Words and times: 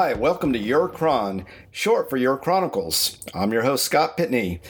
Hi, 0.00 0.14
welcome 0.14 0.54
to 0.54 0.58
Your 0.58 0.88
Chron, 0.88 1.44
short 1.70 2.08
for 2.08 2.16
Your 2.16 2.38
Chronicles. 2.38 3.18
I'm 3.34 3.52
your 3.52 3.64
host, 3.64 3.84
Scott 3.84 4.16
Pitney. 4.16 4.60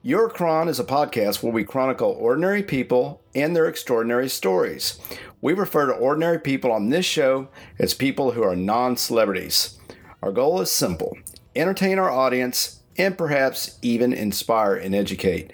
Your 0.00 0.30
Chron 0.30 0.68
is 0.68 0.78
a 0.78 0.84
podcast 0.84 1.42
where 1.42 1.52
we 1.52 1.64
chronicle 1.64 2.16
ordinary 2.20 2.62
people 2.62 3.20
and 3.34 3.56
their 3.56 3.66
extraordinary 3.66 4.28
stories. 4.28 5.00
We 5.40 5.54
refer 5.54 5.86
to 5.86 5.92
ordinary 5.92 6.38
people 6.38 6.70
on 6.70 6.90
this 6.90 7.04
show 7.04 7.48
as 7.80 7.94
people 7.94 8.30
who 8.30 8.44
are 8.44 8.54
non 8.54 8.96
celebrities. 8.96 9.76
Our 10.22 10.30
goal 10.30 10.60
is 10.60 10.70
simple 10.70 11.18
entertain 11.56 11.98
our 11.98 12.08
audience 12.08 12.78
and 12.96 13.18
perhaps 13.18 13.80
even 13.82 14.12
inspire 14.12 14.76
and 14.76 14.94
educate. 14.94 15.52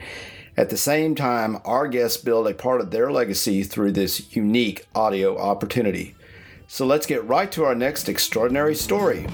At 0.59 0.69
the 0.69 0.77
same 0.77 1.15
time, 1.15 1.57
our 1.65 1.89
guests 1.89 2.23
build 2.23 2.49
a 2.49 2.53
part 2.53 2.83
of 2.83 2.91
their 2.91 3.11
legacy 3.11 3.63
through 3.63 3.93
this 3.93 4.37
unique 4.37 4.87
audio 4.95 5.39
opportunity. 5.39 6.17
So 6.73 6.87
let's 6.87 7.05
get 7.05 7.23
right 7.29 7.53
to 7.53 7.65
our 7.65 7.75
next 7.75 8.09
extraordinary 8.09 8.75
story. 8.75 9.27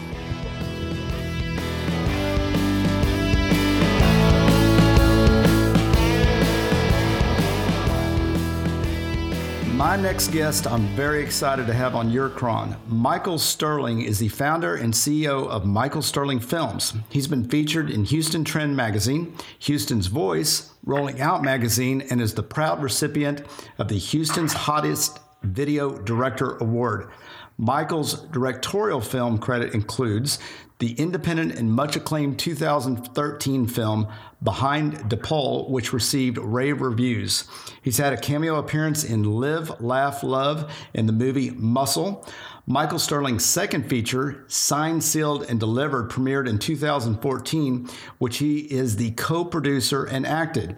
My 9.72 9.96
next 9.96 10.32
guest, 10.32 10.66
I'm 10.66 10.88
very 10.96 11.22
excited 11.22 11.68
to 11.68 11.72
have 11.72 11.94
on 11.94 12.10
your 12.10 12.28
chron. 12.28 12.76
Michael 12.88 13.38
Sterling 13.38 14.00
is 14.00 14.18
the 14.18 14.26
founder 14.26 14.74
and 14.74 14.92
CEO 14.92 15.46
of 15.46 15.64
Michael 15.64 16.02
Sterling 16.02 16.40
Films. 16.40 16.94
He's 17.08 17.28
been 17.28 17.48
featured 17.48 17.88
in 17.88 18.02
Houston 18.06 18.42
Trend 18.42 18.76
Magazine, 18.76 19.32
Houston's 19.60 20.08
Voice, 20.08 20.72
Rolling 20.84 21.20
Out 21.20 21.44
Magazine, 21.44 22.02
and 22.10 22.20
is 22.20 22.34
the 22.34 22.42
proud 22.42 22.82
recipient 22.82 23.42
of 23.78 23.86
the 23.86 23.98
Houston's 23.98 24.54
Hottest 24.54 25.20
Video 25.42 25.96
Director 25.98 26.56
Award. 26.56 27.10
Michael's 27.58 28.14
directorial 28.28 29.00
film 29.00 29.38
credit 29.38 29.74
includes 29.74 30.38
the 30.78 30.92
independent 30.92 31.58
and 31.58 31.72
much 31.72 31.96
acclaimed 31.96 32.38
2013 32.38 33.66
film 33.66 34.06
Behind 34.40 35.10
Pole, 35.24 35.68
which 35.68 35.92
received 35.92 36.38
rave 36.38 36.80
reviews. 36.80 37.48
He's 37.82 37.98
had 37.98 38.12
a 38.12 38.16
cameo 38.16 38.56
appearance 38.56 39.02
in 39.02 39.24
Live, 39.24 39.80
Laugh, 39.80 40.22
Love 40.22 40.72
in 40.94 41.06
the 41.06 41.12
movie 41.12 41.50
Muscle. 41.50 42.24
Michael 42.64 43.00
Sterling's 43.00 43.44
second 43.44 43.88
feature, 43.88 44.44
Signed, 44.46 45.02
Sealed, 45.02 45.42
and 45.44 45.58
Delivered, 45.58 46.10
premiered 46.10 46.48
in 46.48 46.58
2014, 46.58 47.88
which 48.18 48.36
he 48.38 48.58
is 48.58 48.96
the 48.96 49.10
co 49.12 49.44
producer 49.44 50.04
and 50.04 50.24
acted. 50.24 50.76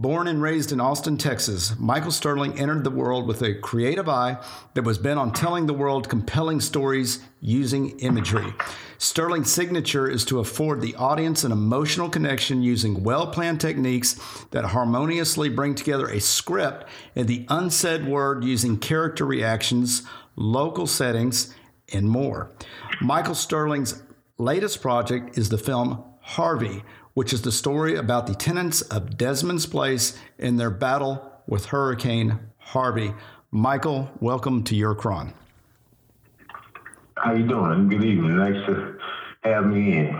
Born 0.00 0.28
and 0.28 0.40
raised 0.40 0.70
in 0.70 0.78
Austin, 0.78 1.16
Texas, 1.16 1.76
Michael 1.76 2.12
Sterling 2.12 2.56
entered 2.56 2.84
the 2.84 2.90
world 2.90 3.26
with 3.26 3.42
a 3.42 3.56
creative 3.56 4.08
eye 4.08 4.40
that 4.74 4.84
was 4.84 4.96
bent 4.96 5.18
on 5.18 5.32
telling 5.32 5.66
the 5.66 5.74
world 5.74 6.08
compelling 6.08 6.60
stories 6.60 7.18
using 7.40 7.98
imagery. 7.98 8.54
Sterling's 8.98 9.50
signature 9.50 10.08
is 10.08 10.24
to 10.26 10.38
afford 10.38 10.82
the 10.82 10.94
audience 10.94 11.42
an 11.42 11.50
emotional 11.50 12.08
connection 12.08 12.62
using 12.62 13.02
well 13.02 13.26
planned 13.26 13.60
techniques 13.60 14.20
that 14.52 14.66
harmoniously 14.66 15.48
bring 15.48 15.74
together 15.74 16.06
a 16.06 16.20
script 16.20 16.88
and 17.16 17.26
the 17.26 17.44
unsaid 17.48 18.06
word 18.06 18.44
using 18.44 18.78
character 18.78 19.26
reactions, 19.26 20.04
local 20.36 20.86
settings, 20.86 21.52
and 21.92 22.08
more. 22.08 22.52
Michael 23.00 23.34
Sterling's 23.34 24.00
latest 24.38 24.80
project 24.80 25.36
is 25.36 25.48
the 25.48 25.58
film 25.58 26.04
Harvey 26.20 26.84
which 27.18 27.32
is 27.32 27.42
the 27.42 27.50
story 27.50 27.96
about 27.96 28.28
the 28.28 28.34
tenants 28.36 28.80
of 28.80 29.16
Desmond's 29.16 29.66
Place 29.66 30.16
in 30.38 30.56
their 30.56 30.70
battle 30.70 31.42
with 31.48 31.64
Hurricane 31.64 32.38
Harvey. 32.58 33.12
Michael, 33.50 34.08
welcome 34.20 34.62
to 34.62 34.76
your 34.76 34.94
Chron. 34.94 35.34
How 37.16 37.32
you 37.32 37.44
doing? 37.44 37.88
Good 37.88 38.04
evening. 38.04 38.36
Nice 38.36 38.64
to 38.66 38.98
have 39.42 39.66
me 39.66 39.96
in. 39.96 40.16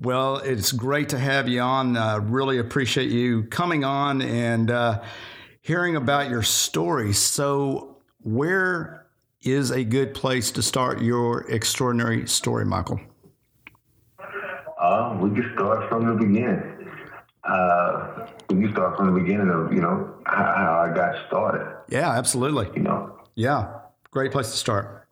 Well, 0.00 0.38
it's 0.38 0.72
great 0.72 1.10
to 1.10 1.18
have 1.18 1.48
you 1.50 1.60
on. 1.60 1.98
Uh, 1.98 2.20
really 2.20 2.56
appreciate 2.56 3.10
you 3.10 3.42
coming 3.42 3.84
on 3.84 4.22
and 4.22 4.70
uh, 4.70 5.02
hearing 5.60 5.96
about 5.96 6.30
your 6.30 6.42
story. 6.42 7.12
So, 7.12 7.98
where 8.22 9.06
is 9.42 9.70
a 9.70 9.84
good 9.84 10.14
place 10.14 10.50
to 10.52 10.62
start 10.62 11.02
your 11.02 11.42
extraordinary 11.50 12.26
story, 12.26 12.64
Michael? 12.64 13.00
Uh, 14.88 15.18
we 15.20 15.28
can 15.30 15.52
start 15.54 15.86
from 15.90 16.06
the 16.06 16.14
beginning. 16.14 16.62
Uh, 17.44 18.26
we 18.48 18.62
can 18.62 18.72
start 18.72 18.96
from 18.96 19.12
the 19.12 19.20
beginning 19.20 19.50
of 19.50 19.70
you 19.70 19.82
know 19.82 20.14
how, 20.24 20.54
how 20.56 20.86
I 20.88 20.94
got 20.94 21.26
started. 21.26 21.76
Yeah, 21.90 22.10
absolutely. 22.10 22.70
You 22.74 22.84
know. 22.84 23.18
Yeah, 23.34 23.80
great 24.10 24.32
place 24.32 24.50
to 24.50 24.56
start. 24.56 25.06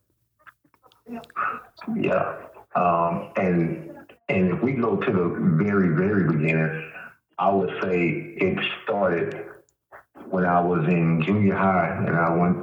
Yeah, 1.95 2.37
um, 2.75 3.33
and 3.37 3.91
and 4.31 4.55
if 4.55 4.63
we 4.63 4.73
go 4.73 4.97
to 4.97 5.13
the 5.13 5.57
very 5.63 5.95
very 5.95 6.25
beginning, 6.25 6.91
I 7.39 7.51
would 7.51 7.71
say 7.83 8.35
it 8.39 8.59
started 8.83 9.45
when 10.31 10.47
I 10.47 10.59
was 10.59 10.89
in 10.89 11.23
junior 11.23 11.55
high 11.55 12.03
and 12.07 12.17
I 12.17 12.35
went 12.35 12.57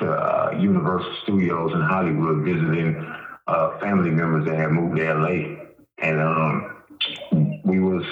to 0.00 0.10
uh, 0.10 0.50
Universal 0.58 1.14
Studios 1.22 1.70
in 1.72 1.80
Hollywood 1.80 2.44
visiting 2.44 3.06
uh, 3.46 3.78
family 3.78 4.10
members 4.10 4.46
that 4.46 4.56
had 4.56 4.72
moved 4.72 4.96
to 4.96 5.14
LA 5.14 5.65
and 5.98 6.20
um, 6.20 6.76
we 7.64 7.80
was, 7.80 8.04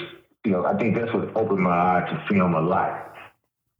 you 0.43 0.51
know, 0.51 0.65
I 0.65 0.77
think 0.77 0.95
that's 0.95 1.13
what 1.13 1.35
opened 1.35 1.59
my 1.61 1.69
eye 1.71 2.09
to 2.09 2.25
film 2.29 2.55
a 2.55 2.61
lot. 2.61 3.13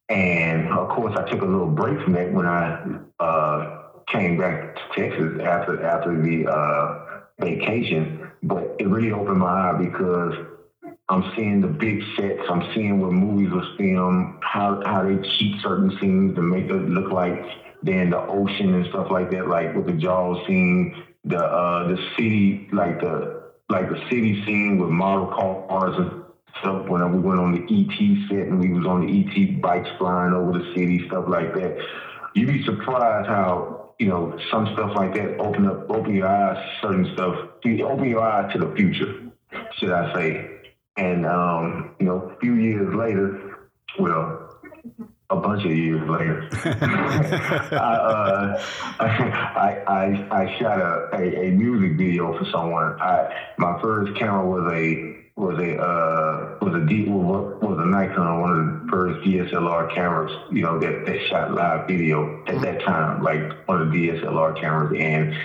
And 0.09 0.67
of 0.69 0.89
course, 0.89 1.15
I 1.17 1.29
took 1.29 1.41
a 1.41 1.45
little 1.45 1.67
break 1.67 1.99
from 2.03 2.13
that 2.13 2.31
when 2.31 2.45
I 2.45 2.99
uh, 3.19 3.81
came 4.07 4.37
back 4.37 4.75
to 4.75 4.81
Texas 4.95 5.41
after 5.43 5.83
after 5.83 6.21
the 6.21 6.47
uh, 6.47 7.21
vacation. 7.39 8.29
But 8.43 8.75
it 8.79 8.87
really 8.87 9.11
opened 9.11 9.39
my 9.39 9.71
eye 9.71 9.77
because 9.79 10.35
I'm 11.09 11.31
seeing 11.35 11.61
the 11.61 11.67
big 11.67 12.03
sets. 12.15 12.41
I'm 12.49 12.71
seeing 12.75 12.99
where 12.99 13.09
movies 13.09 13.51
was 13.51 13.65
filmed, 13.77 14.39
how 14.41 14.83
how 14.85 15.03
they 15.03 15.17
cheat 15.37 15.59
certain 15.61 15.97
scenes 15.99 16.35
to 16.35 16.41
make 16.41 16.65
it 16.65 16.89
look 16.89 17.11
like 17.11 17.43
they're 17.81 18.03
in 18.03 18.11
the 18.11 18.21
ocean 18.21 18.75
and 18.75 18.85
stuff 18.89 19.09
like 19.09 19.31
that. 19.31 19.47
Like 19.47 19.75
with 19.75 19.87
the 19.87 19.93
Jaws 19.93 20.45
scene, 20.45 21.03
the 21.23 21.43
uh, 21.43 21.87
the 21.87 21.97
city, 22.15 22.67
like 22.71 22.99
the 22.99 23.44
like 23.69 23.89
the 23.89 23.99
city 24.09 24.43
scene 24.45 24.77
with 24.77 24.89
model 24.89 25.27
cars 25.27 25.95
and 25.97 26.23
stuff 26.59 26.87
when 26.87 27.11
we 27.11 27.19
went 27.19 27.39
on 27.39 27.51
the 27.53 27.61
ET 27.61 28.29
set 28.29 28.47
and 28.47 28.59
we 28.59 28.71
was 28.71 28.85
on 28.85 29.05
the 29.05 29.11
ET 29.11 29.61
bikes 29.61 29.89
flying 29.97 30.33
over 30.33 30.57
the 30.57 30.65
city, 30.75 31.05
stuff 31.07 31.25
like 31.27 31.53
that. 31.55 31.77
You'd 32.33 32.47
be 32.47 32.63
surprised 32.63 33.27
how, 33.27 33.93
you 33.99 34.07
know, 34.07 34.37
some 34.51 34.67
stuff 34.73 34.91
like 34.95 35.13
that 35.15 35.37
open 35.39 35.67
up 35.67 35.89
open 35.89 36.13
your 36.13 36.27
eyes 36.27 36.57
certain 36.81 37.11
stuff. 37.13 37.35
Open 37.65 38.09
your 38.09 38.21
eyes 38.21 38.51
to 38.53 38.59
the 38.59 38.73
future, 38.75 39.31
should 39.77 39.91
I 39.91 40.13
say. 40.13 40.51
And 40.97 41.25
um, 41.25 41.95
you 41.99 42.05
know, 42.05 42.29
a 42.29 42.39
few 42.39 42.55
years 42.55 42.93
later, 42.93 43.69
well, 43.99 44.49
a 45.29 45.35
bunch 45.35 45.65
of 45.65 45.71
years 45.71 46.07
later. 46.09 46.47
I, 47.71 47.95
uh, 47.95 48.63
I, 48.99 49.83
I, 49.87 50.27
I, 50.31 50.59
shot 50.59 50.79
a, 50.79 51.09
a, 51.13 51.47
a, 51.47 51.51
music 51.51 51.97
video 51.97 52.37
for 52.37 52.45
someone. 52.51 52.99
I, 53.01 53.53
my 53.57 53.79
first 53.81 54.17
camera 54.17 54.45
was 54.45 54.71
a 54.71 55.25
was 55.35 55.59
a 55.59 55.77
uh, 55.77 56.57
was 56.61 56.75
a 56.75 56.85
D 56.85 57.05
was 57.09 57.77
a 57.79 57.85
Nikon, 57.85 58.41
one 58.41 58.51
of 58.51 58.85
the 58.85 58.89
first 58.89 59.27
DSLR 59.27 59.93
cameras, 59.93 60.31
you 60.51 60.61
know, 60.61 60.79
that, 60.79 61.05
that 61.05 61.27
shot 61.27 61.53
live 61.53 61.87
video 61.87 62.43
at 62.47 62.61
that 62.61 62.81
time, 62.83 63.21
like 63.21 63.67
one 63.67 63.81
of 63.81 63.91
the 63.91 64.09
DSLR 64.09 64.59
cameras, 64.59 64.95
and 64.97 65.35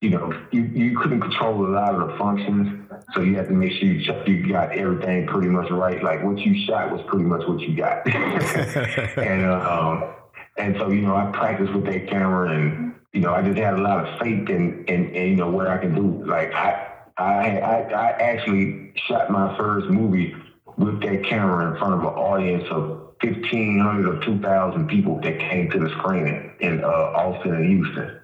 you 0.00 0.10
know, 0.10 0.38
you, 0.50 0.62
you 0.64 0.98
couldn't 0.98 1.20
control 1.20 1.66
a 1.66 1.68
lot 1.68 1.94
of 1.94 2.08
the 2.08 2.16
functions, 2.18 2.83
so 3.14 3.20
you 3.20 3.36
have 3.36 3.48
to 3.48 3.54
make 3.54 3.72
sure 3.72 3.88
you, 3.88 4.52
got 4.52 4.72
everything 4.72 5.26
pretty 5.26 5.48
much 5.48 5.70
right. 5.70 6.02
Like 6.02 6.24
what 6.24 6.38
you 6.38 6.66
shot 6.66 6.90
was 6.90 7.00
pretty 7.06 7.24
much 7.24 7.46
what 7.46 7.60
you 7.60 7.76
got. 7.76 8.06
and 9.18 9.46
um, 9.46 10.14
and 10.56 10.76
so 10.78 10.90
you 10.90 11.02
know, 11.02 11.14
I 11.14 11.30
practiced 11.32 11.72
with 11.72 11.84
that 11.86 12.08
camera, 12.08 12.50
and 12.50 12.94
you 13.12 13.20
know, 13.20 13.32
I 13.32 13.42
just 13.42 13.58
had 13.58 13.74
a 13.74 13.82
lot 13.82 14.06
of 14.06 14.18
faith 14.18 14.48
in 14.48 14.84
in, 14.86 15.14
in 15.14 15.28
you 15.30 15.36
know 15.36 15.50
what 15.50 15.68
I 15.68 15.78
can 15.78 15.94
do. 15.94 16.24
Like 16.26 16.52
I, 16.52 16.88
I 17.16 17.58
I 17.58 17.80
I 17.92 18.10
actually 18.20 18.92
shot 19.06 19.30
my 19.30 19.56
first 19.56 19.86
movie 19.86 20.34
with 20.76 21.00
that 21.02 21.24
camera 21.24 21.70
in 21.70 21.78
front 21.78 21.94
of 21.94 22.00
an 22.00 22.06
audience 22.06 22.64
of 22.70 23.04
1,500 23.22 24.06
or 24.06 24.24
2,000 24.24 24.88
people 24.88 25.20
that 25.20 25.38
came 25.38 25.70
to 25.70 25.78
the 25.78 25.88
screening 25.98 26.52
in 26.60 26.82
uh, 26.82 26.88
Austin 26.88 27.54
and 27.54 27.66
Houston. 27.66 28.20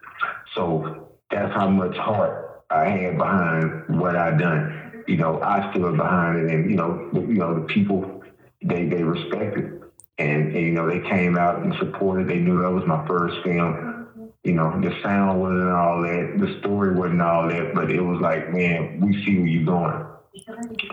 So 0.55 1.09
that's 1.31 1.55
how 1.55 1.71
much 1.71 1.97
heart 1.97 2.65
I 2.71 2.89
had 2.89 3.19
behind 3.19 4.01
what 4.01 4.17
I 4.17 4.31
done. 4.37 4.90
You 5.11 5.17
know, 5.17 5.43
I 5.43 5.73
stood 5.73 5.97
behind 5.97 6.39
it, 6.39 6.55
and 6.55 6.71
you 6.71 6.77
know, 6.77 7.11
the, 7.13 7.21
you 7.21 7.35
know, 7.35 7.53
the 7.53 7.67
people 7.67 8.23
they 8.63 8.85
they 8.87 9.03
respected, 9.03 9.83
and, 10.19 10.55
and 10.55 10.67
you 10.67 10.71
know, 10.71 10.89
they 10.89 11.01
came 11.01 11.37
out 11.37 11.63
and 11.63 11.75
supported. 11.81 12.29
They 12.29 12.39
knew 12.39 12.63
that 12.63 12.71
was 12.71 12.87
my 12.87 13.05
first 13.09 13.43
film. 13.43 14.07
You 14.45 14.53
know, 14.53 14.81
the 14.81 14.97
sound 15.03 15.41
wasn't 15.41 15.73
all 15.73 16.01
that, 16.03 16.37
the 16.39 16.61
story 16.61 16.95
wasn't 16.95 17.23
all 17.23 17.49
that, 17.49 17.75
but 17.75 17.91
it 17.91 18.01
was 18.01 18.21
like, 18.21 18.53
man, 18.55 19.01
we 19.01 19.13
see 19.25 19.37
where 19.37 19.49
you're 19.49 19.65
going, 19.65 20.07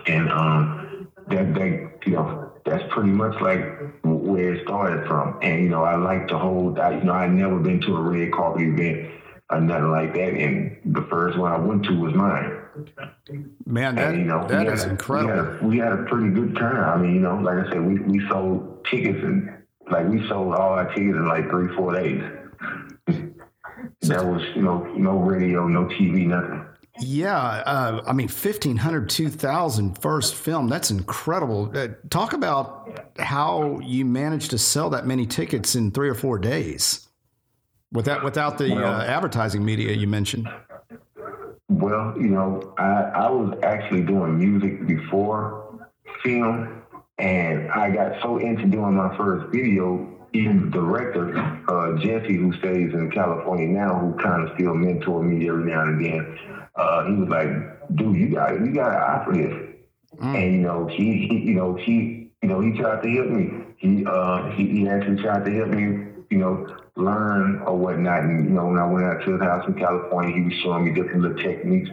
and 0.08 0.32
um, 0.32 1.08
that 1.28 1.54
that 1.54 1.98
you 2.04 2.14
know, 2.14 2.52
that's 2.66 2.82
pretty 2.92 3.10
much 3.10 3.40
like 3.40 3.60
where 4.02 4.54
it 4.54 4.64
started 4.64 5.06
from. 5.06 5.38
And 5.42 5.62
you 5.62 5.68
know, 5.68 5.84
I 5.84 5.94
like 5.94 6.26
to 6.26 6.38
hold. 6.38 6.80
I, 6.80 6.98
you 6.98 7.04
know, 7.04 7.12
I 7.12 7.28
never 7.28 7.60
been 7.60 7.80
to 7.82 7.96
a 7.96 8.00
red 8.00 8.32
carpet 8.32 8.62
event 8.62 9.12
or 9.48 9.60
nothing 9.60 9.92
like 9.92 10.12
that. 10.14 10.34
And 10.34 10.76
the 10.84 11.06
first 11.08 11.38
one 11.38 11.52
I 11.52 11.58
went 11.58 11.84
to 11.84 12.00
was 12.00 12.14
mine. 12.14 12.57
Man, 13.66 13.94
that, 13.96 14.10
and, 14.10 14.18
you 14.18 14.24
know, 14.24 14.46
that 14.48 14.66
is 14.66 14.84
a, 14.84 14.90
incredible. 14.90 15.32
We 15.32 15.38
had, 15.38 15.46
a, 15.46 15.66
we 15.66 15.78
had, 15.78 15.92
a, 15.92 16.02
pretty 16.04 16.30
good 16.30 16.56
turnout. 16.56 16.96
I 16.96 17.00
mean, 17.00 17.14
you 17.14 17.20
know, 17.20 17.36
like 17.36 17.66
I 17.66 17.70
said, 17.70 17.84
we, 17.84 17.98
we 18.00 18.28
sold 18.28 18.84
tickets 18.90 19.18
and 19.22 19.50
like 19.90 20.06
we 20.08 20.26
sold 20.28 20.54
all 20.54 20.72
our 20.72 20.88
tickets 20.94 21.16
in 21.16 21.26
like 21.26 21.48
three, 21.50 21.74
four 21.74 21.94
days. 21.94 22.22
that 24.02 24.24
was, 24.24 24.42
you 24.54 24.62
know, 24.62 24.84
no 24.96 25.18
radio, 25.18 25.66
no 25.66 25.84
TV, 25.84 26.26
nothing. 26.26 26.64
Yeah, 27.00 27.36
uh, 27.36 28.02
I 28.06 28.12
mean, 28.12 28.28
1,500, 28.28 29.08
2,000 29.08 29.98
first 29.98 30.34
film. 30.34 30.68
That's 30.68 30.90
incredible. 30.90 31.70
Uh, 31.72 31.88
talk 32.10 32.32
about 32.32 33.12
how 33.18 33.78
you 33.80 34.04
managed 34.04 34.50
to 34.50 34.58
sell 34.58 34.90
that 34.90 35.06
many 35.06 35.26
tickets 35.26 35.76
in 35.76 35.92
three 35.92 36.08
or 36.08 36.14
four 36.14 36.38
days 36.38 37.08
without 37.92 38.24
without 38.24 38.58
the 38.58 38.70
well, 38.70 38.84
uh, 38.84 39.04
advertising 39.04 39.64
media 39.64 39.92
you 39.92 40.06
mentioned. 40.06 40.48
Well, 41.68 42.14
you 42.16 42.28
know, 42.28 42.74
I, 42.78 43.02
I 43.14 43.30
was 43.30 43.58
actually 43.62 44.02
doing 44.02 44.38
music 44.38 44.86
before 44.86 45.88
film, 46.22 46.82
and 47.18 47.70
I 47.70 47.90
got 47.90 48.22
so 48.22 48.38
into 48.38 48.66
doing 48.66 48.94
my 48.94 49.14
first 49.16 49.52
video. 49.52 50.14
Even 50.34 50.70
the 50.70 50.78
director, 50.78 51.36
uh, 51.68 51.98
Jesse, 51.98 52.36
who 52.36 52.52
stays 52.58 52.92
in 52.92 53.10
California 53.10 53.66
now, 53.66 53.98
who 53.98 54.12
kind 54.22 54.46
of 54.46 54.54
still 54.54 54.74
mentor 54.74 55.22
me 55.22 55.48
every 55.48 55.64
now 55.64 55.82
and 55.82 56.00
again, 56.00 56.38
uh, 56.74 57.06
he 57.06 57.14
was 57.14 57.28
like, 57.28 57.96
"Dude, 57.96 58.16
you 58.16 58.34
got 58.34 58.52
you 58.60 58.74
got 58.74 58.92
an 58.92 58.96
eye 58.96 59.24
for 59.24 59.32
this." 59.34 59.68
Mm. 60.16 60.34
And 60.36 60.52
you 60.52 60.60
know, 60.60 60.86
he, 60.86 61.26
he, 61.28 61.38
you 61.38 61.54
know, 61.54 61.74
he, 61.74 62.30
you 62.42 62.48
know, 62.48 62.60
he 62.60 62.72
tried 62.72 63.02
to 63.02 63.10
help 63.10 63.28
me. 63.28 63.64
He, 63.76 64.04
uh, 64.04 64.50
he, 64.50 64.68
he 64.68 64.88
actually 64.88 65.22
tried 65.22 65.44
to 65.44 65.50
help 65.50 65.68
me, 65.68 66.06
you 66.30 66.38
know, 66.38 66.66
learn 66.98 67.62
or 67.66 67.76
whatnot. 67.78 68.24
And 68.24 68.44
you 68.44 68.50
know, 68.50 68.66
when 68.66 68.78
I 68.78 68.84
went 68.84 69.06
out 69.06 69.24
to 69.24 69.32
his 69.32 69.42
house 69.42 69.64
in 69.66 69.74
California, 69.74 70.34
he 70.34 70.42
was 70.42 70.54
showing 70.62 70.84
me 70.84 70.90
different 70.92 71.22
little 71.22 71.38
techniques. 71.38 71.90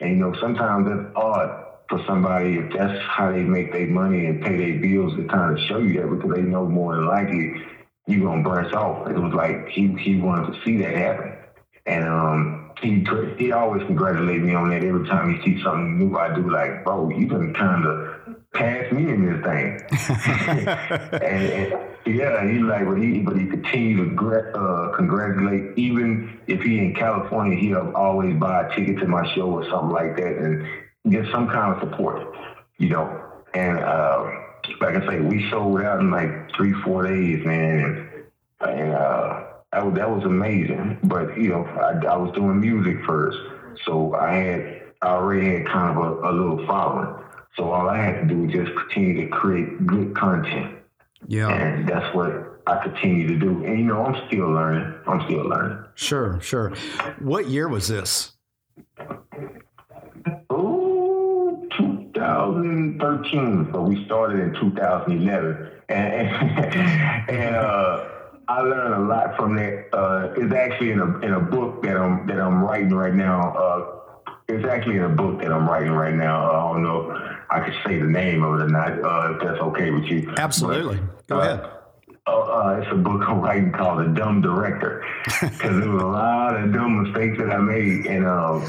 And 0.00 0.10
you 0.10 0.16
know, 0.16 0.34
sometimes 0.40 0.88
that's 0.88 1.14
odd 1.16 1.64
for 1.88 2.00
somebody 2.06 2.56
if 2.56 2.72
that's 2.72 2.98
how 3.06 3.30
they 3.30 3.44
make 3.44 3.72
their 3.72 3.86
money 3.86 4.26
and 4.26 4.42
pay 4.42 4.56
their 4.56 4.80
bills 4.80 5.14
to 5.16 5.24
kind 5.28 5.52
of 5.52 5.58
show 5.68 5.78
you 5.78 6.00
that 6.00 6.10
because 6.10 6.34
they 6.34 6.42
know 6.42 6.66
more 6.66 6.96
than 6.96 7.06
likely 7.06 7.54
you're 8.06 8.26
gonna 8.26 8.42
burst 8.42 8.74
off. 8.74 9.08
It 9.08 9.18
was 9.18 9.32
like 9.32 9.68
he 9.68 9.94
he 10.00 10.16
wanted 10.16 10.52
to 10.52 10.60
see 10.64 10.78
that 10.78 10.94
happen, 10.94 11.32
and 11.86 12.08
um 12.08 12.70
he 12.80 13.04
he 13.38 13.52
always 13.52 13.82
congratulate 13.84 14.42
me 14.42 14.54
on 14.54 14.68
that 14.70 14.84
every 14.84 15.06
time 15.08 15.34
he 15.34 15.42
sees 15.44 15.62
something 15.64 15.98
new 15.98 16.16
I 16.16 16.34
do. 16.34 16.50
Like, 16.50 16.84
bro, 16.84 17.08
you 17.10 17.26
can 17.26 17.54
kind 17.54 17.84
of 17.84 18.15
pass 18.56 18.92
me 18.92 19.10
in 19.10 19.26
this 19.26 19.44
thing. 19.44 19.80
and, 21.12 21.22
and, 21.22 21.86
yeah, 22.06 22.46
he 22.48 22.58
like, 22.60 22.86
but 22.86 22.94
he 22.94 23.20
but 23.20 23.36
he 23.36 23.46
continue 23.46 24.14
to 24.14 24.58
uh, 24.58 24.96
congratulate. 24.96 25.76
Even 25.76 26.38
if 26.46 26.62
he 26.62 26.78
in 26.78 26.94
California, 26.94 27.58
he'll 27.58 27.92
always 27.96 28.38
buy 28.38 28.66
a 28.66 28.76
ticket 28.76 28.98
to 29.00 29.06
my 29.06 29.26
show 29.34 29.50
or 29.50 29.68
something 29.68 29.90
like 29.90 30.16
that, 30.16 30.36
and 30.38 30.66
get 31.10 31.24
some 31.32 31.48
kind 31.48 31.74
of 31.74 31.80
support, 31.88 32.22
you 32.78 32.90
know. 32.90 33.22
And 33.54 33.78
uh, 33.78 34.30
like 34.80 34.96
I 34.96 35.06
say, 35.08 35.20
we 35.20 35.50
sold 35.50 35.80
out 35.82 36.00
in 36.00 36.10
like 36.10 36.54
three, 36.56 36.72
four 36.84 37.06
days, 37.06 37.44
man, 37.44 38.08
and, 38.60 38.70
and 38.70 38.92
uh, 38.92 39.44
that, 39.72 39.84
was 39.84 39.94
that 39.96 40.10
was 40.10 40.24
amazing. 40.24 40.98
But 41.02 41.36
you 41.36 41.48
know, 41.48 41.64
I, 41.64 42.06
I 42.06 42.16
was 42.16 42.32
doing 42.34 42.60
music 42.60 43.04
first, 43.04 43.38
so 43.84 44.14
I 44.14 44.32
had 44.32 44.82
I 45.02 45.08
already 45.08 45.46
had 45.46 45.66
kind 45.66 45.98
of 45.98 46.04
a, 46.04 46.30
a 46.30 46.32
little 46.32 46.66
following. 46.66 47.22
So 47.56 47.70
all 47.70 47.88
I 47.88 47.96
had 47.96 48.20
to 48.20 48.26
do 48.26 48.42
was 48.42 48.52
just 48.52 48.76
continue 48.76 49.22
to 49.22 49.28
create 49.28 49.86
good 49.86 50.14
content. 50.14 50.74
Yeah, 51.26 51.48
and 51.48 51.88
that's 51.88 52.14
what 52.14 52.60
I 52.66 52.82
continue 52.82 53.26
to 53.28 53.38
do. 53.38 53.64
And 53.64 53.78
you 53.78 53.86
know, 53.86 54.04
I'm 54.04 54.26
still 54.28 54.50
learning. 54.50 54.94
I'm 55.06 55.22
still 55.26 55.48
learning. 55.48 55.84
Sure, 55.94 56.38
sure. 56.40 56.74
What 57.18 57.48
year 57.48 57.68
was 57.68 57.88
this? 57.88 58.32
Oh, 60.50 61.66
2013. 61.78 63.70
So 63.72 63.80
we 63.82 64.04
started 64.04 64.40
in 64.40 64.52
2011, 64.60 65.70
and 65.88 66.12
and, 66.12 67.30
and 67.30 67.56
uh 67.56 68.08
I 68.48 68.60
learned 68.60 68.94
a 68.94 69.06
lot 69.08 69.36
from 69.36 69.56
that. 69.56 69.88
Uh, 69.92 70.32
it's 70.36 70.54
actually 70.54 70.92
in 70.92 71.00
a 71.00 71.18
in 71.18 71.32
a 71.32 71.40
book 71.40 71.82
that 71.82 71.96
I'm 71.96 72.26
that 72.28 72.38
I'm 72.38 72.62
writing 72.62 72.94
right 72.94 73.14
now. 73.14 73.52
Uh, 73.56 73.92
it's 74.48 74.64
actually 74.64 74.98
in 74.98 75.02
a 75.02 75.08
book 75.08 75.40
that 75.40 75.50
I'm 75.50 75.68
writing 75.68 75.90
right 75.90 76.14
now. 76.14 76.48
I 76.48 76.72
don't 76.72 76.82
know 76.84 77.25
I 77.56 77.64
could 77.64 77.74
say 77.86 77.98
the 77.98 78.06
name 78.06 78.42
of 78.42 78.60
it 78.60 78.64
or 78.64 78.68
not. 78.68 78.92
Uh, 79.02 79.34
if 79.34 79.42
that's 79.42 79.60
okay 79.60 79.90
with 79.90 80.04
you. 80.04 80.32
Absolutely. 80.36 80.98
But, 80.98 81.26
Go 81.26 81.40
ahead. 81.40 81.60
Uh, 82.26 82.40
uh, 82.40 82.80
it's 82.82 82.92
a 82.92 82.96
book 82.96 83.22
I'm 83.26 83.40
writing 83.40 83.72
called 83.72 84.00
The 84.00 84.08
Dumb 84.08 84.42
Director 84.42 85.04
because 85.24 85.80
there 85.80 85.88
was 85.88 86.02
a 86.02 86.06
lot 86.06 86.56
of 86.56 86.72
dumb 86.72 87.04
mistakes 87.04 87.38
that 87.38 87.50
I 87.50 87.58
made, 87.58 88.06
and 88.06 88.26
um, 88.26 88.66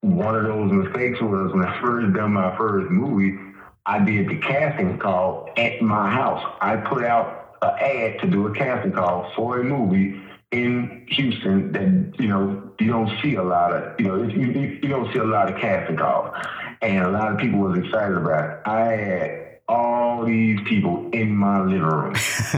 one 0.00 0.34
of 0.34 0.44
those 0.44 0.72
mistakes 0.72 1.20
was 1.20 1.52
when 1.52 1.64
I 1.64 1.80
first 1.80 2.14
done 2.14 2.32
my 2.32 2.56
first 2.56 2.90
movie. 2.90 3.38
I 3.86 3.98
did 4.04 4.28
the 4.28 4.38
casting 4.38 4.98
call 4.98 5.50
at 5.56 5.80
my 5.80 6.10
house. 6.10 6.44
I 6.60 6.76
put 6.76 7.04
out 7.04 7.56
an 7.62 7.70
ad 7.78 8.20
to 8.20 8.26
do 8.26 8.46
a 8.46 8.54
casting 8.54 8.92
call 8.92 9.30
for 9.36 9.60
a 9.60 9.64
movie 9.64 10.20
in 10.50 11.06
Houston 11.10 11.72
that 11.72 12.20
you 12.20 12.28
know 12.28 12.72
you 12.80 12.86
don't 12.86 13.10
see 13.22 13.34
a 13.34 13.42
lot 13.42 13.72
of 13.72 14.00
you 14.00 14.06
know 14.06 14.22
you, 14.22 14.78
you 14.82 14.88
don't 14.88 15.12
see 15.12 15.18
a 15.18 15.24
lot 15.24 15.52
of 15.52 15.60
casting 15.60 15.96
calls, 15.96 16.34
and 16.82 17.04
a 17.04 17.10
lot 17.10 17.32
of 17.32 17.38
people 17.38 17.60
was 17.60 17.78
excited 17.78 18.16
about 18.16 18.50
it. 18.50 18.60
I 18.66 18.80
had 18.92 19.58
all 19.68 20.24
these 20.24 20.60
people 20.66 21.10
in 21.12 21.36
my 21.36 21.60
living 21.60 21.82
room. 21.82 22.14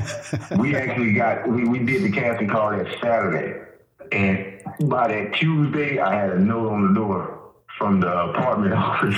we 0.58 0.76
actually 0.76 1.12
got 1.12 1.48
we, 1.48 1.64
we 1.64 1.78
did 1.80 2.02
the 2.02 2.10
casting 2.10 2.48
call 2.48 2.70
that 2.70 2.86
Saturday, 3.00 3.60
and 4.12 4.62
by 4.88 5.08
that 5.08 5.34
Tuesday 5.34 5.98
I 5.98 6.14
had 6.14 6.30
a 6.30 6.38
note 6.38 6.70
on 6.70 6.88
the 6.88 7.00
door 7.00 7.40
from 7.78 8.00
the 8.00 8.12
apartment 8.12 8.74
office. 8.76 9.16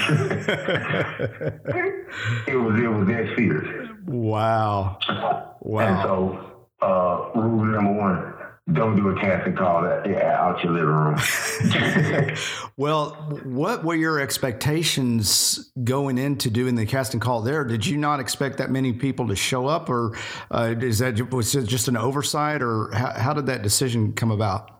it 2.47 2.57
was 2.57 2.81
it 2.81 2.89
was 2.89 3.07
that 3.09 3.33
serious. 3.37 3.89
Wow. 4.07 4.99
Wow. 5.61 5.81
And 5.81 6.03
so 6.03 6.87
uh, 6.87 7.31
rule 7.39 7.65
number 7.65 7.93
one, 7.93 8.35
don't 8.71 8.97
do 8.97 9.09
a 9.09 9.21
casting 9.21 9.57
call 9.57 9.83
that, 9.83 10.07
out 10.07 10.63
your 10.63 10.73
living 10.73 10.89
room. 10.89 12.37
well, 12.77 13.11
what 13.45 13.85
were 13.85 13.97
your 13.97 14.21
expectations 14.21 15.73
going 15.83 16.17
into 16.17 16.49
doing 16.49 16.77
the 16.77 16.87
casting 16.87 17.19
call 17.19 17.43
there? 17.43 17.65
Did 17.65 17.85
you 17.85 17.97
not 17.97 18.21
expect 18.21 18.59
that 18.59 18.71
many 18.71 18.93
people 18.93 19.27
to 19.29 19.37
show 19.37 19.67
up, 19.67 19.91
or 19.91 20.17
uh, 20.53 20.75
is 20.81 21.01
that 21.01 21.33
was 21.33 21.55
it 21.57 21.65
just 21.65 21.89
an 21.89 21.97
oversight, 21.97 22.63
or 22.63 22.91
how, 22.93 23.13
how 23.13 23.33
did 23.35 23.47
that 23.47 23.63
decision 23.63 24.13
come 24.13 24.31
about? 24.31 24.71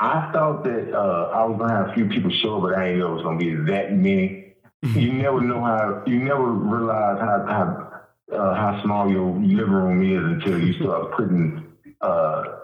I 0.00 0.30
thought 0.32 0.64
that 0.64 0.92
uh, 0.92 1.30
I 1.32 1.44
was 1.44 1.58
gonna 1.58 1.72
have 1.72 1.90
a 1.90 1.94
few 1.94 2.06
people 2.06 2.30
show, 2.42 2.60
but 2.60 2.74
I 2.74 2.86
didn't 2.86 2.98
know 2.98 3.12
it 3.12 3.14
was 3.14 3.22
gonna 3.22 3.38
be 3.38 3.54
that 3.72 3.92
many. 3.94 4.54
you 4.82 5.12
never 5.12 5.40
know 5.40 5.60
how. 5.60 6.02
You 6.04 6.18
never 6.18 6.50
realize 6.50 7.20
how 7.20 7.46
how 7.46 8.36
uh, 8.36 8.54
how 8.54 8.82
small 8.82 9.08
your 9.08 9.30
living 9.30 9.72
room 9.72 10.02
is 10.02 10.42
until 10.42 10.60
you 10.60 10.72
start 10.74 11.12
putting 11.12 11.72
uh, 12.00 12.55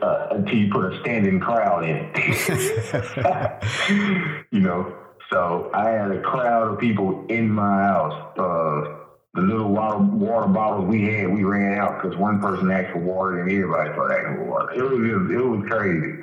uh, 0.00 0.28
until 0.30 0.56
you 0.56 0.70
put 0.70 0.92
a 0.92 1.00
standing 1.00 1.40
crowd 1.40 1.84
in 1.84 2.10
it. 2.14 3.64
you 4.50 4.60
know, 4.60 4.96
so 5.30 5.70
I 5.74 5.90
had 5.90 6.10
a 6.10 6.20
crowd 6.20 6.72
of 6.72 6.78
people 6.78 7.26
in 7.28 7.50
my 7.50 7.82
house. 7.82 8.38
Uh, 8.38 8.98
the 9.34 9.40
little 9.40 9.70
water, 9.70 9.98
water 9.98 10.46
bottles 10.46 10.86
we 10.86 11.04
had, 11.04 11.32
we 11.32 11.42
ran 11.42 11.78
out 11.78 12.02
because 12.02 12.16
one 12.18 12.40
person 12.40 12.70
asked 12.70 12.92
for 12.92 12.98
water 12.98 13.40
and 13.40 13.50
everybody 13.50 13.90
started 13.92 14.14
asking 14.14 14.36
for 14.36 14.44
water. 14.44 14.72
It 14.72 14.82
was 14.82 15.30
it 15.30 15.36
was 15.36 15.64
crazy. 15.70 16.22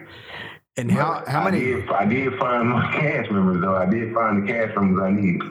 And 0.78 0.92
how 0.92 1.24
how 1.28 1.44
many? 1.44 1.58
I 1.58 1.62
did, 1.62 1.90
I 1.90 2.06
did 2.06 2.40
find 2.40 2.70
my 2.70 2.92
cast 2.94 3.32
members 3.32 3.62
though. 3.62 3.76
I 3.76 3.86
did 3.86 4.14
find 4.14 4.44
the 4.44 4.52
cast 4.52 4.76
members 4.76 5.04
I 5.04 5.12
need. 5.12 5.42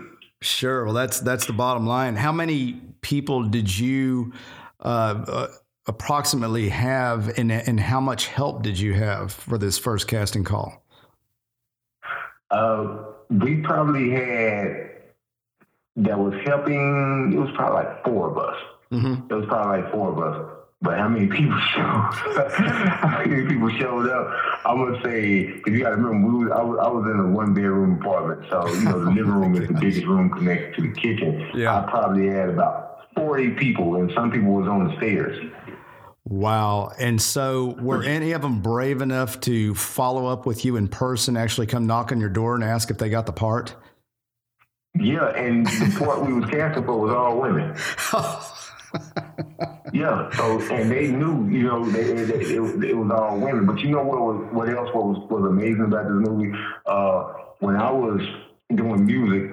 Sure. 0.40 0.84
Well, 0.84 0.94
that's 0.94 1.20
that's 1.20 1.46
the 1.46 1.52
bottom 1.52 1.86
line. 1.86 2.14
How 2.14 2.30
many 2.30 2.80
people 3.00 3.42
did 3.42 3.76
you 3.76 4.32
uh, 4.80 5.24
uh, 5.26 5.48
approximately 5.88 6.68
have, 6.68 7.36
and 7.38 7.50
and 7.50 7.80
how 7.80 8.00
much 8.00 8.28
help 8.28 8.62
did 8.62 8.78
you 8.78 8.94
have 8.94 9.32
for 9.32 9.58
this 9.58 9.78
first 9.78 10.06
casting 10.06 10.44
call? 10.44 10.84
Uh, 12.50 13.04
we 13.30 13.56
probably 13.62 14.10
had 14.10 14.90
that 15.96 16.18
was 16.18 16.34
helping. 16.44 17.32
It 17.34 17.38
was 17.38 17.50
probably 17.54 17.84
like 17.84 18.04
four 18.04 18.30
of 18.30 18.38
us. 18.38 18.56
Mm-hmm. 18.92 19.32
It 19.32 19.34
was 19.34 19.46
probably 19.46 19.82
like 19.82 19.92
four 19.92 20.12
of 20.12 20.18
us. 20.18 20.54
But 20.80 20.96
how 20.96 21.08
many 21.08 21.26
people 21.26 21.58
showed? 21.74 21.82
how 22.52 23.24
many 23.26 23.48
people 23.48 23.68
showed 23.70 24.08
up? 24.08 24.32
I'm 24.64 24.78
gonna 24.78 25.02
say 25.02 25.46
because 25.46 25.72
you 25.72 25.82
got 25.82 25.90
to 25.90 25.96
remember, 25.96 26.28
we 26.28 26.44
was, 26.44 26.52
I, 26.52 26.62
was, 26.62 26.78
I 26.80 26.88
was 26.88 27.10
in 27.12 27.20
a 27.20 27.28
one 27.28 27.52
bedroom 27.52 28.00
apartment, 28.00 28.48
so 28.48 28.68
you 28.68 28.84
know 28.84 29.04
the 29.04 29.10
living 29.18 29.32
room 29.32 29.56
is 29.56 29.68
the 29.68 29.74
biggest 29.74 30.06
room 30.06 30.30
connected 30.30 30.76
to 30.76 30.82
the 30.82 30.94
kitchen. 30.94 31.50
Yeah. 31.54 31.80
I 31.80 31.90
probably 31.90 32.28
had 32.28 32.48
about 32.50 33.08
40 33.16 33.50
people, 33.52 33.96
and 33.96 34.12
some 34.14 34.30
people 34.30 34.52
was 34.52 34.68
on 34.68 34.86
the 34.88 34.96
stairs. 34.96 35.52
Wow. 36.28 36.92
And 36.98 37.20
so 37.20 37.74
were 37.80 38.02
any 38.02 38.32
of 38.32 38.42
them 38.42 38.60
brave 38.60 39.00
enough 39.00 39.40
to 39.40 39.74
follow 39.74 40.26
up 40.26 40.44
with 40.44 40.64
you 40.64 40.76
in 40.76 40.88
person, 40.88 41.36
actually 41.36 41.66
come 41.66 41.86
knock 41.86 42.12
on 42.12 42.20
your 42.20 42.28
door 42.28 42.54
and 42.54 42.62
ask 42.62 42.90
if 42.90 42.98
they 42.98 43.08
got 43.08 43.24
the 43.24 43.32
part? 43.32 43.74
Yeah, 44.94 45.28
and 45.28 45.66
the 45.66 45.96
part 45.98 46.26
we 46.26 46.32
was 46.32 46.50
casting 46.50 46.84
for 46.84 46.98
was 46.98 47.12
all 47.12 47.40
women. 47.40 47.74
yeah. 49.92 50.30
So 50.36 50.60
and 50.70 50.90
they 50.90 51.08
knew, 51.08 51.48
you 51.48 51.62
know, 51.62 51.88
they, 51.88 52.04
they, 52.04 52.34
it, 52.34 52.84
it, 52.84 52.96
was 52.96 53.10
all 53.10 53.38
women. 53.38 53.64
But 53.64 53.78
you 53.80 53.90
know 53.90 54.02
what 54.02 54.18
was 54.20 54.48
what 54.52 54.68
else 54.68 54.88
was 54.94 55.26
was 55.30 55.44
amazing 55.48 55.84
about 55.84 56.04
this 56.04 56.28
movie? 56.28 56.52
Uh, 56.84 57.32
when 57.60 57.76
I 57.76 57.90
was 57.90 58.20
doing 58.74 59.06
music, 59.06 59.50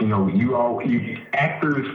you 0.00 0.06
know, 0.06 0.28
you 0.28 0.54
all 0.54 0.82
you 0.82 1.18
actors 1.32 1.86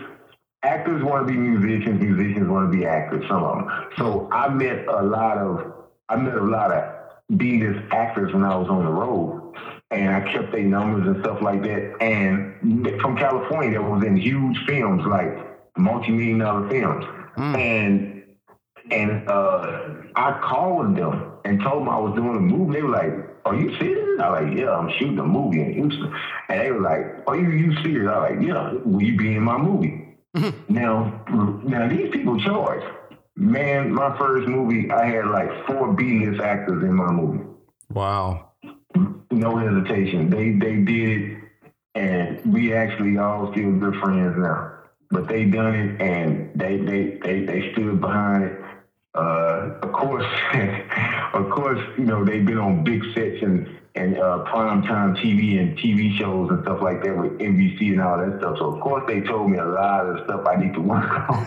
actors 0.63 1.03
want 1.03 1.27
to 1.27 1.33
be 1.33 1.37
musicians, 1.37 2.01
musicians 2.01 2.49
want 2.49 2.71
to 2.71 2.77
be 2.77 2.85
actors. 2.85 3.23
Some 3.27 3.43
of 3.43 3.57
them. 3.57 3.69
So 3.97 4.29
I 4.31 4.49
met 4.49 4.87
a 4.87 5.03
lot 5.03 5.37
of 5.37 5.73
I 6.09 6.15
met 6.15 6.35
a 6.35 6.43
lot 6.43 6.71
of 6.71 7.37
B-list 7.37 7.79
actors 7.91 8.33
when 8.33 8.43
I 8.43 8.55
was 8.55 8.67
on 8.69 8.83
the 8.83 8.91
road, 8.91 9.55
and 9.91 10.15
I 10.15 10.31
kept 10.31 10.51
their 10.51 10.63
numbers 10.63 11.07
and 11.07 11.23
stuff 11.23 11.41
like 11.41 11.63
that. 11.63 11.95
And 12.01 13.01
from 13.01 13.17
California, 13.17 13.79
that 13.79 13.89
was 13.89 14.03
in 14.03 14.17
huge 14.17 14.57
films 14.67 15.03
like 15.05 15.37
multi-million 15.77 16.39
dollar 16.39 16.69
films, 16.69 17.05
mm. 17.37 17.57
and 17.57 18.23
and 18.91 19.27
uh, 19.29 19.87
I 20.15 20.39
called 20.43 20.95
them 20.95 21.31
and 21.45 21.61
told 21.61 21.81
them 21.81 21.89
I 21.89 21.97
was 21.97 22.13
doing 22.15 22.35
a 22.35 22.39
movie. 22.39 22.73
They 22.73 22.83
were 22.83 22.89
like, 22.89 23.13
"Are 23.45 23.55
you 23.55 23.75
serious?" 23.77 24.19
I 24.21 24.29
was 24.29 24.41
like, 24.41 24.57
"Yeah, 24.57 24.71
I'm 24.71 24.91
shooting 24.99 25.19
a 25.19 25.23
movie 25.23 25.61
in 25.61 25.73
Houston." 25.73 26.13
And 26.49 26.59
they 26.59 26.71
were 26.71 26.81
like, 26.81 27.27
"Are 27.27 27.37
you 27.37 27.49
you 27.49 27.73
serious?" 27.81 28.11
I 28.11 28.19
was 28.19 28.31
like, 28.31 28.47
"Yeah, 28.47 28.73
will 28.85 29.01
you 29.01 29.17
be 29.17 29.35
in 29.35 29.43
my 29.43 29.57
movie?" 29.57 30.02
Mm-hmm. 30.35 30.73
Now, 30.73 31.23
now 31.63 31.87
these 31.87 32.11
people 32.11 32.39
charge. 32.39 32.83
Man, 33.35 33.93
my 33.93 34.17
first 34.17 34.47
movie, 34.47 34.91
I 34.91 35.05
had 35.05 35.27
like 35.27 35.49
four 35.67 35.93
B-list 35.93 36.41
actors 36.41 36.83
in 36.83 36.93
my 36.93 37.11
movie. 37.11 37.43
Wow. 37.89 38.51
No 39.31 39.57
hesitation. 39.57 40.29
They 40.29 40.51
they 40.51 40.75
did 40.77 41.21
it, 41.21 41.37
and 41.95 42.53
we 42.53 42.73
actually 42.73 43.17
all 43.17 43.51
still 43.51 43.71
good 43.71 43.95
friends 43.95 44.35
now. 44.37 44.71
But 45.09 45.27
they 45.27 45.45
done 45.45 45.73
it, 45.73 46.01
and 46.01 46.51
they 46.55 46.77
they 46.77 47.19
they 47.23 47.45
they 47.45 47.71
stood 47.73 47.99
behind 47.99 48.43
it. 48.43 48.61
Uh, 49.15 49.79
of 49.81 49.91
course, 49.91 50.25
of 51.33 51.49
course, 51.49 51.79
you 51.97 52.05
know 52.05 52.23
they've 52.23 52.45
been 52.45 52.59
on 52.59 52.83
big 52.83 53.03
sets 53.15 53.41
and 53.41 53.67
and 53.95 54.17
uh, 54.17 54.39
prime 54.45 54.81
time 54.83 55.15
TV 55.15 55.59
and 55.59 55.77
TV 55.77 56.17
shows 56.17 56.49
and 56.49 56.63
stuff 56.63 56.81
like 56.81 57.03
that 57.03 57.15
with 57.15 57.37
NBC 57.37 57.91
and 57.91 58.01
all 58.01 58.17
that 58.17 58.39
stuff. 58.39 58.57
So 58.57 58.73
of 58.73 58.81
course 58.81 59.03
they 59.07 59.21
told 59.21 59.51
me 59.51 59.59
a 59.59 59.65
lot 59.65 60.07
of 60.07 60.25
stuff 60.25 60.41
I 60.47 60.55
need 60.55 60.73
to 60.73 60.81
work 60.81 61.29
on. 61.29 61.43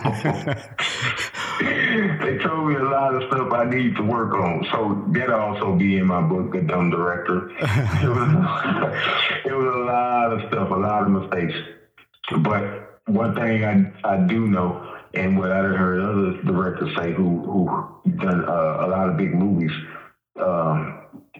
they 2.23 2.37
told 2.37 2.69
me 2.69 2.75
a 2.75 2.83
lot 2.83 3.15
of 3.15 3.23
stuff 3.29 3.51
I 3.51 3.65
need 3.65 3.97
to 3.97 4.03
work 4.03 4.33
on. 4.33 4.65
So 4.71 5.03
that 5.11 5.29
also 5.29 5.75
be 5.75 5.97
in 5.97 6.07
my 6.07 6.21
book, 6.21 6.53
The 6.53 6.61
Dumb 6.61 6.89
Director. 6.89 7.49
it, 7.59 8.07
was, 8.07 8.29
it 9.45 9.53
was 9.53 9.75
a 9.75 9.79
lot 9.79 10.31
of 10.31 10.47
stuff, 10.47 10.69
a 10.71 10.75
lot 10.75 11.03
of 11.03 11.09
mistakes. 11.09 11.53
But 12.39 13.01
one 13.07 13.35
thing 13.35 13.65
I 13.65 13.91
I 14.03 14.17
do 14.25 14.47
know, 14.47 14.95
and 15.13 15.37
what 15.37 15.51
I 15.51 15.61
heard 15.61 15.99
other 16.01 16.41
directors 16.43 16.95
say 16.97 17.13
who 17.13 17.41
who 17.43 17.65
done 18.17 18.45
uh, 18.45 18.85
a 18.85 18.87
lot 18.87 19.09
of 19.09 19.17
big 19.17 19.33
movies. 19.33 19.71
Um, 20.41 20.96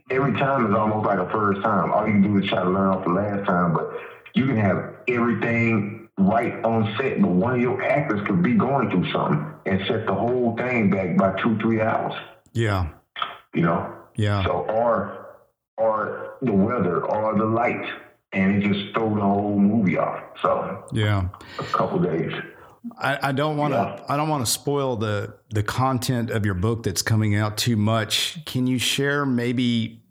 every 0.10 0.34
time 0.34 0.66
is 0.68 0.76
almost 0.76 1.06
like 1.06 1.20
a 1.20 1.30
first 1.30 1.62
time. 1.62 1.92
All 1.92 2.06
you 2.08 2.14
can 2.14 2.22
do 2.22 2.38
is 2.38 2.50
try 2.50 2.64
to 2.64 2.70
learn 2.70 2.90
off 2.90 3.04
the 3.04 3.12
last 3.12 3.46
time, 3.46 3.74
but 3.74 3.92
you 4.34 4.46
can 4.46 4.58
have 4.58 4.96
everything 5.08 6.10
right 6.18 6.64
on 6.64 6.96
set, 6.98 7.22
but 7.22 7.30
one 7.30 7.56
of 7.56 7.62
your 7.62 7.82
actors 7.84 8.26
could 8.28 8.42
be 8.42 8.54
going 8.54 8.90
through 8.90 9.12
something 9.12 9.46
and 9.66 9.82
set 9.88 10.06
the 10.06 10.14
whole 10.14 10.56
thing 10.58 10.90
back 10.90 11.18
by 11.18 11.40
two, 11.42 11.58
three 11.60 11.82
hours. 11.82 12.14
Yeah. 12.54 12.90
You 13.54 13.62
know? 13.62 13.94
Yeah. 14.16 14.44
So 14.44 14.52
or 14.52 15.26
or 15.78 16.38
the 16.42 16.54
weather 16.54 17.06
or 17.06 17.38
the 17.38 17.46
light 17.46 17.86
and 18.34 18.64
it 18.64 18.68
just 18.68 18.94
threw 18.96 19.16
the 19.16 19.22
whole 19.22 19.60
movie 19.60 19.98
off. 19.98 20.24
So 20.42 20.86
yeah. 20.92 21.30
A 21.60 21.64
couple 21.64 22.00
days. 22.00 22.34
I, 22.98 23.30
I, 23.30 23.32
don't 23.32 23.58
want 23.58 23.74
to. 23.74 23.78
Yeah. 23.78 24.06
I 24.08 24.18
don't 24.18 24.30
want 24.30 24.46
to 24.46 24.52
spoil 24.52 24.96
the 24.96 25.36
the 25.50 25.64
content 25.64 26.30
of 26.30 26.46
your 26.46 26.54
book 26.54 26.84
that's 26.84 27.02
coming 27.02 27.36
out 27.36 27.58
too 27.58 27.76
much. 27.76 28.44
Can 28.46 28.68
you 28.68 28.78
share 28.78 29.26
maybe 29.26 30.02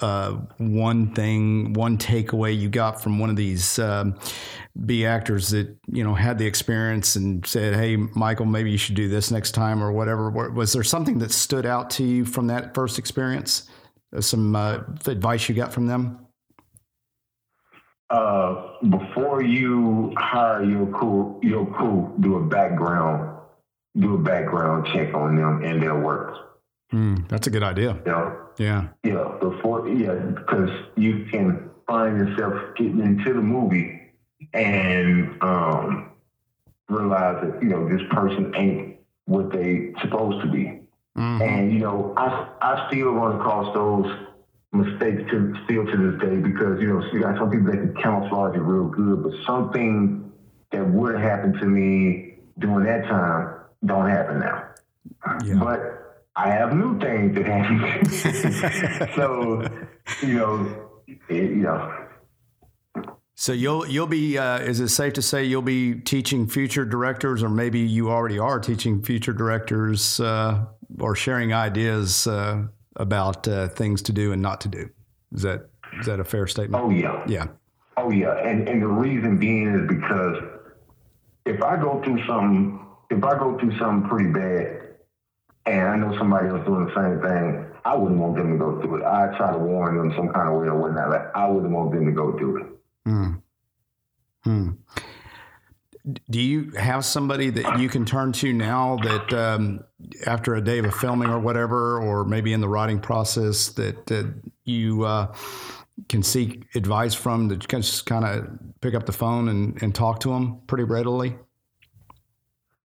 uh, 0.00 0.32
one 0.58 1.14
thing, 1.14 1.72
one 1.74 1.96
takeaway 1.96 2.58
you 2.58 2.68
got 2.68 3.00
from 3.00 3.18
one 3.18 3.30
of 3.30 3.36
these 3.36 3.78
um, 3.78 4.18
B 4.84 5.06
actors 5.06 5.50
that 5.50 5.76
you 5.90 6.02
know 6.02 6.14
had 6.14 6.38
the 6.38 6.46
experience 6.46 7.16
and 7.16 7.46
said, 7.46 7.74
"Hey, 7.74 7.96
Michael, 7.96 8.46
maybe 8.46 8.70
you 8.70 8.78
should 8.78 8.96
do 8.96 9.08
this 9.08 9.30
next 9.30 9.52
time," 9.52 9.82
or 9.82 9.92
whatever? 9.92 10.30
Was 10.30 10.72
there 10.72 10.82
something 10.82 11.18
that 11.18 11.30
stood 11.30 11.66
out 11.66 11.90
to 11.90 12.04
you 12.04 12.24
from 12.24 12.48
that 12.48 12.74
first 12.74 12.98
experience? 12.98 13.68
Some 14.20 14.54
uh, 14.54 14.80
advice 15.06 15.48
you 15.48 15.54
got 15.54 15.72
from 15.72 15.86
them? 15.86 16.26
Uh, 18.12 18.74
before 18.90 19.42
you 19.42 20.12
hire 20.18 20.62
your 20.62 20.86
crew, 20.86 21.40
your 21.42 21.66
crew, 21.66 22.14
do 22.20 22.36
a 22.36 22.44
background, 22.44 23.38
do 23.98 24.14
a 24.14 24.18
background 24.18 24.86
check 24.92 25.14
on 25.14 25.34
them 25.34 25.64
and 25.64 25.82
their 25.82 25.98
work. 25.98 26.36
Mm, 26.92 27.26
that's 27.28 27.46
a 27.46 27.50
good 27.50 27.62
idea. 27.62 27.98
Yeah. 28.04 28.34
Yeah. 28.58 28.88
Yeah. 29.02 29.38
Before, 29.40 29.88
yeah, 29.88 30.14
because 30.14 30.68
you 30.94 31.24
can 31.30 31.70
find 31.86 32.18
yourself 32.18 32.76
getting 32.76 33.00
into 33.00 33.32
the 33.32 33.40
movie 33.40 33.98
and 34.52 35.42
um, 35.42 36.12
realize 36.90 37.42
that 37.42 37.62
you 37.62 37.70
know 37.70 37.88
this 37.88 38.02
person 38.10 38.52
ain't 38.54 38.96
what 39.24 39.50
they 39.52 39.94
supposed 40.02 40.44
to 40.44 40.50
be. 40.50 40.80
Mm-hmm. 41.16 41.42
And 41.42 41.72
you 41.72 41.78
know, 41.78 42.12
I 42.18 42.48
I 42.60 42.88
still 42.90 43.12
run 43.12 43.40
across 43.40 43.72
those 43.74 44.06
mistakes 44.72 45.22
to 45.30 45.54
still 45.64 45.84
to 45.84 46.10
this 46.10 46.20
day 46.20 46.36
because 46.36 46.80
you 46.80 46.88
know 46.88 47.04
you 47.12 47.20
got 47.20 47.38
some 47.38 47.50
people 47.50 47.66
that 47.66 47.76
can 47.76 47.94
camouflage 48.02 48.56
it 48.56 48.60
real 48.60 48.88
good, 48.88 49.22
but 49.22 49.32
something 49.46 50.32
that 50.70 50.86
would 50.88 51.20
happen 51.20 51.52
to 51.52 51.66
me 51.66 52.38
during 52.58 52.86
that 52.86 53.04
time 53.04 53.54
don't 53.84 54.08
happen 54.08 54.40
now. 54.40 54.68
Yeah. 55.44 55.54
But 55.54 56.24
I 56.34 56.48
have 56.48 56.74
new 56.74 56.98
things 56.98 57.34
that 57.36 57.46
happen. 57.46 59.10
so 59.16 59.68
you 60.26 60.38
know, 60.38 60.88
it, 61.28 61.50
you 61.50 61.56
know. 61.56 61.98
So 63.34 63.52
you'll 63.52 63.86
you'll 63.86 64.06
be 64.06 64.38
uh, 64.38 64.60
is 64.60 64.80
it 64.80 64.88
safe 64.88 65.12
to 65.14 65.22
say 65.22 65.44
you'll 65.44 65.62
be 65.62 65.94
teaching 65.96 66.46
future 66.46 66.84
directors, 66.84 67.42
or 67.42 67.48
maybe 67.48 67.80
you 67.80 68.10
already 68.10 68.38
are 68.38 68.58
teaching 68.58 69.02
future 69.02 69.32
directors 69.32 70.20
uh, 70.20 70.64
or 70.98 71.14
sharing 71.14 71.52
ideas 71.52 72.26
uh, 72.26 72.64
about 72.96 73.46
uh, 73.48 73.68
things 73.68 74.02
to 74.02 74.12
do 74.12 74.32
and 74.32 74.42
not 74.42 74.60
to 74.62 74.68
do. 74.68 74.88
Is 75.32 75.42
that 75.42 75.68
is 75.98 76.06
that 76.06 76.20
a 76.20 76.24
fair 76.24 76.46
statement? 76.46 76.82
Oh 76.82 76.90
yeah. 76.90 77.24
Yeah. 77.26 77.46
Oh 77.96 78.10
yeah. 78.10 78.34
And 78.38 78.68
and 78.68 78.82
the 78.82 78.86
reason 78.86 79.38
being 79.38 79.68
is 79.68 79.88
because 79.88 80.42
if 81.44 81.62
I 81.62 81.76
go 81.76 82.02
through 82.04 82.24
something 82.26 82.84
if 83.10 83.22
I 83.24 83.38
go 83.38 83.58
through 83.58 83.78
something 83.78 84.08
pretty 84.08 84.30
bad 84.30 84.94
and 85.66 85.88
I 85.88 85.96
know 85.96 86.16
somebody 86.18 86.48
else 86.48 86.64
doing 86.66 86.86
the 86.86 86.94
same 86.94 87.20
thing, 87.20 87.66
I 87.84 87.94
wouldn't 87.94 88.20
want 88.20 88.36
them 88.36 88.52
to 88.52 88.58
go 88.58 88.80
through 88.80 89.02
it. 89.02 89.04
I 89.04 89.36
try 89.36 89.52
to 89.52 89.58
warn 89.58 89.96
them 89.96 90.12
some 90.16 90.32
kind 90.32 90.48
of 90.48 90.60
way 90.60 90.66
or 90.66 90.76
whatnot. 90.76 91.10
Like 91.10 91.36
I 91.36 91.48
wouldn't 91.48 91.72
want 91.72 91.92
them 91.92 92.06
to 92.06 92.12
go 92.12 92.36
through 92.38 92.62
it. 92.62 92.66
Hmm. 93.04 93.32
Hmm 94.44 94.70
do 96.30 96.40
you 96.40 96.70
have 96.72 97.04
somebody 97.04 97.50
that 97.50 97.78
you 97.78 97.88
can 97.88 98.04
turn 98.04 98.32
to 98.32 98.52
now 98.52 98.96
that 99.02 99.32
um, 99.32 99.84
after 100.26 100.54
a 100.54 100.60
day 100.60 100.78
of 100.78 100.84
a 100.84 100.90
filming 100.90 101.30
or 101.30 101.38
whatever, 101.38 102.00
or 102.00 102.24
maybe 102.24 102.52
in 102.52 102.60
the 102.60 102.68
writing 102.68 102.98
process 102.98 103.68
that, 103.70 104.06
that 104.06 104.32
you 104.64 105.04
uh, 105.04 105.32
can 106.08 106.22
seek 106.22 106.66
advice 106.74 107.14
from 107.14 107.48
that 107.48 107.62
you 107.62 107.68
can 107.68 107.82
just 107.82 108.06
kind 108.06 108.24
of 108.24 108.48
pick 108.80 108.94
up 108.94 109.06
the 109.06 109.12
phone 109.12 109.48
and, 109.48 109.80
and 109.82 109.94
talk 109.94 110.18
to 110.20 110.30
them 110.30 110.60
pretty 110.66 110.84
readily? 110.84 111.36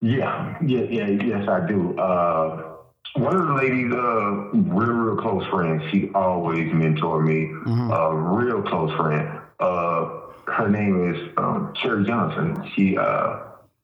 Yeah, 0.02 0.56
yeah, 0.64 0.82
yeah, 0.82 1.08
yes, 1.08 1.48
I 1.50 1.66
do. 1.68 1.98
Uh, 1.98 2.76
one 3.16 3.36
of 3.36 3.48
the 3.48 3.54
ladies, 3.56 3.92
uh, 3.92 4.32
real, 4.54 4.90
real 4.90 5.18
close 5.18 5.44
friends, 5.48 5.82
she 5.92 6.12
always 6.14 6.72
mentored 6.72 7.26
me. 7.26 7.48
Mm-hmm. 7.66 7.92
A 7.92 8.16
real 8.16 8.62
close 8.62 8.96
friend. 8.96 9.40
Uh, 9.60 10.27
her 10.48 10.70
name 10.70 11.14
is 11.14 11.34
um, 11.38 11.74
Cherie 11.82 12.06
Johnson. 12.06 12.72
She 12.76 12.98
uh, 12.98 13.40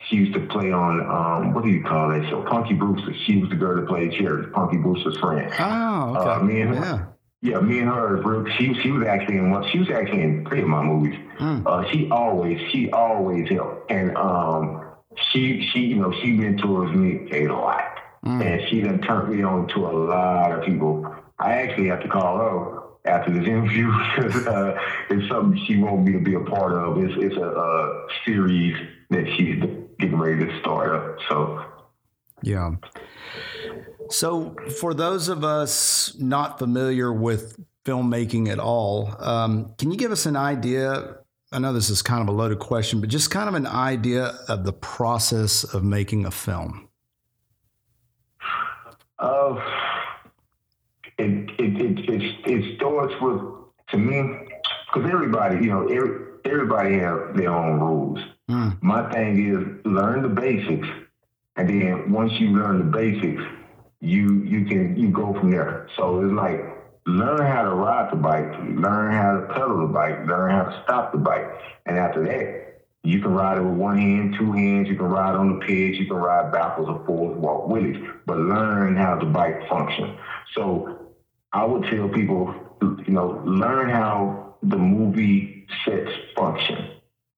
she 0.07 0.17
used 0.17 0.33
to 0.33 0.45
play 0.47 0.71
on 0.71 1.01
um, 1.01 1.53
what 1.53 1.63
do 1.63 1.69
you 1.69 1.83
call 1.83 2.09
that 2.09 2.27
show? 2.29 2.43
Punky 2.43 2.73
Brewster. 2.73 3.13
She 3.25 3.37
was 3.37 3.49
the 3.49 3.55
girl 3.55 3.77
that 3.77 3.87
played 3.87 4.13
Cherie, 4.13 4.47
Punky 4.47 4.77
Brewster's 4.77 5.17
friend. 5.19 5.51
Oh, 5.59 6.15
okay. 6.15 6.29
Uh, 6.29 6.39
me 6.43 6.61
and 6.61 6.75
her. 6.75 7.15
Yeah. 7.41 7.51
yeah, 7.53 7.59
me 7.59 7.79
and 7.79 7.89
her. 7.89 8.47
She 8.57 8.73
she 8.81 8.91
was 8.91 9.05
actually 9.05 9.37
in 9.37 9.51
one. 9.51 9.69
She 9.71 9.79
was 9.79 9.89
actually 9.89 10.21
in 10.21 10.45
three 10.45 10.61
of 10.61 10.67
my 10.67 10.81
movies. 10.81 11.19
Mm. 11.39 11.65
Uh, 11.65 11.89
she 11.91 12.09
always 12.09 12.59
she 12.71 12.89
always 12.91 13.49
helped, 13.49 13.91
and 13.91 14.15
um, 14.15 14.85
she 15.31 15.69
she 15.73 15.79
you 15.81 15.95
know 15.95 16.13
she 16.21 16.31
mentors 16.31 16.95
me 16.95 17.27
a 17.31 17.47
lot, 17.47 17.99
mm. 18.25 18.41
and 18.41 18.69
she 18.69 18.81
done 18.81 19.01
turned 19.01 19.35
me 19.35 19.43
on 19.43 19.67
to 19.69 19.85
a 19.85 19.91
lot 19.91 20.51
of 20.51 20.65
people. 20.65 21.13
I 21.39 21.53
actually 21.53 21.87
have 21.87 22.01
to 22.03 22.07
call 22.07 22.37
her 22.37 22.82
after 23.05 23.31
this 23.31 23.47
interview 23.47 23.87
because 24.15 24.47
uh, 24.47 24.77
it's 25.09 25.27
something 25.29 25.59
she 25.65 25.77
wants 25.77 26.07
me 26.07 26.13
to 26.13 26.19
be 26.19 26.35
a 26.35 26.39
part 26.39 26.73
of. 26.73 27.03
It's, 27.03 27.13
it's 27.17 27.35
a, 27.35 27.47
a 27.47 28.07
series 28.25 28.75
that 29.09 29.25
she's 29.37 29.61
getting 29.99 30.17
ready 30.17 30.45
to 30.45 30.59
start 30.59 30.95
up. 30.95 31.17
So, 31.29 31.65
yeah. 32.41 32.71
So, 34.09 34.55
for 34.79 34.93
those 34.93 35.29
of 35.29 35.43
us 35.43 36.15
not 36.19 36.59
familiar 36.59 37.11
with 37.11 37.59
filmmaking 37.85 38.49
at 38.49 38.59
all, 38.59 39.15
um, 39.19 39.73
can 39.77 39.91
you 39.91 39.97
give 39.97 40.11
us 40.11 40.25
an 40.25 40.35
idea? 40.35 41.17
I 41.51 41.59
know 41.59 41.73
this 41.73 41.89
is 41.89 42.01
kind 42.01 42.21
of 42.21 42.27
a 42.27 42.31
loaded 42.31 42.59
question, 42.59 42.99
but 42.99 43.09
just 43.09 43.31
kind 43.31 43.47
of 43.47 43.55
an 43.55 43.67
idea 43.67 44.37
of 44.47 44.65
the 44.65 44.73
process 44.73 45.63
of 45.63 45.83
making 45.83 46.25
a 46.25 46.31
film. 46.31 46.89
Uh, 49.19 49.55
it, 51.17 51.49
it, 51.59 51.81
it, 51.81 52.09
it, 52.09 52.21
it 52.45 52.77
starts 52.77 53.13
with, 53.21 53.41
to 53.89 53.97
me, 53.97 54.47
because 54.93 55.09
everybody, 55.11 55.55
you 55.57 55.71
know, 55.71 55.87
every, 55.87 56.25
everybody 56.45 56.99
have 56.99 57.35
their 57.35 57.51
own 57.51 57.79
rules. 57.79 58.19
Mm. 58.49 58.81
My 58.81 59.11
thing 59.11 59.45
is 59.45 59.85
learn 59.85 60.21
the 60.21 60.29
basics, 60.29 60.87
and 61.55 61.69
then 61.69 62.11
once 62.11 62.33
you 62.39 62.49
learn 62.49 62.79
the 62.79 62.85
basics, 62.85 63.41
you 64.01 64.43
you 64.43 64.65
can 64.65 64.97
you 64.97 65.09
go 65.09 65.33
from 65.39 65.51
there. 65.51 65.87
So 65.95 66.21
it's 66.21 66.33
like 66.33 66.59
learn 67.05 67.45
how 67.45 67.63
to 67.63 67.69
ride 67.69 68.11
the 68.11 68.17
bike, 68.17 68.51
learn 68.75 69.13
how 69.13 69.39
to 69.39 69.53
pedal 69.53 69.87
the 69.87 69.93
bike, 69.93 70.27
learn 70.27 70.51
how 70.51 70.63
to 70.63 70.83
stop 70.83 71.13
the 71.13 71.19
bike, 71.19 71.47
and 71.85 71.97
after 71.97 72.23
that, 72.25 72.83
you 73.03 73.21
can 73.21 73.33
ride 73.33 73.57
it 73.57 73.61
with 73.61 73.75
one 73.75 73.97
hand, 73.97 74.35
two 74.37 74.51
hands. 74.51 74.87
You 74.89 74.95
can 74.95 75.05
ride 75.07 75.35
on 75.35 75.59
the 75.59 75.65
pitch. 75.65 75.99
You 75.99 76.05
can 76.05 76.17
ride 76.17 76.51
backwards 76.51 76.89
or 76.89 77.05
forwards, 77.05 77.39
walk 77.39 77.69
wheelies, 77.69 78.01
but 78.25 78.37
learn 78.37 78.95
how 78.95 79.17
the 79.19 79.25
bike 79.25 79.67
functions. 79.69 80.17
So 80.55 80.92
I 81.53 81.65
would 81.65 81.83
tell 81.83 82.09
people, 82.09 82.53
you 82.81 83.13
know, 83.13 83.41
learn 83.45 83.89
how 83.89 84.55
the 84.63 84.77
movie 84.77 85.67
sets 85.85 86.09
function. 86.35 86.89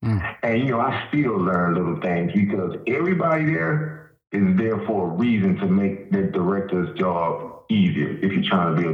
Mm. 0.03 0.35
And, 0.43 0.59
you 0.59 0.71
know, 0.71 0.79
I 0.79 1.07
still 1.09 1.37
learn 1.37 1.75
little 1.75 1.99
things 1.99 2.31
because 2.33 2.77
everybody 2.87 3.45
there 3.45 4.15
is 4.31 4.57
there 4.57 4.85
for 4.85 5.11
a 5.11 5.15
reason 5.15 5.55
to 5.57 5.67
make 5.67 6.11
the 6.11 6.23
director's 6.23 6.97
job 6.97 7.63
easier 7.69 8.17
if 8.21 8.31
you're 8.31 8.49
trying 8.49 8.75
to 8.75 8.81
be 8.81 8.87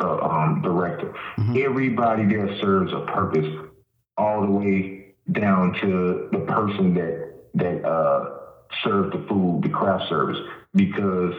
a, 0.00 0.06
a 0.06 0.28
um, 0.28 0.62
director. 0.62 1.14
Mm-hmm. 1.38 1.56
Everybody 1.58 2.26
there 2.26 2.60
serves 2.60 2.92
a 2.92 3.00
purpose 3.12 3.46
all 4.16 4.42
the 4.42 4.50
way 4.50 5.14
down 5.32 5.74
to 5.80 6.28
the 6.32 6.40
person 6.40 6.94
that 6.94 7.34
that 7.54 7.84
uh, 7.84 8.30
served 8.84 9.14
the 9.14 9.26
food, 9.28 9.62
the 9.64 9.68
craft 9.68 10.08
service, 10.08 10.38
because 10.74 11.34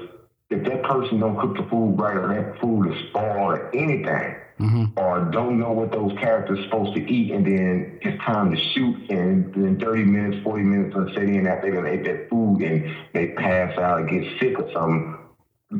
if 0.49 0.63
that 0.65 0.83
person 0.83 1.19
don't 1.19 1.39
cook 1.39 1.57
the 1.57 1.69
food 1.69 1.95
right 1.99 2.17
or 2.17 2.33
that 2.33 2.59
food 2.59 2.91
is 2.91 3.09
spoiled 3.09 3.37
or 3.37 3.75
anything, 3.75 4.35
mm-hmm. 4.59 4.85
or 4.97 5.25
don't 5.31 5.59
know 5.59 5.71
what 5.71 5.91
those 5.91 6.11
characters 6.19 6.59
are 6.59 6.63
supposed 6.63 6.95
to 6.95 7.11
eat, 7.11 7.31
and 7.31 7.45
then 7.45 7.99
it's 8.01 8.21
time 8.23 8.51
to 8.51 8.57
shoot, 8.73 9.11
and 9.11 9.53
then 9.53 9.79
30 9.79 10.03
minutes, 10.05 10.43
40 10.43 10.63
minutes 10.63 10.95
of 10.95 11.09
sitting 11.13 11.35
in 11.35 11.47
after 11.47 11.69
they're 11.69 11.81
gonna 11.81 11.93
ate 11.93 12.03
that 12.05 12.29
food 12.29 12.61
and 12.61 12.95
they 13.13 13.27
pass 13.33 13.77
out 13.77 13.99
and 13.99 14.09
get 14.09 14.39
sick 14.39 14.59
or 14.59 14.71
something, 14.73 15.17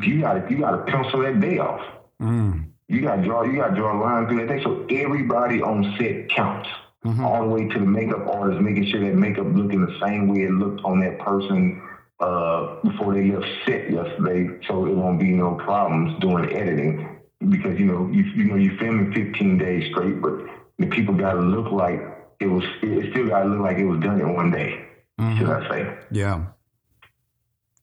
you 0.04 0.22
got 0.22 0.50
you 0.52 0.60
got 0.60 0.72
to 0.72 0.92
pencil 0.92 1.22
that 1.22 1.40
day 1.42 1.58
off. 1.58 1.82
Mm. 2.22 2.66
You 2.88 3.02
got 3.02 3.18
to 3.18 3.24
draw 3.24 3.44
you 3.44 3.58
got 3.58 3.70
to 3.70 3.76
draw 3.76 3.98
a 3.98 4.00
line 4.00 4.28
through 4.28 4.46
that 4.46 4.56
day. 4.56 4.64
So 4.64 4.86
everybody 4.90 5.62
on 5.62 5.96
set 5.98 6.30
counts. 6.30 6.70
Mm-hmm. 7.06 7.24
All 7.24 7.48
the 7.48 7.48
way 7.48 7.66
to 7.66 7.80
the 7.80 7.86
makeup 7.86 8.28
artist, 8.28 8.60
making 8.60 8.88
sure 8.92 9.00
that 9.00 9.16
makeup 9.16 9.48
looking 9.54 9.86
the 9.86 9.98
same 10.06 10.28
way 10.28 10.44
it 10.44 10.52
looked 10.52 10.84
on 10.84 11.00
that 11.00 11.18
person 11.20 11.82
uh, 12.20 12.82
before 12.84 13.14
they 13.14 13.32
left 13.32 13.48
set 13.66 13.90
yesterday, 13.90 14.60
so 14.68 14.86
it 14.86 14.96
won't 14.96 15.20
be 15.20 15.32
no 15.32 15.56
problems 15.56 16.20
doing 16.20 16.54
editing 16.54 17.20
because 17.50 17.80
you 17.80 17.86
know 17.86 18.10
you 18.12 18.24
you 18.24 18.44
know 18.46 18.56
you're 18.56 18.78
filming 18.78 19.14
15 19.14 19.58
days 19.58 19.90
straight, 19.92 20.22
but 20.22 20.34
the 20.78 20.88
people 20.88 21.14
got 21.14 21.34
to 21.34 21.42
look 21.42 21.72
like 21.72 22.00
it 22.40 22.48
was. 22.48 22.64
It 22.82 23.12
still 23.12 23.28
got 23.28 23.44
to 23.44 23.50
look 23.50 23.62
like 23.62 23.78
it 23.78 23.86
was 23.86 24.00
done 24.02 24.20
in 24.20 24.34
one 24.34 24.52
day. 24.52 24.86
Mm-hmm. 25.20 25.38
Should 25.38 25.50
I 25.50 25.70
say? 25.70 25.98
Yeah. 26.12 26.46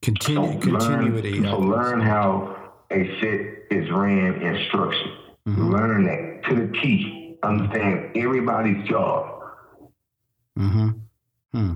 Continue 0.01 0.61
so 0.61 0.71
continuity. 0.71 1.39
Learn, 1.39 1.51
so 1.51 1.59
learn 1.59 2.01
how 2.01 2.71
a 2.91 3.19
set 3.19 3.77
is 3.77 3.89
ran 3.91 4.41
in 4.41 4.65
structure. 4.67 5.17
Mm-hmm. 5.47 5.73
Learn 5.73 6.03
that 6.05 6.49
to 6.49 6.55
the 6.55 6.67
T. 6.79 7.37
Understand 7.43 8.15
everybody's 8.15 8.87
job. 8.87 9.41
Mm-hmm. 10.57 10.89
Hmm. 11.53 11.73